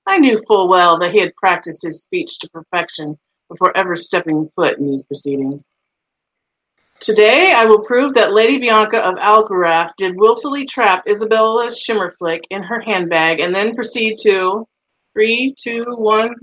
I 0.06 0.18
knew 0.18 0.38
full 0.46 0.68
well 0.68 0.98
that 0.98 1.12
he 1.12 1.18
had 1.18 1.34
practiced 1.36 1.82
his 1.82 2.02
speech 2.02 2.38
to 2.40 2.50
perfection 2.50 3.18
before 3.48 3.76
ever 3.76 3.94
stepping 3.94 4.50
foot 4.54 4.78
in 4.78 4.86
these 4.86 5.06
proceedings. 5.06 5.64
Today, 7.00 7.52
I 7.54 7.66
will 7.66 7.84
prove 7.84 8.14
that 8.14 8.32
Lady 8.32 8.58
Bianca 8.58 8.98
of 8.98 9.16
Algarath 9.16 9.92
did 9.96 10.16
willfully 10.16 10.64
trap 10.64 11.06
Isabella 11.08 11.66
Shimmerflick 11.66 12.40
in 12.50 12.62
her 12.62 12.80
handbag 12.80 13.40
and 13.40 13.54
then 13.54 13.74
proceed 13.74 14.16
to 14.22 14.66
three, 15.12 15.52
two, 15.58 15.84
one. 15.88 16.34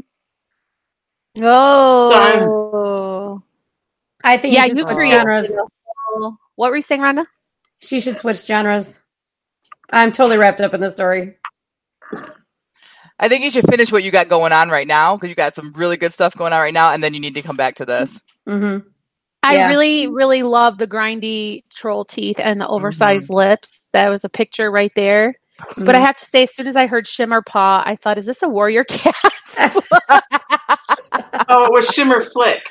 Oh. 1.40 3.42
I 4.24 4.38
think 4.38 4.54
Yeah, 4.54 4.66
you 4.66 4.70
should 4.70 4.78
you 4.78 4.96
switch 4.96 5.10
genres. 5.10 5.52
What 6.56 6.70
were 6.70 6.76
you 6.76 6.82
saying, 6.82 7.02
Rhonda? 7.02 7.26
She 7.80 8.00
should 8.00 8.18
switch 8.18 8.46
genres. 8.46 9.02
I'm 9.92 10.12
totally 10.12 10.38
wrapped 10.38 10.62
up 10.62 10.74
in 10.74 10.82
the 10.82 10.90
story. 10.90 11.38
I 13.22 13.30
think 13.30 13.44
you 13.44 13.52
should 13.52 13.68
finish 13.70 13.92
what 13.92 14.04
you 14.04 14.12
got 14.12 14.28
going 14.30 14.52
on 14.52 14.70
right 14.70 14.88
now 14.88 15.16
because 15.16 15.30
you 15.30 15.36
got 15.36 15.56
some 15.56 15.72
really 15.74 15.96
good 15.96 16.12
stuff 16.12 16.36
going 16.36 16.54
on 16.54 16.60
right 16.60 16.74
now, 16.74 16.92
and 16.92 17.04
then 17.04 17.14
you 17.14 17.20
need 17.20 17.36
to 17.36 17.44
come 17.44 17.56
back 17.56 17.76
to 17.76 17.86
this. 17.86 18.22
hmm 18.48 18.80
I 19.44 19.56
Yeah. 19.56 19.68
really, 19.70 20.08
really 20.08 20.44
love 20.44 20.78
the 20.78 20.88
grindy 20.88 21.64
troll 21.74 22.06
teeth 22.06 22.40
and 22.40 22.60
the 22.62 22.68
oversized 22.68 23.30
lips. 23.30 23.88
That 23.94 24.10
was 24.10 24.24
a 24.24 24.30
picture 24.30 24.70
right 24.72 24.92
there. 24.96 25.36
But 25.78 25.96
I 25.96 26.00
have 26.00 26.16
to 26.18 26.26
say, 26.26 26.44
as 26.44 26.54
soon 26.56 26.68
as 26.68 26.76
I 26.76 26.88
heard 26.88 27.08
Shimmer 27.08 27.42
Paw, 27.44 27.84
I 27.86 27.96
thought, 27.96 28.18
is 28.18 28.26
this 28.26 28.42
a 28.44 28.50
warrior 28.50 28.84
cat? 28.84 29.16
Oh, 31.50 31.66
it 31.66 31.72
was 31.74 31.88
Shimmer 31.88 32.22
Flick. 32.22 32.64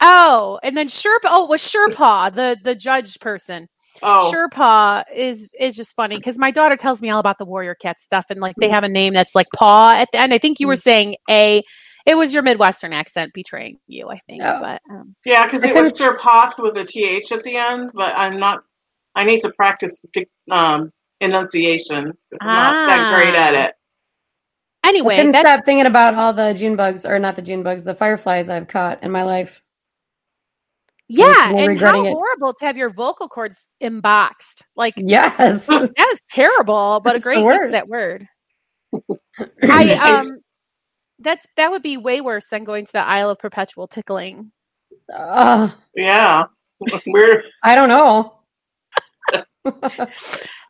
oh, 0.00 0.58
and 0.62 0.76
then 0.76 0.88
Sherpa. 0.88 1.24
Oh, 1.26 1.44
it 1.44 1.50
was 1.50 1.62
Sherpaw, 1.62 2.34
the 2.34 2.56
the 2.62 2.74
judge 2.74 3.18
person. 3.20 3.68
Oh, 4.02 4.30
Sherpaw 4.32 5.04
is 5.14 5.52
is 5.58 5.76
just 5.76 5.94
funny 5.94 6.16
because 6.16 6.38
my 6.38 6.50
daughter 6.50 6.76
tells 6.76 7.02
me 7.02 7.10
all 7.10 7.20
about 7.20 7.38
the 7.38 7.44
warrior 7.44 7.74
cat 7.74 7.98
stuff, 7.98 8.26
and 8.30 8.40
like 8.40 8.54
they 8.56 8.68
have 8.68 8.84
a 8.84 8.88
name 8.88 9.14
that's 9.14 9.34
like 9.34 9.46
paw 9.54 9.92
at 9.96 10.08
the 10.12 10.20
end. 10.20 10.32
I 10.34 10.38
think 10.38 10.60
you 10.60 10.66
were 10.66 10.76
saying 10.76 11.16
a. 11.30 11.62
It 12.06 12.16
was 12.16 12.32
your 12.32 12.42
Midwestern 12.42 12.94
accent 12.94 13.32
betraying 13.34 13.78
you, 13.86 14.08
I 14.08 14.18
think. 14.26 14.42
Oh. 14.42 14.60
But 14.60 14.80
um, 14.90 15.14
yeah, 15.26 15.44
because 15.44 15.62
I 15.62 15.68
it 15.68 15.74
was 15.74 15.92
couldn't- 15.92 16.58
with 16.58 16.78
a 16.78 16.84
th 16.84 17.30
at 17.32 17.42
the 17.44 17.56
end, 17.56 17.90
but 17.92 18.14
I'm 18.16 18.38
not. 18.38 18.62
I 19.14 19.24
need 19.24 19.40
to 19.40 19.52
practice 19.52 20.04
dic- 20.12 20.30
um, 20.50 20.90
enunciation. 21.20 22.04
'cause 22.06 22.38
I'm 22.40 22.46
not 22.46 22.86
that 22.88 23.14
great 23.14 23.34
at 23.34 23.54
it. 23.54 23.74
I 24.84 24.88
anyway, 24.90 25.16
couldn't 25.16 25.32
that's 25.32 25.46
stop 25.46 25.64
thinking 25.66 25.86
about 25.86 26.14
all 26.14 26.32
the 26.32 26.54
June 26.54 26.76
bugs, 26.76 27.04
or 27.04 27.18
not 27.18 27.36
the 27.36 27.42
June 27.42 27.62
bugs, 27.62 27.84
the 27.84 27.94
fireflies 27.94 28.48
I've 28.48 28.68
caught 28.68 29.02
in 29.02 29.10
my 29.10 29.24
life. 29.24 29.60
Yeah, 31.08 31.52
Makes 31.52 31.54
me 31.54 31.64
and 31.64 31.80
how 31.80 32.04
it. 32.04 32.12
horrible 32.12 32.54
to 32.54 32.64
have 32.66 32.76
your 32.76 32.90
vocal 32.90 33.28
cords 33.28 33.70
emboxed. 33.80 34.64
Like 34.76 34.94
Yes. 34.96 35.66
that 35.66 35.92
was 35.96 36.20
terrible, 36.30 37.00
but 37.02 37.14
a 37.14 37.16
It's 37.16 37.24
the 37.24 37.30
great 37.30 37.44
use 37.44 37.64
of 37.64 37.72
that 37.72 37.86
word. 37.88 38.28
I 39.62 39.94
um, 39.94 40.40
that's 41.18 41.46
that 41.56 41.70
would 41.70 41.82
be 41.82 41.96
way 41.96 42.20
worse 42.20 42.48
than 42.48 42.64
going 42.64 42.84
to 42.86 42.92
the 42.92 43.00
Isle 43.00 43.30
of 43.30 43.38
Perpetual 43.38 43.88
Tickling. 43.88 44.52
Uh, 45.12 45.70
Yeah, 45.94 46.46
we're 47.06 47.42
I 47.64 47.74
don't 47.74 47.88
know. 47.88 48.34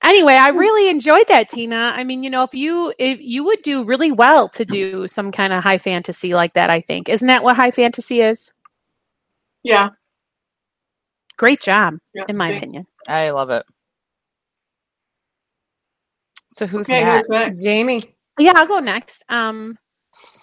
Anyway, 0.02 0.34
I 0.34 0.48
really 0.50 0.88
enjoyed 0.88 1.26
that, 1.28 1.48
Tina. 1.48 1.92
I 1.94 2.04
mean, 2.04 2.22
you 2.22 2.30
know, 2.30 2.42
if 2.44 2.54
you 2.54 2.92
if 2.98 3.20
you 3.20 3.44
would 3.44 3.62
do 3.62 3.84
really 3.84 4.12
well 4.12 4.48
to 4.50 4.64
do 4.64 5.08
some 5.08 5.32
kind 5.32 5.52
of 5.52 5.62
high 5.62 5.78
fantasy 5.78 6.34
like 6.34 6.54
that, 6.54 6.70
I 6.70 6.80
think. 6.80 7.08
Isn't 7.08 7.28
that 7.28 7.42
what 7.42 7.56
high 7.56 7.70
fantasy 7.72 8.20
is? 8.20 8.52
yeah. 9.64 9.90
Great 11.38 11.62
job, 11.62 11.94
yeah 12.14 12.24
in 12.28 12.36
my 12.36 12.48
thanks. 12.48 12.58
opinion. 12.58 12.86
I 13.08 13.30
love 13.30 13.50
it. 13.50 13.64
So 16.50 16.66
who's 16.66 16.88
Okay, 16.88 17.04
next? 17.04 17.26
who's 17.26 17.28
next? 17.30 17.62
Jamie. 17.64 18.02
Yeah, 18.38 18.52
I'll 18.56 18.66
go 18.66 18.80
next. 18.80 19.24
Um 19.28 19.78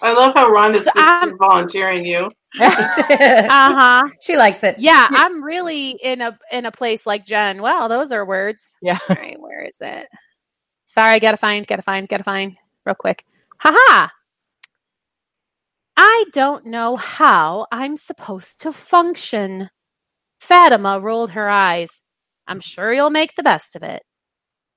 I 0.01 0.13
love 0.13 0.33
how 0.35 0.49
Rhonda's 0.49 0.85
So, 0.85 1.01
um, 1.01 1.37
volunteering 1.37 2.05
you. 2.05 2.31
uh-huh. 2.61 4.03
she 4.21 4.37
likes 4.37 4.63
it. 4.63 4.77
Yeah, 4.79 5.07
I'm 5.11 5.43
really 5.43 5.91
in 5.91 6.21
a 6.21 6.37
in 6.51 6.65
a 6.65 6.71
place 6.71 7.05
like 7.05 7.25
Jen. 7.25 7.61
Well, 7.61 7.89
those 7.89 8.11
are 8.11 8.25
words. 8.25 8.75
Yeah. 8.81 8.97
All 9.09 9.15
right, 9.15 9.39
where 9.39 9.63
is 9.63 9.77
it? 9.81 10.07
Sorry, 10.85 11.19
gotta 11.19 11.37
find, 11.37 11.67
gotta 11.67 11.81
find, 11.81 12.07
gotta 12.07 12.23
find 12.23 12.55
real 12.85 12.95
quick. 12.95 13.25
Haha. 13.59 14.07
I 15.97 16.25
don't 16.33 16.65
know 16.67 16.95
how 16.95 17.67
I'm 17.71 17.97
supposed 17.97 18.61
to 18.61 18.71
function. 18.71 19.69
Fatima 20.45 20.99
rolled 20.99 21.31
her 21.31 21.49
eyes. 21.49 21.89
I'm 22.47 22.59
sure 22.59 22.93
you'll 22.93 23.09
make 23.09 23.35
the 23.35 23.41
best 23.41 23.75
of 23.75 23.81
it. 23.81 24.03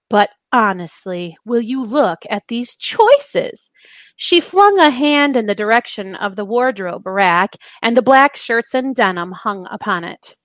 But 0.09 0.31
honestly, 0.51 1.37
will 1.45 1.61
you 1.61 1.85
look 1.85 2.21
at 2.31 2.45
these 2.49 2.75
choices? 2.75 3.71
She 4.17 4.41
flung 4.41 4.79
a 4.79 4.89
hand 4.89 5.37
in 5.37 5.45
the 5.45 5.55
direction 5.55 6.15
of 6.15 6.37
the 6.37 6.47
wardrobe 6.47 7.07
rack 7.07 7.57
and 7.83 7.95
the 7.95 8.03
black 8.03 8.35
shirts 8.35 8.75
and 8.75 8.95
denim 8.95 9.33
hung 9.33 9.69
upon 9.71 10.05
it. 10.05 10.37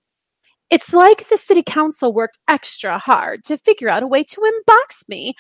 It's 0.70 0.94
like 0.94 1.30
the 1.30 1.38
city 1.38 1.64
council 1.66 2.14
worked 2.14 2.40
extra 2.50 2.98
hard 2.98 3.46
to 3.46 3.58
figure 3.58 3.88
out 3.88 4.04
a 4.04 4.08
way 4.08 4.26
to 4.26 4.42
unbox 4.42 5.08
me. 5.08 5.36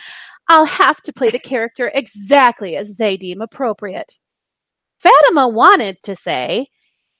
I'll 0.47 0.65
have 0.65 1.01
to 1.01 1.11
play 1.11 1.29
the 1.29 1.39
character 1.51 1.91
exactly 1.93 2.77
as 2.77 2.95
they 2.95 3.17
deem 3.17 3.41
appropriate. 3.41 4.13
Fatima 4.97 5.49
wanted 5.49 5.97
to 6.03 6.15
say, 6.15 6.67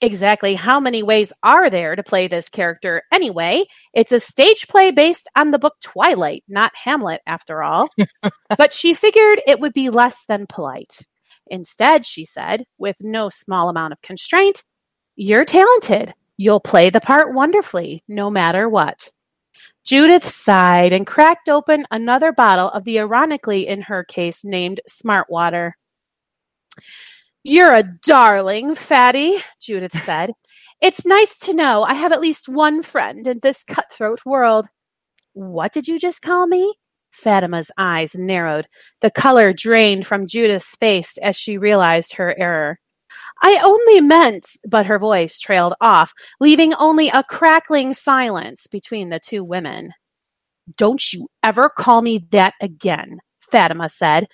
Exactly 0.03 0.55
how 0.55 0.81
many 0.81 1.01
ways 1.01 1.31
are 1.43 1.69
there 1.69 1.95
to 1.95 2.03
play 2.03 2.27
this 2.27 2.49
character 2.49 3.03
anyway? 3.09 3.63
It's 3.93 4.11
a 4.11 4.19
stage 4.19 4.67
play 4.67 4.91
based 4.91 5.29
on 5.37 5.51
the 5.51 5.59
book 5.59 5.75
Twilight, 5.81 6.43
not 6.49 6.73
Hamlet, 6.75 7.21
after 7.25 7.63
all. 7.63 7.87
but 8.57 8.73
she 8.73 8.93
figured 8.93 9.41
it 9.47 9.61
would 9.61 9.71
be 9.71 9.89
less 9.89 10.25
than 10.27 10.45
polite. 10.45 10.99
Instead, 11.47 12.05
she 12.05 12.25
said, 12.25 12.65
with 12.77 12.97
no 12.99 13.29
small 13.29 13.69
amount 13.69 13.93
of 13.93 14.01
constraint, 14.01 14.63
You're 15.15 15.45
talented. 15.45 16.13
You'll 16.35 16.59
play 16.59 16.89
the 16.89 16.99
part 16.99 17.33
wonderfully, 17.33 18.03
no 18.09 18.29
matter 18.29 18.67
what. 18.67 19.09
Judith 19.85 20.25
sighed 20.25 20.91
and 20.91 21.07
cracked 21.07 21.47
open 21.47 21.85
another 21.91 22.33
bottle 22.33 22.69
of 22.69 22.83
the 22.83 22.99
ironically, 22.99 23.67
in 23.67 23.83
her 23.83 24.03
case, 24.03 24.43
named 24.43 24.81
Smart 24.85 25.29
Water. 25.29 25.77
You're 27.45 27.73
a 27.73 27.83
darling, 27.83 28.73
Fatty, 28.73 29.37
Judith 29.61 29.93
said. 29.93 30.31
It's 30.81 31.05
nice 31.05 31.37
to 31.39 31.53
know 31.53 31.83
I 31.83 31.93
have 31.93 32.11
at 32.11 32.19
least 32.19 32.49
one 32.49 32.83
friend 32.83 33.25
in 33.25 33.39
this 33.41 33.63
cutthroat 33.63 34.19
world. 34.25 34.67
What 35.31 35.71
did 35.71 35.87
you 35.87 35.97
just 35.97 36.21
call 36.21 36.45
me? 36.45 36.73
Fatima's 37.09 37.71
eyes 37.77 38.15
narrowed. 38.15 38.67
The 38.99 39.09
color 39.09 39.53
drained 39.53 40.05
from 40.05 40.27
Judith's 40.27 40.75
face 40.75 41.17
as 41.19 41.37
she 41.37 41.57
realized 41.57 42.15
her 42.15 42.37
error. 42.37 42.79
I 43.41 43.61
only 43.63 44.01
meant, 44.01 44.45
but 44.67 44.87
her 44.87 44.99
voice 44.99 45.39
trailed 45.39 45.73
off, 45.79 46.11
leaving 46.41 46.73
only 46.73 47.07
a 47.07 47.23
crackling 47.23 47.93
silence 47.93 48.67
between 48.67 49.07
the 49.07 49.21
two 49.21 49.43
women. 49.43 49.93
Don't 50.75 51.13
you 51.13 51.29
ever 51.41 51.69
call 51.69 52.01
me 52.01 52.25
that 52.31 52.55
again, 52.61 53.19
Fatima 53.39 53.87
said, 53.87 54.27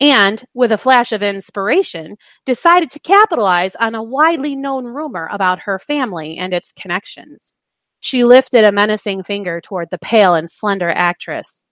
and, 0.00 0.44
with 0.54 0.72
a 0.72 0.78
flash 0.78 1.12
of 1.12 1.22
inspiration, 1.22 2.16
decided 2.44 2.90
to 2.90 3.00
capitalize 3.00 3.74
on 3.76 3.94
a 3.94 4.02
widely 4.02 4.56
known 4.56 4.84
rumor 4.84 5.28
about 5.32 5.60
her 5.60 5.78
family 5.78 6.36
and 6.36 6.52
its 6.52 6.72
connections. 6.72 7.52
She 8.00 8.24
lifted 8.24 8.64
a 8.64 8.72
menacing 8.72 9.22
finger 9.24 9.60
toward 9.60 9.88
the 9.90 9.98
pale 9.98 10.34
and 10.34 10.50
slender 10.50 10.90
actress. 10.90 11.62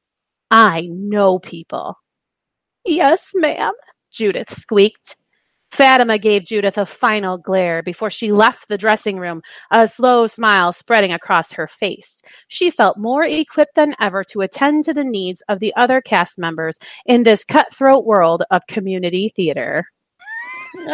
I 0.51 0.89
know 0.91 1.39
people. 1.39 1.99
Yes, 2.85 3.31
ma'am, 3.35 3.73
Judith 4.11 4.51
squeaked. 4.51 5.17
Fatima 5.75 6.19
gave 6.19 6.45
Judith 6.45 6.79
a 6.79 6.87
final 6.87 7.37
glare 7.37 7.83
before 7.83 8.09
she 8.11 8.31
left 8.31 8.69
the 8.69 8.79
dressing 8.79 9.19
room, 9.19 9.43
a 9.73 9.89
slow 9.89 10.29
smile 10.29 10.73
spreading 10.73 11.13
across 11.13 11.51
her 11.53 11.67
face. 11.67 12.23
She 12.47 12.71
felt 12.71 12.97
more 12.97 13.25
equipped 13.25 13.75
than 13.75 13.97
ever 14.01 14.23
to 14.31 14.43
attend 14.43 14.85
to 14.85 14.95
the 14.95 15.03
needs 15.03 15.43
of 15.49 15.59
the 15.59 15.75
other 15.75 16.01
cast 16.01 16.39
members 16.39 16.79
in 17.07 17.25
this 17.25 17.45
cutthroat 17.45 18.05
world 18.05 18.45
of 18.53 18.63
community 18.69 19.29
theater. 19.35 19.87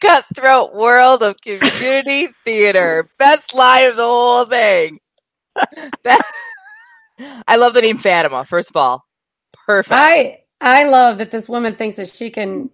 Cutthroat 0.00 0.74
world 0.74 1.22
of 1.22 1.36
community 1.42 2.28
theater. 2.46 3.10
Best 3.18 3.54
line 3.54 3.90
of 3.90 3.96
the 3.96 4.02
whole 4.02 4.46
thing. 4.46 4.98
That, 6.04 6.22
I 7.46 7.56
love 7.56 7.74
the 7.74 7.82
name 7.82 7.98
Fatima, 7.98 8.46
first 8.46 8.70
of 8.70 8.76
all. 8.76 9.04
Perfect. 9.66 9.92
I 9.92 10.39
I 10.60 10.84
love 10.84 11.18
that 11.18 11.30
this 11.30 11.48
woman 11.48 11.74
thinks 11.76 11.96
that 11.96 12.08
she 12.08 12.30
can 12.30 12.70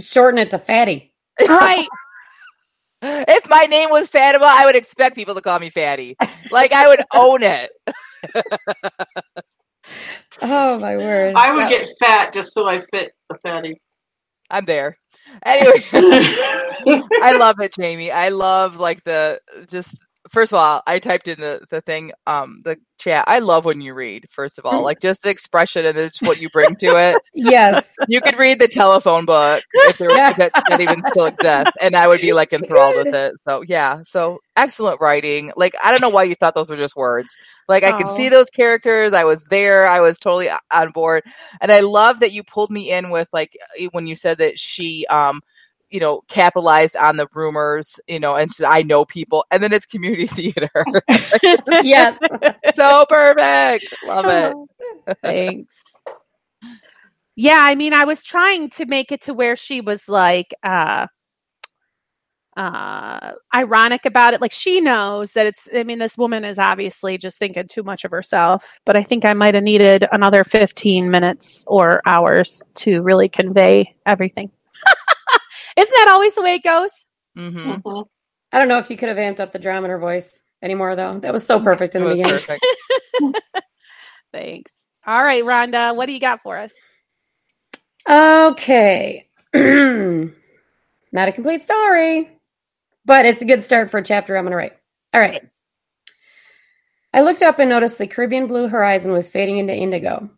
shorten 0.00 0.38
it 0.38 0.50
to 0.50 0.58
fatty. 0.58 1.12
Right. 1.46 1.88
if 3.02 3.48
my 3.48 3.64
name 3.64 3.90
was 3.90 4.08
Fatima, 4.08 4.46
I 4.46 4.66
would 4.66 4.76
expect 4.76 5.14
people 5.14 5.34
to 5.34 5.40
call 5.40 5.58
me 5.58 5.70
Fatty. 5.70 6.16
Like 6.50 6.72
I 6.72 6.88
would 6.88 7.00
own 7.14 7.42
it. 7.42 7.70
Oh 10.42 10.78
my 10.78 10.96
word. 10.96 11.34
I 11.36 11.54
would 11.54 11.68
get 11.68 11.88
fat 11.98 12.32
just 12.32 12.52
so 12.54 12.66
I 12.66 12.80
fit 12.80 13.12
the 13.28 13.38
fatty. 13.38 13.80
I'm 14.50 14.64
there. 14.64 14.96
Anyway, 15.44 15.82
I 15.92 17.36
love 17.38 17.60
it, 17.60 17.74
Jamie. 17.74 18.10
I 18.10 18.30
love 18.30 18.76
like 18.76 19.04
the 19.04 19.40
just 19.68 19.96
first 20.30 20.52
of 20.52 20.58
all, 20.58 20.82
I 20.86 20.98
typed 21.00 21.28
in 21.28 21.40
the 21.40 21.64
the 21.70 21.80
thing, 21.82 22.12
um, 22.26 22.62
the 22.64 22.78
chat. 22.98 23.24
I 23.28 23.40
love 23.40 23.64
when 23.64 23.80
you 23.80 23.94
read. 23.94 24.26
First 24.30 24.58
of 24.58 24.66
all, 24.66 24.82
like 24.82 25.00
just 25.00 25.22
the 25.22 25.30
expression 25.30 25.86
and 25.86 25.98
it's 25.98 26.22
what 26.22 26.38
you 26.38 26.50
bring 26.50 26.76
to 26.76 26.96
it. 26.96 27.20
yes. 27.34 27.96
You 28.06 28.20
could 28.22 28.38
read 28.38 28.60
the 28.60 28.68
telephone 28.68 29.24
book 29.26 29.64
if 29.82 29.96
there 29.98 30.14
Yeah. 30.14 30.32
that, 30.36 30.52
that 30.66 30.80
even 30.80 31.02
still 31.02 31.26
exists, 31.26 31.76
and 31.80 31.96
I 31.96 32.08
would 32.08 32.20
be 32.20 32.32
like 32.32 32.52
enthralled 32.52 32.96
with 32.96 33.12
it. 33.12 33.34
So 33.48 33.62
yeah, 33.62 34.00
so 34.04 34.38
excellent 34.56 35.00
writing. 35.00 35.52
Like 35.56 35.74
I 35.82 35.90
don't 35.90 36.00
know 36.00 36.10
why 36.10 36.24
you 36.24 36.34
thought 36.34 36.54
those 36.54 36.70
were 36.70 36.76
just 36.76 36.96
words. 36.96 37.38
Like 37.68 37.84
I 37.84 37.92
could 37.92 38.08
Oh. 38.08 38.14
see 38.14 38.28
those 38.28 38.50
characters. 38.50 39.12
I 39.12 39.24
was 39.24 39.44
there. 39.46 39.86
I 39.86 40.00
was 40.00 40.18
totally 40.18 40.50
on 40.72 40.90
board, 40.92 41.24
and 41.60 41.70
I 41.72 41.80
love 41.80 42.20
that 42.20 42.32
you 42.32 42.42
pulled 42.44 42.70
me 42.70 42.90
in 42.90 43.10
with 43.10 43.28
like 43.32 43.56
when 43.92 44.06
you 44.06 44.16
said 44.16 44.38
that 44.38 44.58
she 44.58 45.06
um 45.06 45.40
you 45.90 46.00
know, 46.00 46.22
capitalized 46.28 46.96
on 46.96 47.16
the 47.16 47.26
rumors, 47.34 47.98
you 48.06 48.20
know, 48.20 48.36
and 48.36 48.50
said, 48.50 48.66
I 48.66 48.82
know 48.82 49.04
people, 49.04 49.44
and 49.50 49.62
then 49.62 49.72
it's 49.72 49.86
community 49.86 50.26
theater. 50.52 50.70
Yes. 51.82 52.18
so 52.74 53.06
perfect. 53.08 53.94
Love 54.06 54.26
it. 54.28 55.16
Thanks. 55.22 55.82
Yeah, 57.36 57.58
I 57.60 57.74
mean, 57.74 57.94
I 57.94 58.04
was 58.04 58.22
trying 58.24 58.70
to 58.70 58.86
make 58.86 59.12
it 59.12 59.22
to 59.22 59.34
where 59.34 59.56
she 59.56 59.80
was 59.80 60.08
like 60.08 60.52
uh 60.62 61.06
uh 62.56 63.32
ironic 63.54 64.04
about 64.04 64.34
it. 64.34 64.40
Like 64.40 64.52
she 64.52 64.80
knows 64.80 65.32
that 65.32 65.46
it's 65.46 65.68
I 65.74 65.84
mean, 65.84 65.98
this 65.98 66.18
woman 66.18 66.44
is 66.44 66.58
obviously 66.58 67.16
just 67.18 67.38
thinking 67.38 67.66
too 67.68 67.82
much 67.82 68.04
of 68.04 68.10
herself, 68.10 68.78
but 68.84 68.96
I 68.96 69.02
think 69.02 69.24
I 69.24 69.32
might 69.32 69.54
have 69.54 69.64
needed 69.64 70.06
another 70.12 70.44
15 70.44 71.10
minutes 71.10 71.64
or 71.66 72.02
hours 72.06 72.62
to 72.76 73.02
really 73.02 73.28
convey 73.28 73.94
everything. 74.06 74.50
Isn't 75.76 75.94
that 75.94 76.08
always 76.08 76.34
the 76.34 76.42
way 76.42 76.54
it 76.54 76.62
goes? 76.62 76.90
hmm 77.36 77.76
Mhm. 77.84 78.06
I 78.52 78.58
don't 78.58 78.68
know 78.68 78.78
if 78.78 78.90
you 78.90 78.96
could 78.96 79.08
have 79.08 79.18
amped 79.18 79.40
up 79.40 79.52
the 79.52 79.58
drama 79.58 79.84
in 79.86 79.90
her 79.90 79.98
voice 79.98 80.40
anymore 80.62 80.96
though. 80.96 81.18
That 81.20 81.32
was 81.32 81.46
so 81.46 81.60
perfect 81.60 81.94
in 81.94 82.02
It 82.02 82.04
the 82.04 82.10
was 82.10 82.20
beginning. 82.20 82.40
perfect. 82.40 82.66
Thanks. 84.32 84.72
All 85.06 85.22
right, 85.22 85.42
Rhonda, 85.44 85.94
what 85.96 86.06
do 86.06 86.12
you 86.12 86.20
got 86.20 86.40
for 86.42 86.56
us? 86.56 86.72
Okay. 88.08 89.28
Not 89.54 91.28
a 91.28 91.32
complete 91.32 91.62
story, 91.64 92.28
but 93.04 93.26
it's 93.26 93.42
a 93.42 93.46
good 93.46 93.62
start 93.62 93.90
for 93.90 93.98
a 93.98 94.04
chapter 94.04 94.36
I'm 94.36 94.44
going 94.44 94.52
to 94.52 94.56
write. 94.56 94.76
All 95.14 95.20
right. 95.20 95.42
I 97.12 97.22
looked 97.22 97.42
up 97.42 97.58
and 97.58 97.68
noticed 97.70 97.98
the 97.98 98.06
Caribbean 98.06 98.46
blue 98.46 98.68
horizon 98.68 99.12
was 99.12 99.28
fading 99.28 99.58
into 99.58 99.74
indigo. 99.74 100.30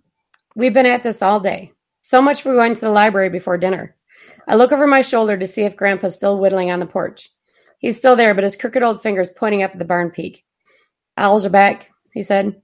We've 0.56 0.72
been 0.74 0.86
at 0.86 1.02
this 1.02 1.22
all 1.22 1.40
day. 1.40 1.72
So 2.02 2.22
much 2.22 2.42
for 2.42 2.54
going 2.54 2.74
to 2.74 2.80
the 2.80 2.90
library 2.90 3.28
before 3.28 3.58
dinner. 3.58 3.94
I 4.46 4.56
look 4.56 4.72
over 4.72 4.86
my 4.86 5.02
shoulder 5.02 5.36
to 5.36 5.46
see 5.46 5.62
if 5.62 5.76
Grandpa's 5.76 6.14
still 6.14 6.38
whittling 6.38 6.70
on 6.70 6.80
the 6.80 6.86
porch. 6.86 7.30
He's 7.78 7.96
still 7.96 8.16
there, 8.16 8.34
but 8.34 8.44
his 8.44 8.56
crooked 8.56 8.82
old 8.82 9.02
fingers 9.02 9.30
pointing 9.30 9.62
up 9.62 9.72
at 9.72 9.78
the 9.78 9.84
barn 9.84 10.10
peak. 10.10 10.44
Owls 11.16 11.44
are 11.44 11.50
back, 11.50 11.90
he 12.12 12.22
said. 12.22 12.60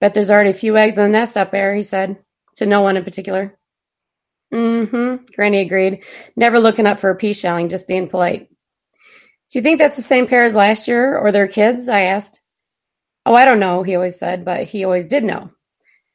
Bet 0.00 0.14
there's 0.14 0.30
already 0.30 0.50
a 0.50 0.54
few 0.54 0.76
eggs 0.76 0.96
in 0.96 1.02
the 1.02 1.08
nest 1.08 1.36
up 1.36 1.52
there, 1.52 1.74
he 1.74 1.82
said, 1.82 2.18
to 2.56 2.66
no 2.66 2.80
one 2.80 2.96
in 2.96 3.04
particular. 3.04 3.56
Mm-hmm. 4.52 5.24
Granny 5.34 5.58
agreed, 5.58 6.04
never 6.36 6.60
looking 6.60 6.86
up 6.86 7.00
for 7.00 7.10
a 7.10 7.16
pea 7.16 7.32
shelling, 7.32 7.68
just 7.68 7.88
being 7.88 8.08
polite. 8.08 8.48
Do 9.50 9.58
you 9.58 9.62
think 9.62 9.78
that's 9.78 9.96
the 9.96 10.02
same 10.02 10.26
pair 10.26 10.44
as 10.44 10.54
last 10.54 10.88
year 10.88 11.16
or 11.16 11.32
their 11.32 11.48
kids? 11.48 11.88
I 11.88 12.02
asked. 12.02 12.40
Oh, 13.24 13.34
I 13.34 13.44
don't 13.44 13.60
know, 13.60 13.82
he 13.82 13.94
always 13.94 14.18
said, 14.18 14.44
but 14.44 14.64
he 14.64 14.84
always 14.84 15.06
did 15.06 15.24
know. 15.24 15.50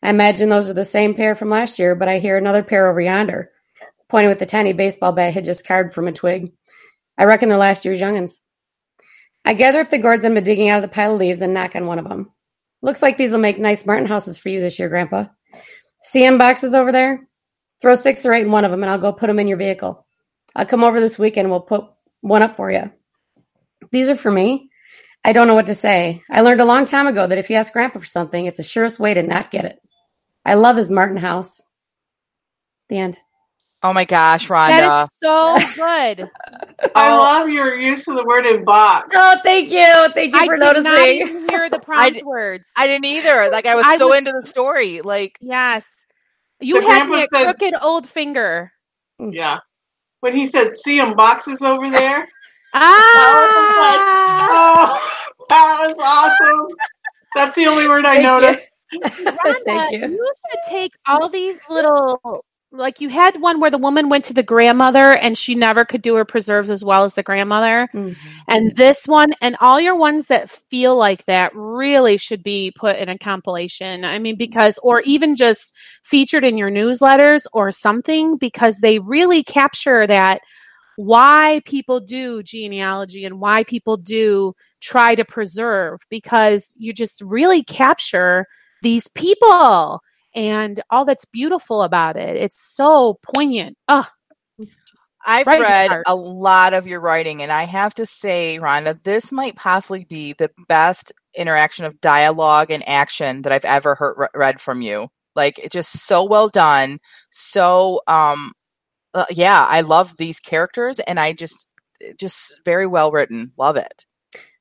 I 0.04 0.10
imagine 0.10 0.50
those 0.50 0.70
are 0.70 0.74
the 0.74 0.86
same 0.86 1.16
pair 1.16 1.36
from 1.36 1.50
last 1.50 1.80
year, 1.80 1.96
but 1.96 2.08
I 2.08 2.20
hear 2.20 2.38
another 2.38 2.64
pair 2.64 2.90
over 2.90 3.02
yonder, 3.02 3.52
pointing 4.10 4.30
with 4.30 4.40
the 4.40 4.46
tiny 4.46 4.74
baseball 4.74 5.12
bat 5.12 5.34
he'd 5.34 5.46
just 5.46 5.68
carved 5.68 5.94
from 5.94 6.08
a 6.08 6.12
twig. 6.12 6.52
I 7.18 7.26
reckon 7.26 7.50
they're 7.50 7.58
last 7.58 7.86
year's 7.86 8.00
young'uns. 8.00 8.42
I 9.44 9.54
gather 9.54 9.80
up 9.80 9.90
the 9.90 9.98
gourds 9.98 10.26
I've 10.26 10.34
been 10.34 10.44
digging 10.44 10.70
out 10.70 10.84
of 10.84 10.90
the 10.90 10.94
pile 10.94 11.14
of 11.14 11.20
leaves 11.20 11.42
and 11.42 11.54
knock 11.54 11.76
on 11.76 11.86
one 11.86 12.00
of 12.00 12.08
them. 12.08 12.32
Looks 12.82 13.02
like 13.02 13.18
these 13.18 13.32
will 13.32 13.40
make 13.40 13.60
nice 13.60 13.86
Martin 13.86 14.06
houses 14.06 14.38
for 14.38 14.50
you 14.50 14.60
this 14.60 14.78
year, 14.78 14.90
Grandpa. 14.90 15.26
CM 16.14 16.38
boxes 16.38 16.74
over 16.74 16.92
there? 16.92 17.28
Throw 17.82 17.96
six 17.96 18.26
or 18.26 18.34
eight 18.34 18.46
in 18.46 18.52
one 18.52 18.66
of 18.66 18.72
them 18.72 18.84
and 18.84 18.90
I'll 18.90 18.98
go 18.98 19.14
put 19.14 19.28
them 19.28 19.40
in 19.40 19.48
your 19.48 19.58
vehicle. 19.58 20.06
I'll 20.56 20.66
come 20.66 20.84
over 20.84 21.00
this 21.00 21.20
weekend 21.20 21.46
and 21.46 21.52
we'll 21.52 21.62
put 21.62 21.86
one 22.22 22.42
up 22.44 22.56
for 22.56 22.72
you. 22.72 22.92
These 23.92 24.10
are 24.10 24.16
for 24.16 24.32
me. 24.32 24.70
I 25.24 25.34
don't 25.34 25.48
know 25.48 25.56
what 25.56 25.68
to 25.68 25.76
say. 25.76 26.24
I 26.30 26.42
learned 26.42 26.62
a 26.62 26.66
long 26.66 26.86
time 26.86 27.08
ago 27.08 27.28
that 27.28 27.38
if 27.38 27.50
you 27.50 27.56
ask 27.56 27.74
Grandpa 27.74 28.00
for 28.00 28.06
something, 28.06 28.46
it's 28.46 28.58
the 28.58 28.64
surest 28.64 29.00
way 29.00 29.14
to 29.14 29.24
not 29.24 29.52
get 29.52 29.66
it. 29.66 29.80
I 30.46 30.54
love 30.54 30.78
his 30.78 30.92
Martin 30.92 31.18
house. 31.18 31.62
The 32.90 32.98
end. 32.98 33.20
Oh 33.84 33.94
my 33.94 34.06
gosh, 34.06 34.48
Rhonda. 34.48 34.70
That 34.70 35.04
is 35.04 35.10
so 35.22 35.58
good. 35.76 36.30
I 36.96 37.12
Oh. 37.12 37.18
love 37.22 37.50
your 37.50 37.76
use 37.76 38.08
of 38.08 38.16
the 38.16 38.26
word 38.26 38.46
in 38.48 38.64
box. 38.66 39.10
Oh, 39.16 39.40
thank 39.44 39.70
you. 39.70 40.10
Thank 40.14 40.34
you 40.34 40.40
I 40.40 40.46
for 40.48 40.56
did 40.56 40.60
not 40.62 40.76
noticing. 40.84 41.28
even 41.28 41.50
hear 41.50 41.70
the 41.70 41.78
I 41.78 41.80
prompt 41.80 42.14
d- 42.18 42.24
words. 42.24 42.68
I 42.76 42.88
didn't 42.88 43.06
either. 43.06 43.50
Like 43.52 43.68
I 43.68 43.76
was 43.76 43.86
I 43.88 43.98
so 43.98 44.08
was- 44.10 44.18
into 44.20 44.32
the 44.42 44.48
story. 44.48 45.02
Like 45.02 45.38
yes. 45.42 46.06
You 46.60 46.82
had 46.82 47.08
me 47.08 47.18
a 47.24 47.28
said- 47.34 47.44
crooked 47.44 47.74
old 47.82 48.08
finger. 48.08 48.72
Yeah. 49.20 49.60
When 50.22 50.36
he 50.36 50.48
said, 50.48 50.76
see 50.76 50.98
them 51.00 51.16
boxes 51.16 51.62
over 51.62 51.90
there. 51.90 52.28
Ah! 52.74 54.48
Oh, 54.50 55.46
that 55.50 55.86
was 55.88 55.98
awesome. 56.00 56.68
That's 57.36 57.56
the 57.56 57.68
only 57.68 57.88
word 57.88 58.06
I 58.06 58.22
Thank 58.22 58.24
you. 58.24 58.28
noticed. 58.28 58.68
Rhonda, 59.46 59.64
Thank 59.66 59.92
you. 59.94 60.00
you 60.10 60.34
should 60.50 60.60
take 60.70 60.92
all 61.08 61.30
these 61.30 61.60
little 61.70 62.44
like 62.72 63.00
you 63.00 63.10
had 63.10 63.42
one 63.42 63.60
where 63.60 63.72
the 63.72 63.78
woman 63.78 64.10
went 64.10 64.26
to 64.26 64.34
the 64.34 64.44
grandmother 64.44 65.14
and 65.14 65.38
she 65.38 65.56
never 65.56 65.86
could 65.86 66.02
do 66.02 66.16
her 66.16 66.26
preserves 66.26 66.70
as 66.70 66.84
well 66.84 67.06
as 67.06 67.16
the 67.16 67.24
grandmother. 67.24 67.88
Mhm. 67.94 68.16
And 68.48 68.76
this 68.76 69.08
one 69.08 69.34
and 69.42 69.56
all 69.62 69.80
your 69.80 69.96
ones 69.96 70.28
that 70.28 70.50
feel 70.50 70.96
like 70.96 71.26
that 71.26 71.52
really 71.56 72.18
should 72.18 72.44
be 72.44 72.74
put 72.76 72.98
in 72.98 73.08
a 73.08 73.18
compilation. 73.18 74.04
I 74.04 74.20
mean, 74.20 74.36
because, 74.38 74.80
or 74.84 75.02
even 75.02 75.36
just 75.36 75.74
featured 76.04 76.44
in 76.44 76.58
your 76.58 76.70
newsletters 76.70 77.46
or 77.54 77.72
something, 77.72 78.38
because 78.38 78.78
they 78.78 79.00
really 79.00 79.44
capture 79.44 80.06
that 80.06 80.42
why 80.98 81.62
people 81.66 82.00
do 82.00 82.44
genealogy 82.44 83.24
and 83.24 83.40
why 83.40 83.64
people 83.64 83.98
do 83.98 84.54
try 84.82 85.16
to 85.16 85.24
preserve, 85.24 86.02
because 86.10 86.74
you 86.78 86.92
just 86.92 87.22
really 87.22 87.64
capture 87.64 88.46
these 88.82 89.08
people 89.10 90.02
and 90.38 90.82
all 90.92 91.04
that's 91.04 91.26
beautiful 91.26 91.82
about 91.82 92.16
it. 92.16 92.38
It's 92.38 92.76
so 92.76 93.20
poignant. 93.24 93.76
Oh, 93.90 94.08
I've 95.26 95.48
Right 95.48 95.60
read 95.60 96.04
a 96.06 96.16
lot 96.16 96.74
of 96.74 96.88
your 96.88 97.02
writing, 97.02 97.42
and 97.42 97.52
I 97.52 97.64
have 97.64 97.94
to 97.96 98.06
say, 98.06 98.60
Rhonda, 98.62 99.04
this 99.04 99.32
might 99.32 99.56
possibly 99.58 100.06
be 100.06 100.34
the 100.34 100.52
best 100.70 101.12
interaction 101.36 101.84
of 101.84 102.00
dialogue 102.00 102.72
and 102.72 102.88
action 102.88 103.42
that 103.42 103.52
I've 103.52 103.66
ever 103.66 103.96
heard 103.96 104.30
read 104.34 104.62
from 104.62 104.82
you. 104.82 105.10
Like, 105.36 105.60
it's 105.60 105.74
just 105.74 106.06
so 106.06 106.24
well 106.24 106.48
done. 106.50 107.00
So, 107.32 108.02
um, 108.08 108.54
uh, 109.14 109.26
yeah, 109.32 109.66
I 109.68 109.82
love 109.82 110.16
these 110.18 110.40
characters, 110.40 111.00
and 111.00 111.20
I 111.20 111.34
just, 111.34 111.66
just 112.20 112.62
very 112.64 112.88
well 112.88 113.12
written. 113.12 113.52
Love 113.58 113.76
it. 113.76 114.06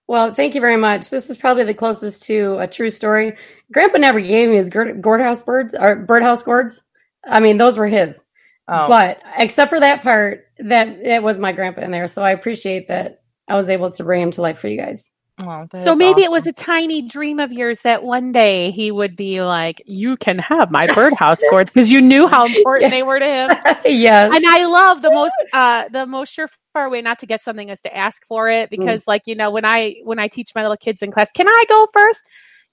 Well, 0.08 0.32
thank 0.34 0.54
you 0.54 0.60
very 0.60 0.76
much. 0.76 1.10
This 1.10 1.30
is 1.30 1.36
probably 1.36 1.64
the 1.64 1.74
closest 1.74 2.24
to 2.24 2.58
a 2.58 2.68
true 2.68 2.90
story. 2.90 3.36
Grandpa 3.72 3.98
never 3.98 4.20
gave 4.20 4.48
me 4.48 4.56
his 4.56 4.70
gourd, 4.70 5.02
gourdhouse 5.02 5.44
birds 5.44 5.74
or 5.74 5.96
birdhouse 5.96 6.44
gourds. 6.44 6.82
I 7.24 7.40
mean, 7.40 7.58
those 7.58 7.76
were 7.76 7.88
his. 7.88 8.22
Oh, 8.68 8.88
But 8.88 9.20
except 9.36 9.70
for 9.70 9.80
that 9.80 10.02
part, 10.02 10.46
that 10.58 10.88
it 10.88 11.22
was 11.22 11.40
my 11.40 11.52
grandpa 11.52 11.82
in 11.82 11.90
there. 11.90 12.08
So 12.08 12.22
I 12.22 12.30
appreciate 12.30 12.88
that 12.88 13.18
I 13.48 13.56
was 13.56 13.68
able 13.68 13.90
to 13.92 14.04
bring 14.04 14.22
him 14.22 14.30
to 14.32 14.42
life 14.42 14.58
for 14.58 14.68
you 14.68 14.78
guys. 14.78 15.10
Oh, 15.42 15.66
that 15.70 15.84
So 15.84 15.92
is 15.92 15.98
maybe 15.98 16.22
it 16.22 16.30
was 16.30 16.46
a 16.46 16.52
tiny 16.52 17.02
dream 17.02 17.40
of 17.40 17.52
yours 17.52 17.82
that 17.82 18.02
one 18.02 18.32
day 18.32 18.70
he 18.70 18.90
would 18.90 19.16
be 19.16 19.42
like, 19.42 19.82
"You 19.86 20.16
can 20.16 20.38
have 20.38 20.70
my 20.70 20.86
birdhouse 20.94 21.40
gourd," 21.50 21.66
because 21.66 21.90
you 21.90 22.00
knew 22.00 22.26
how 22.26 22.46
important 22.46 22.90
they 22.90 23.02
were 23.02 23.18
to 23.18 23.26
him. 23.26 23.50
yes. 23.84 24.32
And 24.34 24.44
I 24.46 24.64
love 24.64 25.02
the 25.02 25.10
most 25.10 25.34
uh 25.52 25.88
the 25.88 26.06
most 26.06 26.36
surefire 26.36 26.90
way 26.90 27.02
not 27.02 27.18
to 27.20 27.26
get 27.26 27.42
something 27.42 27.68
is 27.68 27.80
to 27.82 27.96
ask 27.96 28.24
for 28.26 28.48
it 28.48 28.70
because 28.70 29.06
like 29.06 29.22
you 29.26 29.34
know 29.34 29.50
when 29.50 29.64
I 29.64 29.96
when 30.04 30.18
I 30.18 30.28
teach 30.28 30.50
my 30.54 30.62
little 30.62 30.76
kids 30.76 31.02
in 31.02 31.10
class, 31.10 31.30
can 31.32 31.48
I 31.48 31.64
go 31.68 31.86
first? 31.92 32.22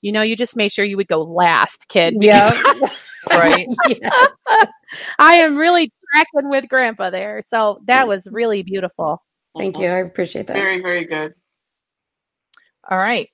You 0.01 0.11
know, 0.11 0.21
you 0.21 0.35
just 0.35 0.57
made 0.57 0.71
sure 0.71 0.83
you 0.83 0.97
would 0.97 1.07
go 1.07 1.21
last, 1.23 1.87
kid. 1.87 2.15
yeah. 2.19 2.51
right. 3.31 3.67
Yes. 3.87 4.27
I 5.19 5.35
am 5.35 5.57
really 5.57 5.91
tracking 6.13 6.49
with 6.49 6.67
grandpa 6.67 7.09
there. 7.09 7.41
So 7.41 7.79
that 7.85 8.07
was 8.07 8.27
really 8.31 8.63
beautiful. 8.63 9.23
Thank 9.57 9.79
you. 9.79 9.87
I 9.87 9.99
appreciate 9.99 10.47
that. 10.47 10.55
Very, 10.55 10.81
very 10.81 11.05
good. 11.05 11.33
All 12.89 12.97
right. 12.97 13.29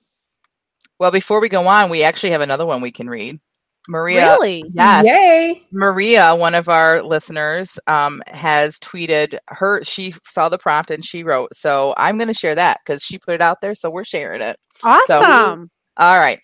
Well, 0.98 1.10
before 1.10 1.40
we 1.40 1.48
go 1.48 1.66
on, 1.66 1.90
we 1.90 2.02
actually 2.02 2.30
have 2.30 2.40
another 2.40 2.66
one 2.66 2.80
we 2.80 2.92
can 2.92 3.08
read. 3.08 3.40
Maria, 3.88 4.24
Really? 4.32 4.64
yes, 4.74 5.06
Yay. 5.06 5.62
Maria, 5.72 6.34
one 6.36 6.54
of 6.54 6.68
our 6.68 7.02
listeners, 7.02 7.78
um, 7.86 8.22
has 8.26 8.78
tweeted 8.78 9.38
her. 9.48 9.82
She 9.82 10.14
saw 10.28 10.48
the 10.50 10.58
prompt 10.58 10.90
and 10.90 11.04
she 11.04 11.24
wrote. 11.24 11.54
So 11.54 11.94
I'm 11.96 12.18
going 12.18 12.28
to 12.28 12.34
share 12.34 12.54
that 12.54 12.80
because 12.84 13.02
she 13.02 13.18
put 13.18 13.34
it 13.34 13.40
out 13.40 13.58
there. 13.62 13.74
So 13.74 13.90
we're 13.90 14.04
sharing 14.04 14.42
it. 14.42 14.56
Awesome. 14.84 15.70
All 15.96 16.18
right. 16.18 16.38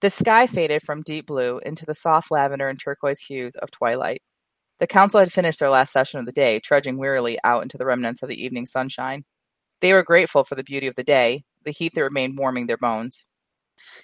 The 0.00 0.08
sky 0.10 0.46
faded 0.46 0.82
from 0.82 1.02
deep 1.02 1.26
blue 1.26 1.60
into 1.64 1.84
the 1.84 1.94
soft 1.94 2.30
lavender 2.30 2.68
and 2.68 2.80
turquoise 2.80 3.20
hues 3.20 3.54
of 3.56 3.70
twilight. 3.70 4.22
The 4.78 4.86
council 4.86 5.20
had 5.20 5.30
finished 5.30 5.60
their 5.60 5.68
last 5.68 5.92
session 5.92 6.18
of 6.20 6.26
the 6.26 6.32
day, 6.32 6.58
trudging 6.58 6.96
wearily 6.96 7.38
out 7.44 7.62
into 7.62 7.76
the 7.76 7.84
remnants 7.84 8.22
of 8.22 8.30
the 8.30 8.42
evening 8.42 8.66
sunshine. 8.66 9.24
They 9.82 9.92
were 9.92 10.02
grateful 10.02 10.42
for 10.42 10.54
the 10.54 10.64
beauty 10.64 10.86
of 10.86 10.94
the 10.94 11.04
day, 11.04 11.44
the 11.64 11.72
heat 11.72 11.94
that 11.94 12.02
remained 12.02 12.38
warming 12.38 12.66
their 12.66 12.76
bones. 12.76 13.26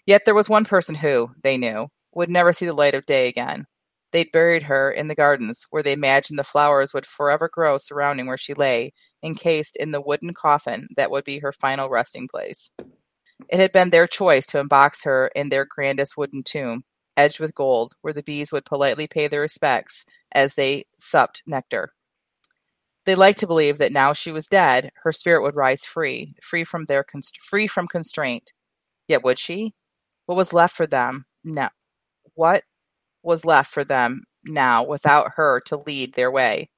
Yet 0.06 0.22
there 0.24 0.34
was 0.34 0.48
one 0.48 0.64
person 0.64 0.94
who, 0.94 1.28
they 1.42 1.56
knew, 1.56 1.88
would 2.14 2.30
never 2.30 2.52
see 2.52 2.66
the 2.66 2.72
light 2.72 2.94
of 2.94 3.06
day 3.06 3.28
again. 3.28 3.66
They'd 4.12 4.32
buried 4.32 4.62
her 4.62 4.90
in 4.90 5.08
the 5.08 5.14
gardens, 5.14 5.66
where 5.70 5.82
they 5.82 5.92
imagined 5.92 6.38
the 6.38 6.44
flowers 6.44 6.94
would 6.94 7.04
forever 7.04 7.50
grow 7.52 7.76
surrounding 7.76 8.26
where 8.26 8.38
she 8.38 8.54
lay, 8.54 8.92
encased 9.22 9.76
in 9.76 9.90
the 9.90 10.00
wooden 10.00 10.32
coffin 10.32 10.88
that 10.96 11.10
would 11.10 11.24
be 11.24 11.40
her 11.40 11.52
final 11.52 11.90
resting 11.90 12.28
place. 12.28 12.70
It 13.50 13.60
had 13.60 13.72
been 13.72 13.90
their 13.90 14.06
choice 14.06 14.46
to 14.46 14.62
embox 14.62 15.04
her 15.04 15.30
in 15.34 15.50
their 15.50 15.66
grandest 15.66 16.16
wooden 16.16 16.42
tomb, 16.42 16.84
edged 17.16 17.40
with 17.40 17.54
gold, 17.54 17.94
where 18.00 18.14
the 18.14 18.22
bees 18.22 18.52
would 18.52 18.64
politely 18.64 19.06
pay 19.06 19.28
their 19.28 19.42
respects 19.42 20.04
as 20.32 20.54
they 20.54 20.86
supped 20.98 21.42
nectar. 21.46 21.92
They 23.06 23.14
liked 23.14 23.38
to 23.38 23.46
believe 23.46 23.78
that 23.78 23.92
now 23.92 24.12
she 24.12 24.32
was 24.32 24.48
dead, 24.48 24.90
her 25.04 25.12
spirit 25.12 25.42
would 25.42 25.54
rise 25.54 25.84
free, 25.84 26.34
free 26.42 26.64
from 26.64 26.86
their 26.86 27.04
const- 27.04 27.40
free 27.40 27.68
from 27.68 27.86
constraint. 27.86 28.52
Yet 29.06 29.22
would 29.22 29.38
she? 29.38 29.74
What 30.26 30.34
was 30.34 30.52
left 30.52 30.76
for 30.76 30.88
them? 30.88 31.24
No. 31.44 31.68
What 32.34 32.64
was 33.22 33.44
left 33.44 33.72
for 33.72 33.84
them 33.84 34.22
now 34.44 34.84
without 34.84 35.32
her 35.36 35.60
to 35.66 35.76
lead 35.76 36.14
their 36.14 36.32
way? 36.32 36.68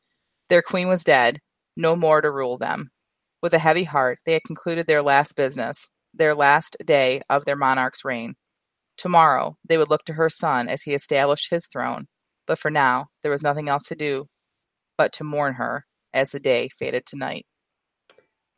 Their 0.51 0.61
queen 0.61 0.89
was 0.89 1.03
dead, 1.03 1.41
no 1.77 1.97
more 1.97 2.21
to 2.21 2.31
rule 2.31 2.59
them. 2.59 2.91
With 3.43 3.55
a 3.55 3.59
heavy 3.59 3.85
heart, 3.85 4.19
they 4.27 4.35
had 4.35 4.45
concluded 4.47 4.87
their 4.87 5.03
last 5.03 5.35
business, 5.35 5.89
their 6.13 6.35
last 6.35 6.77
day 6.85 7.23
of 7.31 7.47
their 7.47 7.57
monarch's 7.57 8.05
reign. 8.05 8.35
Tomorrow, 8.99 9.57
they 9.67 9.79
would 9.79 9.89
look 9.89 10.05
to 10.05 10.15
her 10.15 10.29
son 10.29 10.69
as 10.69 10.83
he 10.83 10.93
established 10.93 11.49
his 11.51 11.67
throne, 11.69 12.07
but 12.47 12.59
for 12.59 12.71
now, 12.71 13.07
there 13.23 13.33
was 13.33 13.43
nothing 13.43 13.69
else 13.71 13.87
to 13.89 13.95
do 13.95 14.27
but 14.99 15.13
to 15.15 15.25
mourn 15.25 15.55
her 15.55 15.87
as 16.15 16.31
the 16.33 16.41
day 16.41 16.69
faded 16.69 17.05
to 17.07 17.17
night. 17.17 17.47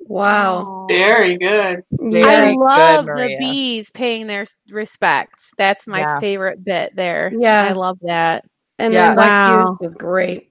Wow. 0.01 0.86
Very 0.88 1.36
good. 1.36 1.82
Yeah. 2.01 2.26
I 2.26 2.36
Very 2.36 2.57
good, 2.57 2.59
love 2.59 3.07
the 3.07 3.36
bees 3.38 3.90
paying 3.90 4.26
their 4.26 4.46
respects. 4.70 5.53
That's 5.59 5.86
my 5.86 6.01
Yeah. 6.01 6.20
favorite 6.20 6.64
bit 6.64 6.96
there. 6.96 7.32
Yeah. 7.36 7.62
I 7.62 7.72
love 7.72 7.98
that. 8.03 8.44
And 8.78 8.94
Yeah. 8.94 9.09
then 9.09 9.14
Black 9.14 9.32
Wow. 9.32 9.62
Youth 9.70 9.80
was 9.80 9.94
great. 9.94 10.51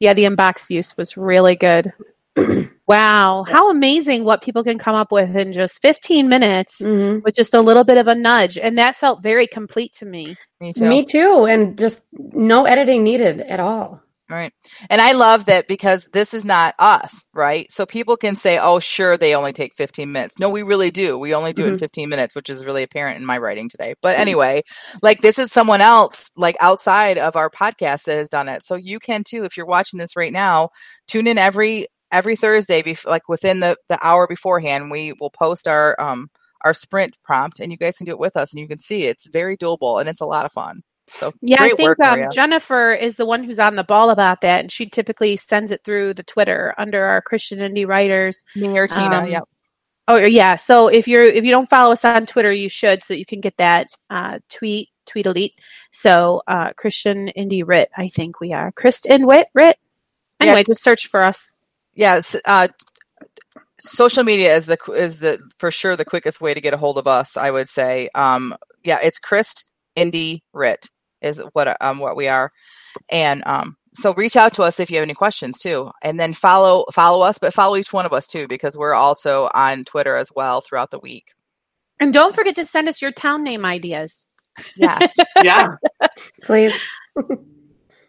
Yeah, 0.00 0.14
the 0.14 0.24
unbox 0.24 0.70
use 0.70 0.96
was 0.96 1.16
really 1.16 1.56
good. 1.56 1.92
wow. 2.86 3.44
How 3.48 3.70
amazing 3.70 4.24
what 4.24 4.42
people 4.42 4.64
can 4.64 4.78
come 4.78 4.94
up 4.94 5.12
with 5.12 5.36
in 5.36 5.52
just 5.52 5.80
15 5.82 6.28
minutes 6.28 6.78
hmm 6.80 7.18
with 7.24 7.34
just 7.34 7.54
a 7.54 7.60
little 7.60 7.84
bit 7.84 7.98
of 7.98 8.08
a 8.08 8.14
nudge. 8.14 8.58
And 8.58 8.78
that 8.78 8.96
felt 8.96 9.22
very 9.22 9.46
complete 9.46 9.92
to 9.94 10.06
me. 10.06 10.36
Me 10.60 10.72
too. 10.72 10.88
Me 10.88 11.04
too. 11.04 11.46
And 11.46 11.78
just 11.78 12.04
no 12.12 12.66
editing 12.66 13.02
needed 13.04 13.40
at 13.40 13.60
all. 13.60 14.02
Right. 14.30 14.52
And 14.88 15.02
I 15.02 15.12
love 15.12 15.44
that 15.46 15.68
because 15.68 16.08
this 16.14 16.32
is 16.32 16.46
not 16.46 16.74
us, 16.78 17.26
right? 17.34 17.70
So 17.70 17.84
people 17.84 18.16
can 18.16 18.36
say, 18.36 18.58
oh, 18.58 18.80
sure, 18.80 19.18
they 19.18 19.34
only 19.34 19.52
take 19.52 19.74
15 19.74 20.12
minutes. 20.12 20.38
No, 20.38 20.48
we 20.48 20.62
really 20.62 20.90
do. 20.90 21.18
We 21.18 21.34
only 21.34 21.52
do 21.52 21.66
it 21.66 21.68
in 21.68 21.74
Mhm. 21.74 21.78
15 21.78 22.08
minutes, 22.08 22.34
which 22.34 22.48
is 22.48 22.64
really 22.64 22.82
apparent 22.82 23.18
in 23.18 23.26
my 23.26 23.36
writing 23.36 23.68
today. 23.68 23.94
But 24.00 24.16
anyway, 24.18 24.62
like 25.02 25.20
this 25.20 25.38
is 25.38 25.52
someone 25.52 25.82
else, 25.82 26.30
like 26.36 26.56
outside 26.60 27.18
of 27.18 27.36
our 27.36 27.50
podcast 27.50 28.04
that 28.04 28.16
has 28.16 28.30
done 28.30 28.48
it. 28.48 28.64
So 28.64 28.76
you 28.76 28.98
can 28.98 29.24
too, 29.28 29.44
if 29.44 29.58
you're 29.58 29.66
watching 29.66 29.98
this 29.98 30.16
right 30.16 30.32
now, 30.32 30.70
tune 31.06 31.26
in 31.26 31.36
every 31.36 31.86
every 32.10 32.36
Thursday, 32.36 32.82
bef- 32.82 33.06
like 33.06 33.28
within 33.28 33.60
the, 33.60 33.76
the 33.90 33.98
hour 34.06 34.26
beforehand, 34.26 34.90
we 34.90 35.12
will 35.20 35.30
post 35.30 35.68
our 35.68 36.00
um 36.00 36.28
our 36.62 36.72
sprint 36.72 37.14
prompt 37.24 37.60
and 37.60 37.70
you 37.70 37.76
guys 37.76 37.98
can 37.98 38.06
do 38.06 38.12
it 38.12 38.18
with 38.18 38.36
us 38.38 38.52
and 38.52 38.60
you 38.60 38.66
can 38.68 38.78
see 38.78 39.04
it's 39.04 39.28
very 39.28 39.56
doable 39.58 40.00
and 40.00 40.08
it's 40.08 40.20
a 40.22 40.26
lot 40.26 40.46
of 40.46 40.52
fun. 40.52 40.80
So 41.06 41.32
Yeah, 41.42 41.58
great 41.58 41.72
I 41.72 41.76
think 41.76 41.98
work, 41.98 42.00
um, 42.00 42.30
Jennifer 42.32 42.92
is 42.92 43.16
the 43.16 43.26
one 43.26 43.44
who's 43.44 43.58
on 43.58 43.76
the 43.76 43.84
ball 43.84 44.10
about 44.10 44.40
that. 44.40 44.60
And 44.60 44.72
she 44.72 44.86
typically 44.86 45.36
sends 45.36 45.70
it 45.70 45.84
through 45.84 46.14
the 46.14 46.22
Twitter 46.22 46.74
under 46.78 47.04
our 47.04 47.20
Christian 47.22 47.58
Indie 47.58 47.86
Writers. 47.86 48.42
Me 48.56 48.78
or 48.78 48.88
Tina, 48.88 49.18
Um, 49.18 49.26
yep. 49.26 49.44
Oh 50.06 50.16
yeah. 50.16 50.56
So 50.56 50.88
if 50.88 51.08
you're 51.08 51.24
if 51.24 51.44
you 51.44 51.50
don't 51.50 51.68
follow 51.68 51.92
us 51.92 52.04
on 52.04 52.26
Twitter, 52.26 52.52
you 52.52 52.68
should 52.68 53.02
so 53.02 53.14
you 53.14 53.24
can 53.24 53.40
get 53.40 53.56
that 53.56 53.88
uh, 54.10 54.38
tweet 54.50 54.90
tweet 55.06 55.26
elite. 55.26 55.54
So 55.92 56.42
uh, 56.46 56.72
Christian 56.76 57.30
Indie 57.36 57.66
Writ, 57.66 57.90
I 57.96 58.08
think 58.08 58.40
we 58.40 58.52
are 58.52 58.70
Kristen 58.72 59.26
Wit 59.26 59.46
Writ. 59.54 59.78
Anyway, 60.40 60.58
Yeah. 60.58 60.64
just 60.64 60.82
search 60.84 61.06
for 61.06 61.22
us. 61.22 61.56
Yes, 61.94 62.36
uh, 62.44 62.68
social 63.78 64.24
media 64.24 64.54
is 64.56 64.66
the 64.66 64.76
is 64.94 65.20
the 65.20 65.40
for 65.58 65.70
sure 65.70 65.96
the 65.96 66.04
quickest 66.04 66.40
way 66.40 66.52
to 66.52 66.60
get 66.60 66.74
a 66.74 66.78
hold 66.78 66.98
of 66.98 67.06
us. 67.06 67.36
I 67.36 67.50
would 67.50 67.68
say, 67.68 68.08
um, 68.14 68.54
yeah, 68.82 68.98
it's 69.02 69.18
Christ 69.18 69.64
Indie 69.96 70.40
Writ 70.52 70.88
is 71.24 71.42
what 71.52 71.76
um 71.82 71.98
what 71.98 72.16
we 72.16 72.28
are, 72.28 72.52
and 73.10 73.42
um, 73.46 73.76
so 73.94 74.12
reach 74.14 74.36
out 74.36 74.54
to 74.54 74.62
us 74.62 74.80
if 74.80 74.90
you 74.90 74.96
have 74.96 75.04
any 75.04 75.14
questions 75.14 75.58
too, 75.60 75.90
and 76.02 76.18
then 76.18 76.32
follow 76.34 76.84
follow 76.92 77.24
us, 77.24 77.38
but 77.38 77.54
follow 77.54 77.76
each 77.76 77.92
one 77.92 78.06
of 78.06 78.12
us 78.12 78.26
too 78.26 78.46
because 78.48 78.76
we're 78.76 78.94
also 78.94 79.48
on 79.54 79.84
Twitter 79.84 80.16
as 80.16 80.30
well 80.34 80.60
throughout 80.60 80.90
the 80.90 80.98
week. 80.98 81.32
And 82.00 82.12
don't 82.12 82.34
forget 82.34 82.56
to 82.56 82.66
send 82.66 82.88
us 82.88 83.00
your 83.00 83.12
town 83.12 83.44
name 83.44 83.64
ideas. 83.64 84.28
Yes, 84.76 85.16
Yeah. 85.42 85.76
Please. 86.42 86.78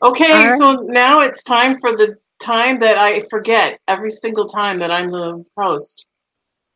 Okay, 0.02 0.32
All 0.34 0.48
right. 0.48 0.60
so 0.60 0.74
now 0.84 1.22
it's 1.22 1.42
time 1.44 1.80
for 1.80 1.96
the 1.96 2.16
time 2.40 2.80
that 2.80 2.98
I 2.98 3.22
forget 3.30 3.80
every 3.88 4.12
single 4.12 4.48
time 4.48 4.80
that 4.80 4.92
I'm 4.92 5.10
the 5.12 5.44
host. 5.58 6.06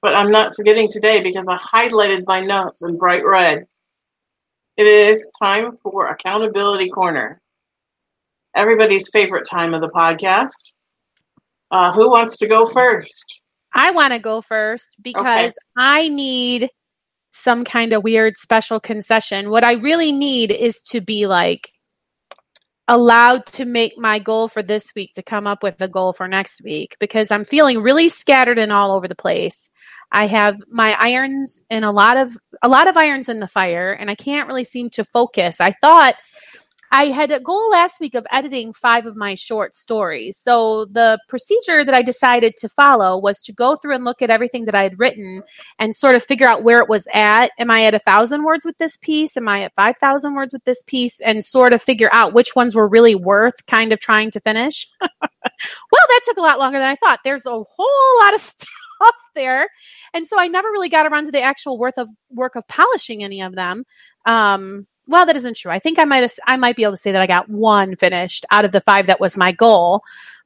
But 0.01 0.15
I'm 0.15 0.31
not 0.31 0.55
forgetting 0.55 0.87
today 0.89 1.21
because 1.21 1.47
I 1.47 1.57
highlighted 1.57 2.23
my 2.25 2.39
notes 2.39 2.83
in 2.83 2.97
bright 2.97 3.25
red. 3.25 3.65
It 4.79 4.87
is 4.87 5.29
time 5.43 5.77
for 5.83 6.07
Accountability 6.07 6.87
Corner. 6.87 7.41
Everybody's 8.55 9.09
favorite 9.11 9.45
time 9.45 9.73
of 9.73 9.81
the 9.81 9.89
podcast. 9.89 10.73
Uh, 11.69 11.91
who 11.91 12.09
wants 12.09 12.37
to 12.37 12.47
go 12.47 12.65
first? 12.65 13.41
I 13.75 13.91
want 13.91 14.13
to 14.13 14.19
go 14.19 14.39
first 14.39 14.87
because 15.01 15.51
I 15.77 16.07
need 16.07 16.69
some 17.31 17.65
kind 17.65 17.91
of 17.91 18.05
weird 18.05 18.37
special 18.37 18.79
concession. 18.79 19.49
What 19.49 19.65
I 19.65 19.73
really 19.73 20.13
need 20.13 20.49
is 20.49 20.81
to 20.91 21.01
be 21.01 21.27
like 21.27 21.73
allowed 22.87 23.47
to 23.47 23.65
make 23.65 23.97
my 23.97 24.17
goal 24.17 24.47
for 24.47 24.63
this 24.63 24.93
week 24.95 25.11
to 25.15 25.21
come 25.21 25.45
up 25.45 25.61
with 25.61 25.81
a 25.81 25.89
goal 25.89 26.13
for 26.13 26.25
next 26.29 26.63
week 26.63 26.95
because 27.01 27.31
I'm 27.31 27.43
feeling 27.43 27.81
really 27.81 28.07
scattered 28.07 28.57
and 28.57 28.71
all 28.71 28.93
over 28.93 29.09
the 29.09 29.13
place. 29.13 29.69
I 30.11 30.27
have 30.27 30.61
my 30.69 30.95
irons 30.99 31.63
and 31.69 31.85
a 31.85 31.91
lot 31.91 32.17
of 32.17 32.37
a 32.61 32.67
lot 32.67 32.87
of 32.87 32.97
irons 32.97 33.29
in 33.29 33.39
the 33.39 33.47
fire 33.47 33.91
and 33.91 34.09
I 34.09 34.15
can't 34.15 34.47
really 34.47 34.63
seem 34.63 34.89
to 34.91 35.05
focus. 35.05 35.61
I 35.61 35.71
thought 35.71 36.15
I 36.91 37.05
had 37.05 37.29
a 37.29 37.39
goal 37.39 37.69
last 37.69 37.99
week 37.99 38.15
of 38.15 38.25
editing 38.31 38.73
five 38.73 39.05
of 39.05 39.15
my 39.15 39.35
short 39.35 39.75
stories. 39.75 40.37
So 40.37 40.85
the 40.85 41.19
procedure 41.27 41.85
that 41.85 41.93
I 41.93 42.01
decided 42.01 42.57
to 42.57 42.69
follow 42.69 43.19
was 43.19 43.43
to 43.43 43.53
go 43.53 43.75
through 43.75 43.93
and 43.93 44.03
look 44.03 44.23
at 44.23 44.31
everything 44.31 44.65
that 44.65 44.73
I 44.73 44.83
had 44.83 44.97
written 44.97 45.43
and 45.77 45.95
sort 45.95 46.15
of 46.15 46.23
figure 46.23 46.47
out 46.47 46.63
where 46.63 46.79
it 46.79 46.89
was 46.89 47.07
at. 47.13 47.51
Am 47.59 47.69
I 47.69 47.85
at 47.85 47.93
a 47.93 47.99
thousand 47.99 48.43
words 48.43 48.65
with 48.65 48.77
this 48.79 48.97
piece? 48.97 49.37
Am 49.37 49.47
I 49.47 49.61
at 49.61 49.75
5,000 49.75 50.33
words 50.33 50.51
with 50.51 50.63
this 50.63 50.81
piece? 50.81 51.21
And 51.21 51.45
sort 51.45 51.73
of 51.73 51.81
figure 51.81 52.09
out 52.11 52.33
which 52.33 52.55
ones 52.55 52.73
were 52.73 52.87
really 52.87 53.13
worth 53.13 53.67
kind 53.67 53.93
of 53.93 53.99
trying 53.99 54.31
to 54.31 54.39
finish. 54.39 54.87
well, 55.01 55.09
that 55.21 56.21
took 56.25 56.37
a 56.37 56.41
lot 56.41 56.57
longer 56.57 56.79
than 56.79 56.89
I 56.89 56.95
thought. 56.95 57.19
There's 57.23 57.45
a 57.45 57.51
whole 57.51 58.19
lot 58.23 58.33
of 58.33 58.39
stuff 58.39 58.67
there. 59.35 59.67
And 60.13 60.25
so 60.25 60.39
I 60.39 60.47
never 60.47 60.69
really 60.69 60.89
got 60.89 61.05
around 61.05 61.25
to 61.25 61.31
the 61.31 61.41
actual 61.41 61.77
worth 61.77 61.97
of 61.97 62.09
work 62.29 62.55
of 62.55 62.67
polishing 62.67 63.23
any 63.23 63.41
of 63.41 63.55
them. 63.55 63.83
Um, 64.25 64.87
well, 65.07 65.25
that 65.25 65.35
isn't 65.35 65.57
true. 65.57 65.71
I 65.71 65.79
think 65.79 65.97
I 65.97 66.05
might 66.05 66.29
I 66.45 66.57
might 66.57 66.75
be 66.75 66.83
able 66.83 66.93
to 66.93 66.97
say 66.97 67.11
that 67.11 67.21
I 67.21 67.27
got 67.27 67.49
one 67.49 67.95
finished 67.95 68.45
out 68.51 68.65
of 68.65 68.71
the 68.71 68.81
five 68.81 69.07
that 69.07 69.19
was 69.19 69.35
my 69.35 69.51
goal. 69.51 70.01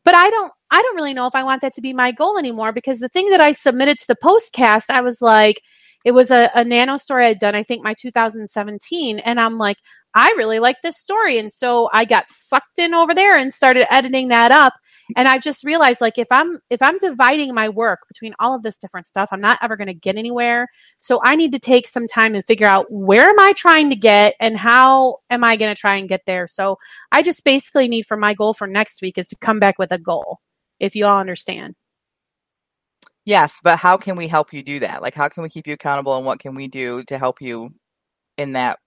But 0.05 0.15
I 0.15 0.29
don't 0.29 0.53
I 0.71 0.81
don't 0.81 0.95
really 0.95 1.13
know 1.13 1.27
if 1.27 1.35
I 1.35 1.43
want 1.43 1.61
that 1.61 1.73
to 1.73 1.81
be 1.81 1.93
my 1.93 2.11
goal 2.11 2.37
anymore 2.37 2.71
because 2.71 2.99
the 2.99 3.09
thing 3.09 3.29
that 3.31 3.41
I 3.41 3.51
submitted 3.51 3.99
to 3.99 4.07
the 4.07 4.15
postcast, 4.15 4.89
I 4.89 5.01
was 5.01 5.21
like, 5.21 5.61
it 6.05 6.11
was 6.11 6.31
a, 6.31 6.49
a 6.55 6.63
nano 6.63 6.97
story 6.97 7.27
I'd 7.27 7.39
done, 7.39 7.55
I 7.55 7.63
think 7.63 7.83
my 7.83 7.93
2017, 7.93 9.19
and 9.19 9.39
I'm 9.39 9.57
like, 9.57 9.77
I 10.15 10.33
really 10.37 10.59
like 10.59 10.77
this 10.81 10.97
story. 10.97 11.39
And 11.39 11.51
so 11.51 11.89
I 11.93 12.05
got 12.05 12.27
sucked 12.27 12.79
in 12.79 12.93
over 12.93 13.13
there 13.13 13.37
and 13.37 13.53
started 13.53 13.91
editing 13.93 14.29
that 14.29 14.51
up 14.51 14.73
and 15.15 15.27
i 15.27 15.37
just 15.37 15.63
realized 15.63 16.01
like 16.01 16.17
if 16.17 16.27
i'm 16.31 16.59
if 16.69 16.81
i'm 16.81 16.97
dividing 16.99 17.53
my 17.53 17.69
work 17.69 18.01
between 18.07 18.33
all 18.39 18.55
of 18.55 18.63
this 18.63 18.77
different 18.77 19.05
stuff 19.05 19.29
i'm 19.31 19.41
not 19.41 19.59
ever 19.61 19.75
going 19.75 19.87
to 19.87 19.93
get 19.93 20.15
anywhere. 20.15 20.67
So 20.99 21.19
i 21.23 21.35
need 21.35 21.51
to 21.53 21.59
take 21.59 21.87
some 21.87 22.07
time 22.07 22.35
and 22.35 22.45
figure 22.45 22.67
out 22.67 22.85
where 22.89 23.27
am 23.29 23.39
i 23.39 23.53
trying 23.53 23.89
to 23.89 23.95
get 23.95 24.35
and 24.39 24.57
how 24.57 25.17
am 25.29 25.43
i 25.43 25.55
going 25.55 25.73
to 25.73 25.79
try 25.79 25.95
and 25.95 26.09
get 26.09 26.21
there. 26.25 26.47
So 26.47 26.77
i 27.11 27.21
just 27.21 27.43
basically 27.43 27.87
need 27.87 28.05
for 28.05 28.17
my 28.17 28.33
goal 28.33 28.53
for 28.53 28.67
next 28.67 29.01
week 29.01 29.17
is 29.17 29.27
to 29.27 29.35
come 29.35 29.59
back 29.59 29.79
with 29.79 29.91
a 29.91 29.97
goal 29.97 30.39
if 30.79 30.95
you 30.95 31.05
all 31.05 31.19
understand. 31.19 31.75
Yes 33.25 33.59
but 33.63 33.77
how 33.79 33.97
can 33.97 34.15
we 34.15 34.27
help 34.27 34.53
you 34.53 34.63
do 34.63 34.79
that? 34.79 35.01
Like 35.01 35.13
how 35.13 35.29
can 35.29 35.43
we 35.43 35.49
keep 35.49 35.67
you 35.67 35.73
accountable 35.73 36.15
and 36.17 36.25
what 36.25 36.39
can 36.39 36.55
we 36.55 36.67
do 36.67 37.03
to 37.05 37.17
help 37.17 37.41
you 37.41 37.73
in 38.37 38.53
that 38.53 38.79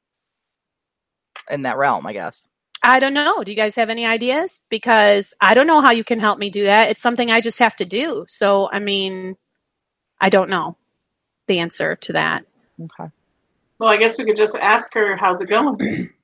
in 1.51 1.62
that 1.62 1.77
realm 1.77 2.07
i 2.07 2.12
guess 2.12 2.49
I 2.87 3.01
don't 3.01 3.14
know. 3.14 3.43
Do 3.43 3.51
you 3.51 3.57
guys 3.57 3.74
have 3.74 3.91
any 3.91 4.07
ideas? 4.07 4.62
Because 4.70 5.34
I 5.41 5.55
don't 5.55 5.66
know 5.66 5.80
how 5.80 5.91
you 5.91 6.05
can 6.05 6.20
help 6.20 6.39
me 6.39 6.51
do 6.51 6.62
that. 6.64 6.89
It's 6.89 7.03
something 7.03 7.32
I 7.32 7.41
just 7.41 7.59
have 7.59 7.74
to 7.76 7.84
do. 7.84 8.24
So, 8.28 8.70
I 8.72 8.78
mean, 8.78 9.37
I 10.20 10.28
don't 10.28 10.49
know 10.49 10.76
the 11.49 11.59
answer 11.59 11.97
to 11.97 12.12
that. 12.12 12.45
Okay. 12.80 13.11
Well, 13.80 13.89
I 13.91 13.97
guess 13.97 14.16
we 14.18 14.24
could 14.24 14.37
just 14.37 14.55
ask 14.55 14.95
her, 14.95 15.16
"How's 15.16 15.41
it 15.41 15.49
going?" 15.49 16.11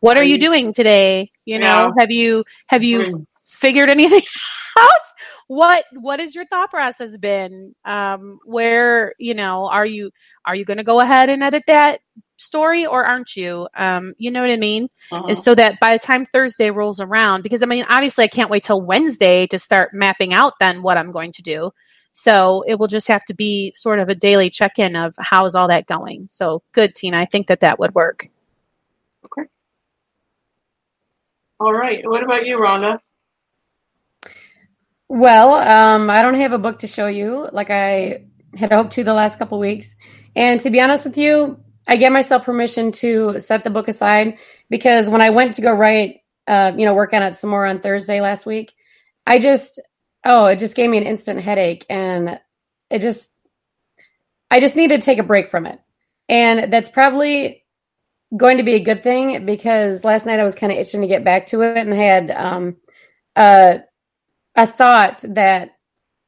What 0.00 0.18
are 0.18 0.24
you 0.24 0.38
doing 0.38 0.72
today? 0.74 1.32
You 1.46 1.58
know, 1.58 1.66
Yeah. 1.66 1.90
have 1.98 2.10
you 2.10 2.44
have 2.68 2.82
you 2.82 3.26
figured 3.36 3.88
anything 3.90 4.22
out? 4.78 5.00
What 5.48 5.84
what 5.92 6.20
has 6.20 6.34
your 6.34 6.44
thought 6.46 6.70
process 6.70 7.16
been? 7.16 7.74
Um, 7.84 8.38
where 8.44 9.14
you 9.18 9.34
know 9.34 9.66
are 9.68 9.86
you 9.86 10.10
are 10.44 10.54
you 10.54 10.64
going 10.64 10.76
to 10.78 10.84
go 10.84 11.00
ahead 11.00 11.28
and 11.30 11.42
edit 11.42 11.64
that 11.66 12.00
story 12.36 12.86
or 12.86 13.04
aren't 13.04 13.36
you? 13.36 13.68
Um, 13.74 14.14
you 14.18 14.30
know 14.30 14.40
what 14.40 14.50
I 14.50 14.56
mean? 14.56 14.88
Uh-huh. 15.10 15.28
is 15.28 15.42
so 15.42 15.54
that 15.54 15.80
by 15.80 15.96
the 15.96 16.04
time 16.04 16.24
Thursday 16.24 16.70
rolls 16.70 17.00
around, 17.00 17.42
because 17.42 17.62
I 17.62 17.66
mean, 17.66 17.84
obviously, 17.88 18.24
I 18.24 18.28
can't 18.28 18.50
wait 18.50 18.64
till 18.64 18.80
Wednesday 18.80 19.46
to 19.48 19.58
start 19.58 19.94
mapping 19.94 20.32
out 20.32 20.54
then 20.60 20.82
what 20.82 20.98
I'm 20.98 21.12
going 21.12 21.32
to 21.32 21.42
do. 21.42 21.70
So 22.12 22.64
it 22.66 22.78
will 22.78 22.86
just 22.86 23.08
have 23.08 23.24
to 23.26 23.34
be 23.34 23.72
sort 23.74 23.98
of 23.98 24.08
a 24.08 24.14
daily 24.14 24.48
check 24.48 24.78
in 24.78 24.96
of 24.96 25.14
how 25.18 25.44
is 25.44 25.54
all 25.54 25.68
that 25.68 25.86
going. 25.86 26.28
So 26.30 26.62
good, 26.72 26.94
Tina. 26.94 27.18
I 27.18 27.26
think 27.26 27.48
that 27.48 27.60
that 27.60 27.78
would 27.78 27.94
work. 27.94 28.30
Okay. 29.26 29.48
All 31.60 31.74
right. 31.74 32.02
What 32.08 32.22
about 32.22 32.46
you, 32.46 32.58
Rhonda? 32.58 33.00
Well, 35.08 35.54
um, 35.54 36.08
I 36.10 36.22
don't 36.22 36.34
have 36.34 36.52
a 36.52 36.58
book 36.58 36.80
to 36.80 36.86
show 36.86 37.06
you 37.06 37.48
like 37.52 37.70
I 37.70 38.24
had 38.56 38.72
hoped 38.72 38.92
to 38.92 39.04
the 39.04 39.14
last 39.14 39.38
couple 39.38 39.58
weeks. 39.58 39.94
And 40.34 40.58
to 40.60 40.70
be 40.70 40.80
honest 40.80 41.04
with 41.04 41.18
you, 41.18 41.60
I 41.86 41.96
gave 41.96 42.12
myself 42.12 42.44
permission 42.44 42.92
to 42.92 43.40
set 43.40 43.64
the 43.64 43.70
book 43.70 43.88
aside 43.88 44.38
because 44.68 45.08
when 45.08 45.20
I 45.20 45.30
went 45.30 45.54
to 45.54 45.62
go 45.62 45.72
write, 45.72 46.20
uh, 46.46 46.72
you 46.76 46.84
know, 46.84 46.94
work 46.94 47.12
on 47.12 47.22
it 47.22 47.36
some 47.36 47.50
more 47.50 47.66
on 47.66 47.80
Thursday 47.80 48.20
last 48.20 48.46
week, 48.46 48.74
I 49.26 49.38
just, 49.38 49.80
oh, 50.24 50.46
it 50.46 50.58
just 50.58 50.76
gave 50.76 50.90
me 50.90 50.98
an 50.98 51.04
instant 51.04 51.40
headache 51.40 51.86
and 51.88 52.40
it 52.90 53.02
just, 53.02 53.32
I 54.50 54.60
just 54.60 54.76
need 54.76 54.90
to 54.90 54.98
take 54.98 55.18
a 55.18 55.24
break 55.24 55.50
from 55.50 55.66
it. 55.66 55.80
And 56.28 56.72
that's 56.72 56.90
probably 56.90 57.64
going 58.36 58.56
to 58.56 58.64
be 58.64 58.74
a 58.74 58.84
good 58.84 59.02
thing 59.02 59.46
because 59.46 60.04
last 60.04 60.26
night 60.26 60.40
I 60.40 60.44
was 60.44 60.56
kind 60.56 60.72
of 60.72 60.78
itching 60.78 61.02
to 61.02 61.06
get 61.06 61.24
back 61.24 61.46
to 61.46 61.62
it 61.62 61.78
and 61.78 61.92
had, 61.92 62.30
um, 62.30 62.76
uh, 63.36 63.78
a 64.56 64.66
thought 64.66 65.22
that 65.28 65.76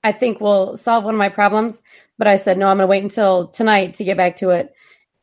I 0.04 0.12
think 0.12 0.40
will 0.40 0.76
solve 0.76 1.04
one 1.04 1.14
of 1.14 1.18
my 1.18 1.30
problems, 1.30 1.80
but 2.18 2.28
I 2.28 2.36
said 2.36 2.58
no, 2.58 2.68
I'm 2.68 2.76
going 2.76 2.84
to 2.84 2.90
wait 2.90 3.02
until 3.02 3.48
tonight 3.48 3.94
to 3.94 4.04
get 4.04 4.16
back 4.16 4.36
to 4.36 4.50
it. 4.50 4.72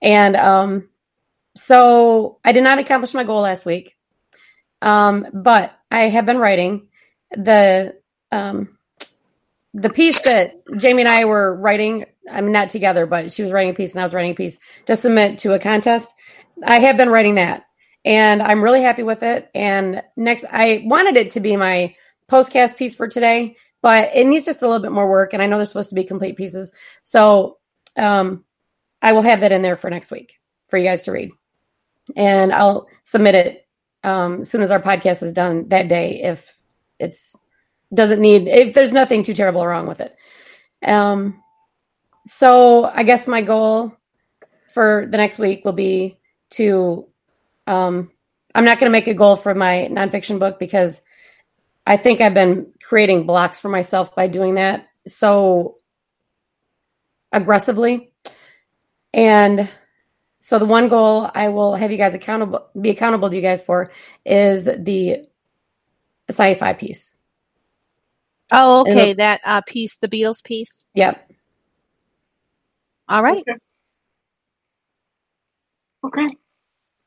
And 0.06 0.36
um, 0.36 0.89
so 1.56 2.38
I 2.45 2.51
did 2.51 2.64
not 2.64 2.78
accomplish 2.78 3.16
my 3.16 3.24
goal 3.24 3.41
last 3.41 3.66
week, 3.66 3.97
um, 4.82 5.28
but 5.34 5.74
I 5.89 6.03
have 6.03 6.28
been 6.28 6.38
writing 6.38 6.88
the 7.32 7.95
um, 8.32 8.78
the 9.74 9.89
piece 9.89 10.22
that 10.22 10.53
Jamie 10.78 11.01
and 11.01 11.10
I 11.10 11.26
were 11.26 11.56
writing. 11.56 12.06
I'm 12.32 12.51
not 12.51 12.70
together, 12.70 13.08
but 13.08 13.32
she 13.32 13.41
was 13.43 13.51
writing 13.51 13.72
a 13.72 13.76
piece 13.76 13.93
and 13.93 13.99
I 13.99 14.06
was 14.06 14.14
writing 14.14 14.32
a 14.32 14.36
piece 14.36 14.60
to 14.86 14.95
submit 14.95 15.39
to 15.39 15.53
a 15.53 15.60
contest. 15.60 16.14
I 16.64 16.80
have 16.80 16.97
been 16.97 17.10
writing 17.10 17.36
that, 17.36 17.66
and 18.06 18.43
I'm 18.43 18.64
really 18.64 18.82
happy 18.84 19.03
with 19.03 19.24
it. 19.24 19.49
And 19.56 20.03
next, 20.16 20.45
I 20.49 20.84
wanted 20.86 21.18
it 21.18 21.32
to 21.32 21.39
be 21.39 21.56
my 21.58 21.95
postcast 22.30 22.78
piece 22.78 22.95
for 22.95 23.08
today, 23.08 23.56
but 23.82 24.12
it 24.16 24.28
needs 24.28 24.45
just 24.45 24.62
a 24.62 24.68
little 24.68 24.82
bit 24.82 24.91
more 24.91 25.10
work. 25.10 25.34
And 25.34 25.41
I 25.41 25.47
know 25.47 25.58
they're 25.58 25.66
supposed 25.66 25.89
to 25.89 25.95
be 25.95 26.03
complete 26.03 26.38
pieces. 26.38 26.72
So 27.01 27.58
um, 27.97 28.45
I 29.02 29.14
will 29.14 29.22
have 29.22 29.41
that 29.41 29.52
in 29.52 29.62
there 29.62 29.76
for 29.76 29.89
next 29.89 30.12
week 30.12 30.39
for 30.68 30.78
you 30.78 30.86
guys 30.86 31.04
to 31.04 31.12
read. 31.12 31.32
And 32.16 32.54
I'll 32.54 32.88
submit 33.04 33.36
it 33.36 33.68
um, 34.04 34.41
as 34.41 34.50
soon 34.50 34.62
as 34.62 34.72
our 34.72 34.82
podcast 34.82 35.24
is 35.24 35.34
done 35.34 35.70
that 35.70 35.88
day 35.88 36.22
if 36.22 36.58
it's 37.00 37.36
doesn't 37.93 38.22
need 38.22 38.48
if 38.48 38.74
there's 38.74 38.91
nothing 38.91 39.24
too 39.24 39.34
terrible 39.34 39.66
wrong 39.66 39.88
with 39.88 40.02
it. 40.02 40.16
Um, 40.84 41.41
so 42.26 42.86
I 42.86 43.04
guess 43.04 43.28
my 43.28 43.41
goal 43.41 43.96
for 44.74 45.08
the 45.10 45.18
next 45.18 45.39
week 45.39 45.64
will 45.64 45.74
be 45.74 46.18
to 46.52 47.08
um, 47.68 48.12
I'm 48.54 48.66
not 48.66 48.80
going 48.80 48.89
to 48.89 48.91
make 48.91 49.08
a 49.08 49.14
goal 49.14 49.36
for 49.36 49.54
my 49.54 49.88
nonfiction 49.91 50.39
book 50.39 50.60
because 50.60 51.02
I 51.86 51.98
think 51.98 52.22
I've 52.22 52.34
been 52.34 52.74
creating 52.82 53.26
blocks 53.26 53.60
for 53.60 53.70
myself 53.70 54.16
by 54.16 54.28
doing 54.28 54.56
that 54.56 54.88
so 55.08 55.78
aggressively. 57.32 58.12
And 59.16 59.70
so 60.41 60.59
the 60.59 60.66
one 60.66 60.89
goal 60.89 61.32
I 61.34 61.47
will 61.47 61.74
have 61.74 61.89
you 61.89 61.97
guys 61.97 62.13
accountable 62.13 62.68
be 62.80 62.89
accountable 62.89 63.30
to 63.30 63.36
you 63.36 63.41
guys 63.41 63.63
for 63.63 63.91
is 64.26 64.66
the 64.66 65.26
sci-fi 66.30 66.74
piece. 66.74 67.13
Oh, 68.51 68.82
And 68.86 68.99
okay. 68.99 69.13
That 69.13 69.41
uh, 69.45 69.61
piece, 69.66 69.97
the 69.97 70.09
Beatles 70.09 70.43
piece. 70.43 70.86
Yep. 70.95 71.32
All 73.07 73.24
right. 73.24 73.43
Okay. 73.47 73.57
Okay. 76.03 76.38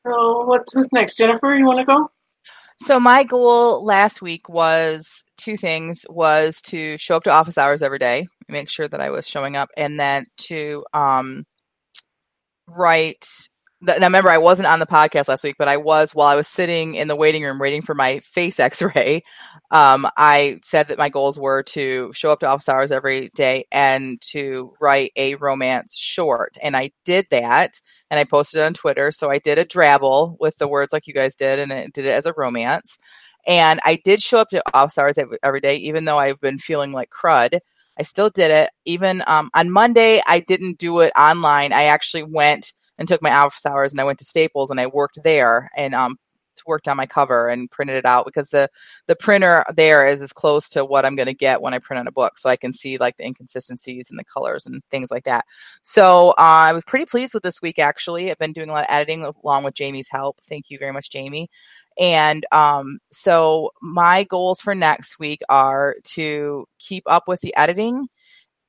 So 0.07 0.45
what's 0.45 0.73
who's 0.73 0.91
next? 0.91 1.15
Jennifer, 1.15 1.55
you 1.55 1.65
want 1.65 1.79
to 1.79 1.85
go? 1.85 2.11
So 2.77 2.99
my 2.99 3.23
goal 3.23 3.85
last 3.85 4.21
week 4.21 4.49
was 4.49 5.23
two 5.37 5.57
things: 5.57 6.07
was 6.09 6.59
to 6.63 6.97
show 6.97 7.17
up 7.17 7.23
to 7.25 7.31
office 7.31 7.57
hours 7.57 7.83
every 7.83 7.99
day, 7.99 8.27
make 8.47 8.67
sure 8.67 8.87
that 8.87 8.99
I 8.99 9.11
was 9.11 9.27
showing 9.27 9.55
up, 9.55 9.69
and 9.77 9.99
then 9.99 10.25
to 10.37 10.83
um, 10.93 11.45
write. 12.77 13.25
Now 13.81 13.93
remember, 13.93 14.29
I 14.29 14.39
wasn't 14.39 14.67
on 14.67 14.79
the 14.79 14.85
podcast 14.85 15.29
last 15.29 15.43
week, 15.43 15.55
but 15.57 15.69
I 15.69 15.77
was 15.77 16.13
while 16.13 16.27
I 16.27 16.35
was 16.35 16.49
sitting 16.49 16.95
in 16.95 17.07
the 17.07 17.15
waiting 17.15 17.43
room 17.43 17.59
waiting 17.59 17.81
for 17.81 17.95
my 17.95 18.19
face 18.19 18.59
X-ray. 18.59 19.23
Um, 19.71 20.05
I 20.17 20.59
said 20.63 20.89
that 20.89 20.97
my 20.97 21.07
goals 21.07 21.39
were 21.39 21.63
to 21.63 22.11
show 22.13 22.31
up 22.31 22.41
to 22.41 22.47
office 22.47 22.67
hours 22.67 22.91
every 22.91 23.29
day 23.35 23.65
and 23.71 24.19
to 24.31 24.73
write 24.81 25.13
a 25.15 25.35
romance 25.35 25.95
short, 25.97 26.57
and 26.61 26.75
I 26.75 26.91
did 27.05 27.27
that 27.31 27.71
and 28.11 28.19
I 28.19 28.25
posted 28.25 28.59
it 28.59 28.63
on 28.63 28.73
Twitter. 28.73 29.11
So 29.11 29.31
I 29.31 29.37
did 29.37 29.57
a 29.57 29.65
drabble 29.65 30.35
with 30.39 30.57
the 30.57 30.67
words 30.67 30.91
like 30.91 31.07
you 31.07 31.13
guys 31.13 31.35
did, 31.35 31.59
and 31.59 31.71
I 31.71 31.87
did 31.93 32.05
it 32.05 32.13
as 32.13 32.25
a 32.25 32.33
romance. 32.35 32.97
And 33.47 33.79
I 33.85 33.97
did 34.03 34.21
show 34.21 34.39
up 34.39 34.49
to 34.49 34.61
office 34.73 34.97
hours 34.97 35.17
every 35.41 35.61
day, 35.61 35.77
even 35.77 36.03
though 36.03 36.17
I've 36.17 36.41
been 36.41 36.57
feeling 36.57 36.91
like 36.91 37.09
crud. 37.09 37.59
I 37.99 38.03
still 38.03 38.29
did 38.29 38.51
it. 38.51 38.69
Even 38.85 39.23
um, 39.27 39.49
on 39.53 39.69
Monday, 39.71 40.21
I 40.27 40.39
didn't 40.39 40.77
do 40.77 41.01
it 41.01 41.11
online. 41.17 41.73
I 41.73 41.83
actually 41.83 42.23
went 42.23 42.73
and 42.97 43.07
took 43.07 43.21
my 43.21 43.31
office 43.31 43.65
hours, 43.65 43.91
and 43.91 44.01
I 44.01 44.05
went 44.05 44.19
to 44.19 44.25
Staples 44.25 44.71
and 44.71 44.79
I 44.79 44.87
worked 44.87 45.19
there 45.23 45.69
and 45.75 45.93
um, 45.93 46.17
worked 46.67 46.87
on 46.87 46.97
my 46.97 47.05
cover 47.05 47.47
and 47.47 47.71
printed 47.71 47.95
it 47.95 48.05
out 48.05 48.25
because 48.25 48.49
the 48.49 48.69
the 49.07 49.15
printer 49.15 49.63
there 49.75 50.05
is 50.05 50.21
as 50.21 50.33
close 50.33 50.69
to 50.69 50.85
what 50.85 51.05
I'm 51.05 51.15
going 51.15 51.27
to 51.27 51.33
get 51.33 51.61
when 51.61 51.73
I 51.73 51.79
print 51.79 51.99
on 51.99 52.07
a 52.07 52.11
book, 52.11 52.37
so 52.37 52.49
I 52.49 52.55
can 52.55 52.73
see 52.73 52.97
like 52.97 53.17
the 53.17 53.25
inconsistencies 53.25 54.09
and 54.09 54.19
the 54.19 54.23
colors 54.23 54.65
and 54.65 54.81
things 54.91 55.11
like 55.11 55.23
that. 55.25 55.45
So 55.83 56.31
uh, 56.31 56.33
I 56.37 56.73
was 56.73 56.83
pretty 56.85 57.05
pleased 57.05 57.33
with 57.33 57.43
this 57.43 57.61
week. 57.61 57.79
Actually, 57.79 58.31
I've 58.31 58.37
been 58.37 58.53
doing 58.53 58.69
a 58.69 58.73
lot 58.73 58.85
of 58.85 58.93
editing 58.93 59.23
along 59.43 59.63
with 59.63 59.75
Jamie's 59.75 60.09
help. 60.09 60.39
Thank 60.41 60.69
you 60.69 60.77
very 60.77 60.91
much, 60.93 61.09
Jamie. 61.09 61.49
And 61.99 62.45
um, 62.51 62.99
so 63.11 63.71
my 63.81 64.23
goals 64.23 64.61
for 64.61 64.73
next 64.73 65.19
week 65.19 65.41
are 65.49 65.97
to 66.05 66.65
keep 66.79 67.03
up 67.07 67.27
with 67.27 67.41
the 67.41 67.55
editing 67.55 68.07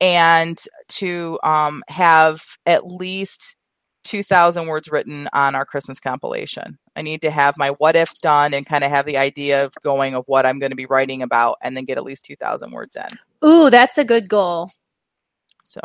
and 0.01 0.59
to 0.89 1.39
um, 1.45 1.85
have 1.89 2.43
at 2.67 2.87
least 2.87 3.57
2,000 4.05 4.67
words 4.67 4.91
written 4.91 5.29
on 5.33 5.55
our 5.55 5.65
Christmas 5.65 6.01
compilation. 6.01 6.79
I 6.97 7.03
need 7.03 7.23
to 7.23 7.31
have 7.31 7.57
my 7.57 7.71
what 7.71 7.97
ifs 7.97 8.21
done 8.21 8.53
and 8.53 8.67
kind 8.67 8.83
of 8.83 8.91
have 8.91 9.07
the 9.07 9.19
idea 9.19 9.65
of 9.65 9.75
going 9.83 10.15
of 10.15 10.25
what 10.27 10.45
I'm 10.45 10.59
going 10.59 10.71
to 10.71 10.77
be 10.77 10.87
writing 10.87 11.23
about 11.23 11.59
and 11.63 11.77
then 11.77 11.85
get 11.85 11.99
at 11.99 12.05
least 12.05 12.25
2,000 12.25 12.73
words 12.73 12.97
in. 12.97 13.49
Ooh, 13.49 13.71
that's 13.71 13.99
a 13.99 14.05
good 14.05 14.29
goal. 14.29 14.71
So 15.65 15.81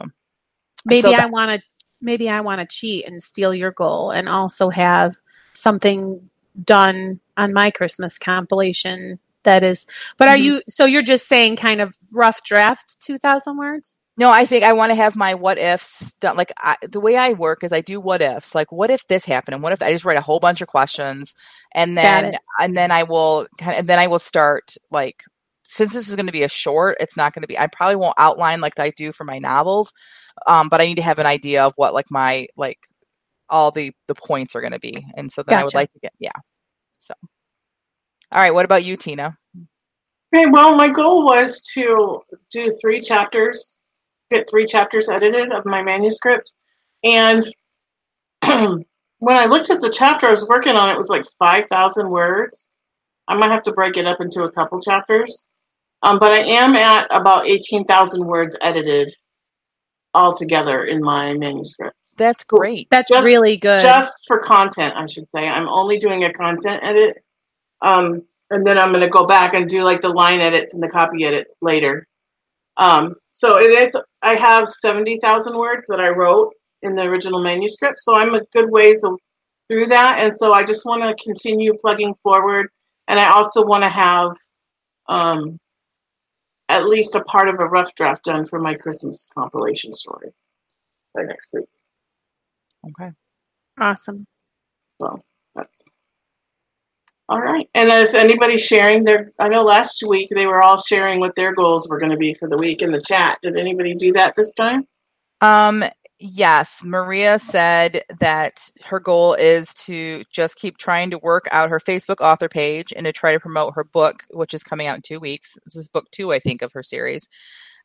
Maybe 0.86 1.02
So 1.02 1.14
I 1.14 1.26
want 1.26 1.60
to 1.60 1.68
maybe 2.02 2.30
I 2.30 2.42
want 2.42 2.62
to 2.62 2.68
cheat 2.68 3.08
and 3.08 3.22
steal 3.22 3.54
your 3.54 3.72
goal 3.72 4.12
and 4.12 4.30
also 4.30 4.70
have 4.70 5.16
something 5.54 6.30
done 6.64 7.20
on 7.38 7.54
my 7.54 7.72
Christmas 7.72 8.18
compilation 8.18 9.20
that 9.44 9.64
is 9.64 9.86
but 10.18 10.28
are 10.28 10.38
Mhm. 10.38 10.44
you 10.44 10.62
so 10.68 10.86
you're 10.86 11.02
just 11.04 11.28
saying 11.28 11.56
kind 11.56 11.82
of 11.82 11.96
rough 12.14 12.44
draft 12.44 12.98
2000 13.02 13.58
words? 13.58 14.00
No, 14.18 14.32
I 14.32 14.46
think 14.46 14.64
I 14.64 14.72
want 14.74 14.92
to 14.92 14.96
have 14.96 15.16
my 15.18 15.34
what 15.34 15.58
ifs 15.60 16.14
done. 16.22 16.38
Like 16.38 16.52
I, 16.58 16.78
the 16.82 17.02
way 17.02 17.18
I 17.18 17.34
work 17.34 17.64
is 17.66 17.74
I 17.74 17.82
do 17.82 18.00
what 18.00 18.22
ifs. 18.22 18.56
Like 18.56 18.72
what 18.72 18.90
if 18.90 19.06
this 19.08 19.26
happened, 19.26 19.56
and 19.56 19.64
what 19.64 19.74
if 19.74 19.82
I 19.82 19.92
just 19.92 20.06
write 20.06 20.18
a 20.18 20.22
whole 20.22 20.40
bunch 20.40 20.62
of 20.62 20.70
questions, 20.70 21.34
and 21.74 21.98
then 21.98 22.38
and 22.60 22.78
then 22.78 22.92
I 22.92 23.04
will 23.04 23.46
kind 23.60 23.74
of 23.74 23.80
and 23.80 23.88
then 23.90 24.00
I 24.00 24.08
will 24.08 24.20
start 24.20 24.76
like 24.90 25.24
since 25.64 25.94
this 25.94 26.08
is 26.10 26.16
going 26.16 26.28
to 26.28 26.32
be 26.32 26.44
a 26.44 26.48
short, 26.50 26.98
it's 27.02 27.18
not 27.18 27.34
going 27.34 27.42
to 27.42 27.48
be. 27.48 27.60
I 27.60 27.68
probably 27.68 27.98
won't 27.98 28.16
outline 28.18 28.62
like 28.62 28.80
I 28.80 28.92
do 28.92 29.12
for 29.12 29.26
my 29.26 29.40
novels, 29.40 29.92
um, 30.48 30.70
but 30.70 30.80
I 30.80 30.86
need 30.86 30.96
to 30.96 31.02
have 31.02 31.20
an 31.20 31.26
idea 31.26 31.66
of 31.66 31.74
what 31.76 31.94
like 31.94 32.06
my 32.10 32.48
like 32.56 32.80
all 33.50 33.72
the 33.72 33.92
the 34.08 34.16
points 34.16 34.56
are 34.56 34.62
going 34.62 34.74
to 34.74 34.80
be, 34.80 35.06
and 35.18 35.30
so 35.32 35.44
then 35.44 35.58
I 35.58 35.64
would 35.64 35.74
like 35.76 35.92
to 35.94 36.00
get 36.00 36.14
yeah. 36.20 36.32
So, 37.00 37.14
all 38.32 38.42
right, 38.42 38.54
what 38.54 38.66
about 38.66 38.84
you, 38.84 38.98
Tina? 38.98 39.38
Okay, 40.34 40.48
well, 40.48 40.76
my 40.76 40.90
goal 40.90 41.24
was 41.24 41.62
to 41.74 42.22
do 42.52 42.78
three 42.82 43.00
chapters, 43.00 43.78
get 44.32 44.50
three 44.50 44.66
chapters 44.66 45.08
edited 45.08 45.52
of 45.52 45.66
my 45.66 45.82
manuscript. 45.82 46.52
And 47.04 47.44
when 48.42 49.38
I 49.38 49.46
looked 49.46 49.70
at 49.70 49.80
the 49.80 49.90
chapter 49.90 50.28
I 50.28 50.32
was 50.32 50.48
working 50.48 50.76
on, 50.76 50.90
it 50.90 50.98
was 50.98 51.10
like 51.10 51.26
5,000 51.40 52.10
words. 52.10 52.70
I 53.28 53.36
might 53.36 53.52
have 53.52 53.64
to 53.64 53.72
break 53.72 53.98
it 53.98 54.06
up 54.06 54.22
into 54.22 54.44
a 54.44 54.52
couple 54.52 54.80
chapters. 54.80 55.46
Um, 56.02 56.20
but 56.20 56.32
I 56.32 56.40
am 56.40 56.76
at 56.76 57.08
about 57.12 57.48
18,000 57.48 58.26
words 58.26 58.58
edited 58.62 59.16
altogether 60.14 60.84
in 60.84 61.02
my 61.02 61.34
manuscript. 61.34 61.98
That's 62.18 62.44
great. 62.44 62.88
That's 62.90 63.10
Just- 63.10 63.26
really 63.26 63.58
good. 63.58 63.80
Just 63.80 64.14
for 64.28 64.40
content, 64.40 64.94
I 64.96 65.06
should 65.06 65.30
say. 65.30 65.48
I'm 65.48 65.68
only 65.68 65.98
doing 65.98 66.24
a 66.24 66.32
content 66.34 66.80
edit. 66.82 67.24
Um, 67.82 68.24
and 68.50 68.66
then 68.66 68.78
I'm 68.78 68.90
going 68.90 69.02
to 69.02 69.10
go 69.10 69.26
back 69.26 69.54
and 69.54 69.68
do 69.68 69.84
like 69.84 70.02
the 70.02 70.10
line 70.10 70.40
edits 70.40 70.74
and 70.74 70.82
the 70.82 70.90
copy 70.90 71.26
edits 71.26 71.58
later. 71.62 72.08
Um, 72.78 73.16
so 73.32 73.58
it 73.58 73.72
is, 73.72 74.02
I 74.22 74.36
have 74.36 74.68
70,000 74.68 75.58
words 75.58 75.86
that 75.88 76.00
I 76.00 76.10
wrote 76.10 76.54
in 76.82 76.96
the 76.96 77.04
original 77.04 77.42
manuscript. 77.42 78.00
So 78.00 78.16
I'm 78.16 78.34
a 78.34 78.42
good 78.54 78.70
ways 78.70 79.04
of, 79.04 79.20
through 79.68 79.88
that. 79.88 80.20
And 80.20 80.38
so 80.38 80.54
I 80.54 80.64
just 80.64 80.86
want 80.86 81.02
to 81.04 81.24
continue 81.24 81.74
plugging 81.74 82.14
forward. 82.22 82.68
And 83.08 83.20
I 83.20 83.32
also 83.32 83.66
want 83.66 83.84
to 83.84 83.90
have 83.90 84.32
um, 85.08 85.60
at 86.70 86.86
least 86.86 87.16
a 87.16 87.24
part 87.24 87.50
of 87.50 87.60
a 87.60 87.66
rough 87.66 87.94
draft 87.96 88.24
done 88.24 88.46
for 88.46 88.60
my 88.60 88.74
Christmas 88.74 89.28
compilation 89.34 89.92
story 89.92 90.30
by 91.14 91.24
next 91.24 91.50
week. 91.54 91.66
Okay. 92.88 93.12
awesome. 93.80 94.26
So 95.02 95.22
that's 95.56 95.84
all 97.28 97.42
right. 97.42 97.68
And 97.74 97.92
is 97.92 98.14
anybody 98.14 98.58
sharing 98.58 99.04
their? 99.04 99.32
I 99.40 99.50
know 99.50 99.64
last 99.64 100.04
week 100.08 100.30
they 100.34 100.46
were 100.46 100.64
all 100.64 100.78
sharing 100.82 101.20
what 101.20 101.36
their 101.36 101.54
goals 101.54 101.90
were 101.90 102.00
going 102.00 102.12
to 102.12 102.18
be 102.18 102.36
for 102.36 102.48
the 102.48 102.58
week 102.58 102.82
in 102.82 102.92
the 102.92 103.02
chat. 103.02 103.40
Did 103.42 103.58
anybody 103.58 103.96
do 103.96 104.14
that 104.14 104.36
this 104.36 104.54
time? 104.54 104.88
Um, 105.42 105.84
yes, 106.20 106.82
Maria 106.84 107.40
said 107.40 108.04
that 108.20 108.60
her 108.84 109.00
goal 109.00 109.34
is 109.34 109.74
to 109.86 110.24
just 110.32 110.56
keep 110.56 110.78
trying 110.78 111.10
to 111.12 111.18
work 111.18 111.46
out 111.52 111.70
her 111.70 111.80
Facebook 111.80 112.22
author 112.22 112.48
page 112.48 112.94
and 112.96 113.06
to 113.06 113.12
try 113.12 113.34
to 113.34 113.40
promote 113.40 113.74
her 113.76 113.84
book, 113.84 114.24
which 114.32 114.54
is 114.54 114.64
coming 114.64 114.88
out 114.88 114.98
in 114.98 115.02
two 115.02 115.20
weeks. 115.20 115.58
This 115.66 115.76
is 115.76 115.88
book 115.88 116.06
two, 116.12 116.32
I 116.32 116.40
think, 116.40 116.62
of 116.62 116.72
her 116.74 116.84
series, 116.84 117.28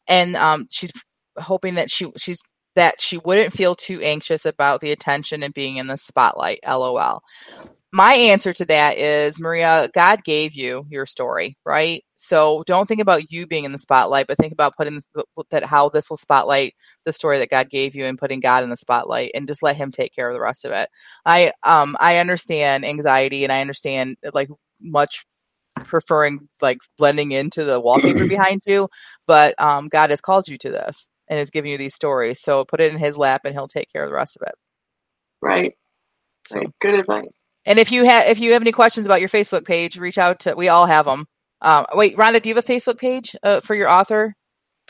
and 0.06 0.36
um, 0.36 0.66
she's 0.70 0.92
hoping 1.38 1.76
that 1.76 1.90
she 1.90 2.08
she's 2.18 2.40
that 2.76 3.00
she 3.00 3.18
wouldn't 3.18 3.52
feel 3.52 3.74
too 3.74 4.00
anxious 4.02 4.46
about 4.46 4.80
the 4.80 4.92
attention 4.92 5.42
and 5.42 5.54
being 5.54 5.76
in 5.76 5.86
the 5.88 5.96
spotlight. 5.96 6.60
LOL. 6.66 7.22
My 7.92 8.14
answer 8.14 8.52
to 8.52 8.64
that 8.66 8.98
is 8.98 9.40
Maria, 9.40 9.90
God 9.92 10.22
gave 10.24 10.54
you 10.54 10.86
your 10.90 11.06
story, 11.06 11.56
right? 11.66 12.04
So 12.16 12.62
don't 12.68 12.86
think 12.86 13.00
about 13.00 13.32
you 13.32 13.48
being 13.48 13.64
in 13.64 13.72
the 13.72 13.80
spotlight, 13.80 14.28
but 14.28 14.38
think 14.38 14.52
about 14.52 14.76
putting 14.76 15.00
that 15.50 15.64
how 15.66 15.88
this 15.88 16.08
will 16.08 16.16
spotlight 16.16 16.74
the 17.04 17.12
story 17.12 17.40
that 17.40 17.50
God 17.50 17.68
gave 17.68 17.96
you 17.96 18.06
and 18.06 18.18
putting 18.18 18.40
God 18.40 18.64
in 18.64 18.70
the 18.70 18.76
spotlight 18.76 19.32
and 19.34 19.48
just 19.48 19.62
let 19.64 19.74
him 19.76 19.90
take 19.90 20.14
care 20.14 20.28
of 20.30 20.34
the 20.36 20.40
rest 20.42 20.64
of 20.64 20.72
it. 20.72 20.88
I 21.26 21.52
um 21.64 21.96
I 22.00 22.18
understand 22.18 22.84
anxiety 22.86 23.44
and 23.44 23.52
I 23.52 23.60
understand 23.60 24.18
like 24.34 24.50
much 24.80 25.26
preferring 25.84 26.48
like 26.62 26.78
blending 26.98 27.32
into 27.32 27.64
the 27.64 27.80
wallpaper 27.80 28.26
behind 28.28 28.62
you, 28.66 28.88
but 29.28 29.60
um 29.62 29.88
God 29.88 30.10
has 30.10 30.22
called 30.22 30.48
you 30.48 30.58
to 30.60 30.70
this 30.70 31.09
and 31.30 31.38
has 31.38 31.48
given 31.48 31.70
you 31.70 31.78
these 31.78 31.94
stories. 31.94 32.42
So 32.42 32.64
put 32.66 32.80
it 32.80 32.92
in 32.92 32.98
his 32.98 33.16
lap 33.16 33.42
and 33.44 33.54
he'll 33.54 33.68
take 33.68 33.90
care 33.90 34.02
of 34.04 34.10
the 34.10 34.16
rest 34.16 34.36
of 34.36 34.46
it. 34.46 34.54
Right. 35.40 35.72
So 36.48 36.56
Right. 36.56 36.68
Good 36.80 36.96
advice. 36.96 37.32
and 37.64 37.78
if 37.78 37.92
you 37.92 38.04
have 38.04 38.26
if 38.26 38.40
you 38.40 38.52
have 38.52 38.62
any 38.62 38.72
questions 38.72 39.06
about 39.06 39.20
your 39.20 39.28
Facebook 39.28 39.64
page, 39.64 39.96
reach 39.96 40.18
out 40.18 40.40
to 40.40 40.54
we 40.54 40.68
all 40.68 40.84
have 40.86 41.06
them. 41.06 41.26
Um, 41.62 41.86
wait, 41.94 42.16
Rhonda, 42.16 42.42
do 42.42 42.48
you 42.48 42.54
have 42.54 42.64
a 42.64 42.66
Facebook 42.66 42.98
page 42.98 43.36
uh, 43.42 43.60
for 43.60 43.74
your 43.74 43.88
author? 43.88 44.34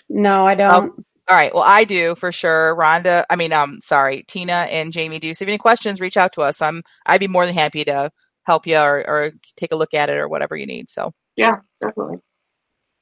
No, 0.09 0.47
I 0.47 0.55
don't. 0.55 0.93
All 1.29 1.37
right. 1.37 1.53
Well, 1.55 1.65
I 1.65 1.85
do 1.85 2.15
for 2.15 2.33
sure. 2.33 2.75
Rhonda, 2.77 3.25
I 3.31 3.37
mean, 3.37 3.53
um, 3.53 3.79
sorry, 3.81 4.25
Tina 4.27 4.67
and 4.71 4.93
Jamie 4.93 5.19
do. 5.19 5.35
So 5.35 5.43
if 5.45 5.49
you 5.49 5.53
have 5.53 5.55
any 5.55 5.59
questions, 5.59 6.01
reach 6.01 6.17
out 6.17 6.33
to 6.33 6.43
us. 6.43 6.63
I'm 6.63 6.83
I'd 7.07 7.21
be 7.21 7.29
more 7.29 7.45
than 7.45 7.55
happy 7.55 7.85
to 7.85 8.11
help 8.45 8.67
you 8.67 8.79
or, 8.79 9.05
or 9.07 9.33
take 9.57 9.73
a 9.73 9.77
look 9.77 9.95
at 9.95 10.09
it 10.09 10.17
or 10.17 10.29
whatever 10.29 10.57
you 10.57 10.67
need. 10.67 10.89
So 10.89 11.13
Yeah, 11.37 11.57
definitely. 11.81 12.19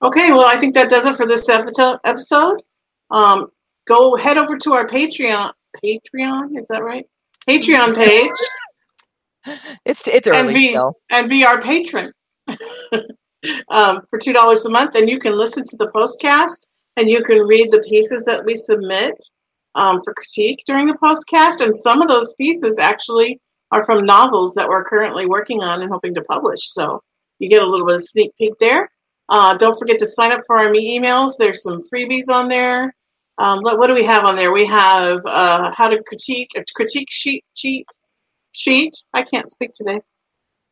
Okay. 0.02 0.32
Well, 0.32 0.46
I 0.46 0.58
think 0.58 0.74
that 0.74 0.90
does 0.90 1.06
it 1.06 1.16
for 1.16 1.26
this 1.26 1.48
episode. 1.48 2.62
Um, 3.10 3.48
go 3.86 4.14
head 4.16 4.38
over 4.38 4.56
to 4.58 4.72
our 4.74 4.86
Patreon. 4.86 5.52
Patreon 5.84 6.56
is 6.56 6.66
that 6.68 6.82
right? 6.82 7.04
Patreon 7.48 7.94
page. 7.94 8.30
it's 9.84 10.06
it's 10.08 10.26
And 10.26 10.36
early 10.48 10.54
be- 10.54 10.68
still. 10.68 10.94
and 11.10 11.28
be 11.28 11.44
our 11.44 11.60
patron 11.60 12.12
um, 13.68 14.02
for 14.10 14.18
two 14.18 14.32
dollars 14.32 14.64
a 14.66 14.70
month, 14.70 14.94
and 14.94 15.08
you 15.08 15.18
can 15.18 15.36
listen 15.36 15.64
to 15.64 15.76
the 15.76 15.88
postcast 15.88 16.66
and 16.96 17.08
you 17.08 17.22
can 17.22 17.38
read 17.38 17.70
the 17.70 17.80
pieces 17.88 18.24
that 18.24 18.44
we 18.44 18.54
submit 18.56 19.14
um, 19.76 20.00
for 20.02 20.12
critique 20.14 20.60
during 20.66 20.86
the 20.86 20.94
postcast. 20.94 21.60
And 21.64 21.74
some 21.74 22.02
of 22.02 22.08
those 22.08 22.34
pieces 22.34 22.78
actually 22.78 23.40
are 23.70 23.84
from 23.84 24.04
novels 24.04 24.54
that 24.54 24.68
we're 24.68 24.82
currently 24.84 25.24
working 25.26 25.62
on 25.62 25.80
and 25.82 25.90
hoping 25.92 26.14
to 26.14 26.22
publish. 26.22 26.58
So 26.72 27.00
you 27.38 27.48
get 27.48 27.62
a 27.62 27.66
little 27.66 27.86
bit 27.86 27.94
of 27.96 28.02
sneak 28.02 28.32
peek 28.36 28.54
there. 28.58 28.90
Uh, 29.28 29.56
don't 29.56 29.78
forget 29.78 29.98
to 29.98 30.06
sign 30.06 30.32
up 30.32 30.40
for 30.46 30.58
our 30.58 30.70
me 30.70 30.98
emails. 30.98 31.32
There's 31.38 31.62
some 31.62 31.82
freebies 31.92 32.28
on 32.28 32.48
there. 32.48 32.92
Um, 33.38 33.60
what, 33.62 33.78
what 33.78 33.86
do 33.86 33.94
we 33.94 34.04
have 34.04 34.24
on 34.24 34.36
there? 34.36 34.52
We 34.52 34.66
have 34.66 35.20
uh, 35.24 35.72
how 35.76 35.88
to 35.88 36.02
critique 36.02 36.50
a 36.56 36.64
critique 36.74 37.08
sheet 37.10 37.44
sheet 37.54 37.86
sheet. 38.52 38.92
I 39.14 39.22
can't 39.22 39.48
speak 39.48 39.70
today. 39.72 40.00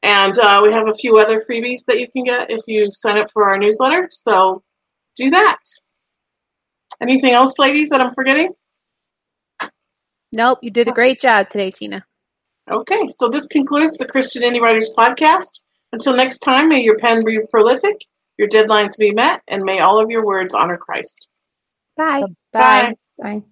And 0.03 0.39
uh, 0.39 0.61
we 0.63 0.73
have 0.73 0.89
a 0.89 0.95
few 0.95 1.17
other 1.17 1.45
freebies 1.49 1.85
that 1.87 1.99
you 1.99 2.09
can 2.11 2.25
get 2.25 2.51
if 2.51 2.61
you 2.67 2.91
sign 2.93 3.19
up 3.19 3.31
for 3.33 3.49
our 3.49 3.59
newsletter. 3.59 4.09
So 4.11 4.63
do 5.17 5.31
that. 5.31 5.59
Anything 7.01 7.33
else, 7.33 7.59
ladies, 7.59 7.91
that 7.91 8.01
I'm 8.01 8.15
forgetting? 8.15 8.53
Nope, 10.33 10.59
you 10.63 10.71
did 10.71 10.89
a 10.89 10.93
great 10.93 11.21
job 11.21 11.49
today, 11.49 11.71
Tina. 11.71 12.05
Okay, 12.71 13.09
so 13.09 13.29
this 13.29 13.47
concludes 13.47 13.97
the 13.97 14.07
Christian 14.07 14.43
Indie 14.43 14.61
Writers 14.61 14.93
Podcast. 14.97 15.63
Until 15.93 16.17
next 16.17 16.39
time, 16.39 16.69
may 16.69 16.83
your 16.83 16.99
pen 16.99 17.25
be 17.25 17.39
prolific, 17.51 18.05
your 18.39 18.49
deadlines 18.49 18.99
be 18.99 19.13
met, 19.13 19.43
and 19.49 19.63
may 19.63 19.79
all 19.79 20.01
of 20.01 20.11
your 20.11 20.25
words 20.25 20.55
honor 20.55 20.77
Christ. 20.77 21.29
Bye. 21.97 22.37
Bye. 22.53 22.93
Bye. 23.19 23.45